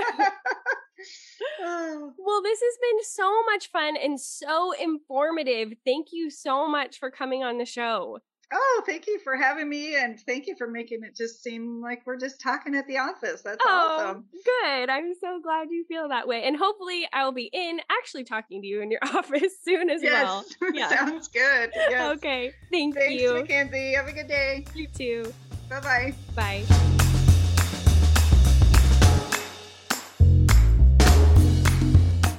well, 2.17 2.41
this 2.43 2.59
has 2.59 2.77
been 2.79 3.03
so 3.03 3.43
much 3.51 3.71
fun 3.71 3.95
and 3.97 4.19
so 4.19 4.71
informative. 4.73 5.73
Thank 5.83 6.07
you 6.11 6.29
so 6.29 6.67
much 6.67 6.99
for 6.99 7.09
coming 7.09 7.43
on 7.43 7.57
the 7.57 7.65
show. 7.65 8.19
Oh, 8.53 8.83
thank 8.85 9.07
you 9.07 9.19
for 9.19 9.35
having 9.35 9.69
me 9.69 9.95
and 9.95 10.19
thank 10.19 10.47
you 10.47 10.55
for 10.57 10.67
making 10.67 11.03
it 11.03 11.15
just 11.15 11.41
seem 11.41 11.81
like 11.81 12.01
we're 12.05 12.17
just 12.17 12.41
talking 12.41 12.75
at 12.75 12.87
the 12.87 12.97
office. 12.97 13.41
That's 13.41 13.57
oh, 13.63 13.97
awesome. 13.99 14.25
Good. 14.31 14.89
I'm 14.89 15.13
so 15.19 15.39
glad 15.41 15.69
you 15.71 15.85
feel 15.85 16.09
that 16.09 16.27
way. 16.27 16.43
And 16.43 16.57
hopefully 16.57 17.07
I 17.13 17.23
will 17.23 17.31
be 17.31 17.49
in 17.51 17.79
actually 17.89 18.23
talking 18.23 18.61
to 18.61 18.67
you 18.67 18.81
in 18.81 18.91
your 18.91 19.01
office 19.15 19.53
soon 19.63 19.89
as 19.89 20.03
yes. 20.03 20.23
well. 20.23 20.45
Yeah. 20.73 20.89
Sounds 20.89 21.27
good. 21.27 21.71
Yes. 21.75 22.17
Okay. 22.17 22.53
Thank 22.71 22.95
Thanks, 22.95 23.21
you. 23.21 23.33
Mackenzie. 23.33 23.93
Have 23.93 24.07
a 24.07 24.13
good 24.13 24.27
day. 24.27 24.65
You 24.73 24.87
too. 24.87 25.33
Bye-bye. 25.69 26.13
Bye. 26.35 27.07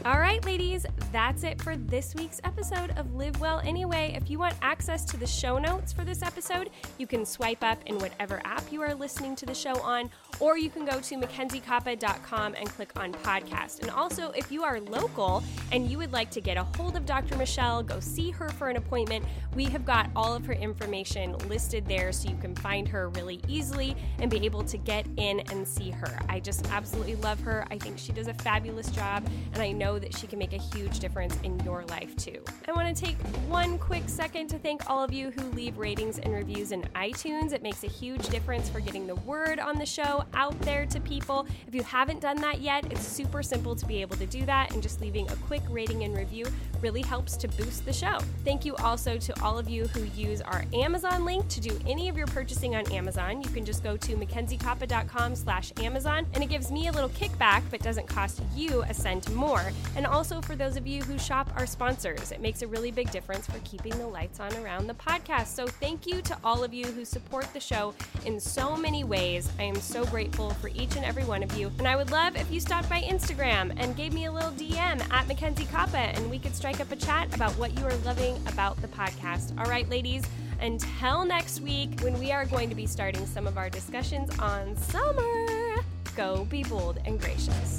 All 0.04 0.18
right, 0.18 0.44
ladies, 0.44 0.84
that's 1.12 1.44
it 1.44 1.62
for 1.62 1.76
this 1.76 2.12
week's 2.16 2.40
episode 2.42 2.90
of 2.98 3.14
Live 3.14 3.38
Well 3.38 3.60
Anyway. 3.60 4.18
If 4.20 4.28
you 4.28 4.36
want 4.36 4.56
access 4.60 5.04
to 5.04 5.16
the 5.16 5.28
show 5.28 5.58
notes 5.58 5.92
for 5.92 6.04
this 6.04 6.22
episode, 6.22 6.70
you 6.98 7.06
can 7.06 7.24
swipe 7.24 7.62
up 7.62 7.78
in 7.86 7.98
whatever 7.98 8.42
app 8.44 8.64
you 8.72 8.82
are 8.82 8.96
listening 8.96 9.36
to 9.36 9.46
the 9.46 9.54
show 9.54 9.80
on, 9.80 10.10
or 10.40 10.58
you 10.58 10.70
can 10.70 10.84
go 10.84 11.00
to 11.00 11.14
mackenziekoppa.com 11.14 12.56
and 12.56 12.68
click 12.70 12.90
on 12.96 13.12
podcast. 13.12 13.82
And 13.82 13.92
also, 13.92 14.32
if 14.32 14.50
you 14.50 14.64
are 14.64 14.80
local 14.80 15.44
and 15.70 15.88
you 15.88 15.98
would 15.98 16.12
like 16.12 16.30
to 16.32 16.40
get 16.40 16.56
a 16.56 16.64
hold 16.76 16.96
of 16.96 17.06
Dr. 17.06 17.36
Michelle, 17.36 17.84
go 17.84 18.00
see 18.00 18.32
her 18.32 18.48
for 18.48 18.70
an 18.70 18.78
appointment, 18.78 19.24
we 19.54 19.66
have 19.66 19.84
got 19.84 20.10
all 20.16 20.34
of 20.34 20.44
her 20.46 20.54
information 20.54 21.38
listed 21.46 21.86
there 21.86 22.10
so 22.10 22.28
you 22.28 22.36
can 22.38 22.56
find 22.56 22.88
her 22.88 23.08
really 23.10 23.40
easily 23.46 23.94
and 24.18 24.28
be 24.28 24.44
able 24.44 24.64
to 24.64 24.78
get 24.78 25.06
in 25.16 25.40
and 25.52 25.68
see 25.68 25.90
her. 25.90 26.18
I 26.28 26.40
just 26.40 26.66
absolutely 26.72 27.14
love 27.16 27.38
her. 27.42 27.64
I 27.70 27.78
think 27.78 27.98
she 28.00 28.10
does 28.10 28.26
a 28.26 28.34
fabulous 28.34 28.90
job, 28.90 29.24
and 29.52 29.62
I 29.62 29.70
know 29.70 29.91
that 29.98 30.16
she 30.16 30.26
can 30.26 30.38
make 30.38 30.52
a 30.52 30.58
huge 30.58 30.98
difference 30.98 31.36
in 31.42 31.58
your 31.60 31.84
life 31.86 32.16
too. 32.16 32.42
I 32.68 32.72
want 32.72 32.94
to 32.94 33.04
take 33.04 33.16
one 33.48 33.78
quick 33.78 34.04
second 34.06 34.48
to 34.48 34.58
thank 34.58 34.88
all 34.88 35.02
of 35.02 35.12
you 35.12 35.30
who 35.30 35.42
leave 35.52 35.78
ratings 35.78 36.18
and 36.18 36.32
reviews 36.32 36.72
in 36.72 36.82
iTunes. 36.94 37.52
It 37.52 37.62
makes 37.62 37.84
a 37.84 37.88
huge 37.88 38.28
difference 38.28 38.68
for 38.68 38.80
getting 38.80 39.06
the 39.06 39.14
word 39.16 39.58
on 39.58 39.78
the 39.78 39.86
show 39.86 40.24
out 40.34 40.58
there 40.60 40.86
to 40.86 41.00
people. 41.00 41.46
If 41.66 41.74
you 41.74 41.82
haven't 41.82 42.20
done 42.20 42.36
that 42.42 42.60
yet, 42.60 42.90
it's 42.90 43.06
super 43.06 43.42
simple 43.42 43.74
to 43.76 43.86
be 43.86 44.00
able 44.00 44.16
to 44.16 44.26
do 44.26 44.44
that 44.46 44.72
and 44.72 44.82
just 44.82 45.00
leaving 45.00 45.28
a 45.30 45.36
quick 45.36 45.62
rating 45.68 46.04
and 46.04 46.16
review 46.16 46.46
really 46.82 47.02
helps 47.02 47.36
to 47.36 47.48
boost 47.48 47.84
the 47.84 47.92
show. 47.92 48.18
Thank 48.44 48.64
you 48.64 48.74
also 48.76 49.16
to 49.16 49.42
all 49.42 49.58
of 49.58 49.70
you 49.70 49.86
who 49.88 50.02
use 50.20 50.40
our 50.40 50.64
Amazon 50.74 51.24
link 51.24 51.48
to 51.48 51.60
do 51.60 51.78
any 51.86 52.08
of 52.08 52.16
your 52.16 52.26
purchasing 52.26 52.74
on 52.74 52.90
Amazon. 52.92 53.40
You 53.40 53.48
can 53.50 53.64
just 53.64 53.82
go 53.82 53.96
to 53.96 54.16
mackenziekoppa.com 54.16 55.36
slash 55.36 55.72
Amazon 55.78 56.26
and 56.34 56.42
it 56.42 56.48
gives 56.48 56.70
me 56.70 56.88
a 56.88 56.92
little 56.92 57.10
kickback 57.10 57.62
but 57.70 57.80
doesn't 57.80 58.06
cost 58.06 58.42
you 58.54 58.82
a 58.82 58.94
cent 58.94 59.32
more. 59.34 59.72
And 59.96 60.06
also 60.06 60.40
for 60.40 60.56
those 60.56 60.76
of 60.76 60.86
you 60.86 61.02
who 61.02 61.18
shop 61.18 61.50
our 61.56 61.66
sponsors, 61.66 62.32
it 62.32 62.40
makes 62.40 62.62
a 62.62 62.66
really 62.66 62.90
big 62.90 63.10
difference 63.10 63.46
for 63.46 63.58
keeping 63.64 63.96
the 63.98 64.06
lights 64.06 64.40
on 64.40 64.54
around 64.56 64.86
the 64.86 64.94
podcast. 64.94 65.48
So 65.48 65.66
thank 65.66 66.06
you 66.06 66.20
to 66.22 66.36
all 66.42 66.64
of 66.64 66.74
you 66.74 66.86
who 66.86 67.04
support 67.04 67.46
the 67.52 67.60
show 67.60 67.94
in 68.26 68.40
so 68.40 68.76
many 68.76 69.04
ways. 69.04 69.50
I 69.58 69.64
am 69.64 69.76
so 69.76 70.04
grateful 70.06 70.50
for 70.50 70.68
each 70.68 70.96
and 70.96 71.04
every 71.04 71.24
one 71.24 71.42
of 71.42 71.56
you. 71.56 71.70
And 71.78 71.86
I 71.86 71.96
would 71.96 72.10
love 72.10 72.36
if 72.36 72.50
you 72.50 72.60
stopped 72.60 72.88
by 72.88 73.00
Instagram 73.02 73.72
and 73.76 73.96
gave 73.96 74.12
me 74.12 74.26
a 74.26 74.32
little 74.32 74.50
DM 74.52 75.00
at 75.12 75.28
MacKenzie 75.28 75.66
Koppa 75.66 76.16
and 76.16 76.30
we 76.30 76.38
could 76.38 76.54
strike 76.72 76.86
up 76.86 76.92
a 76.92 77.04
chat 77.04 77.34
about 77.34 77.52
what 77.58 77.78
you 77.78 77.84
are 77.84 77.94
loving 77.96 78.34
about 78.46 78.80
the 78.80 78.88
podcast. 78.88 79.58
All 79.58 79.66
right, 79.66 79.86
ladies, 79.90 80.22
until 80.60 81.24
next 81.24 81.60
week 81.60 82.00
when 82.00 82.18
we 82.18 82.32
are 82.32 82.46
going 82.46 82.70
to 82.70 82.74
be 82.74 82.86
starting 82.86 83.26
some 83.26 83.46
of 83.46 83.58
our 83.58 83.68
discussions 83.68 84.30
on 84.38 84.74
summer, 84.76 85.82
go 86.16 86.46
be 86.46 86.62
bold 86.64 86.98
and 87.04 87.20
gracious. 87.20 87.78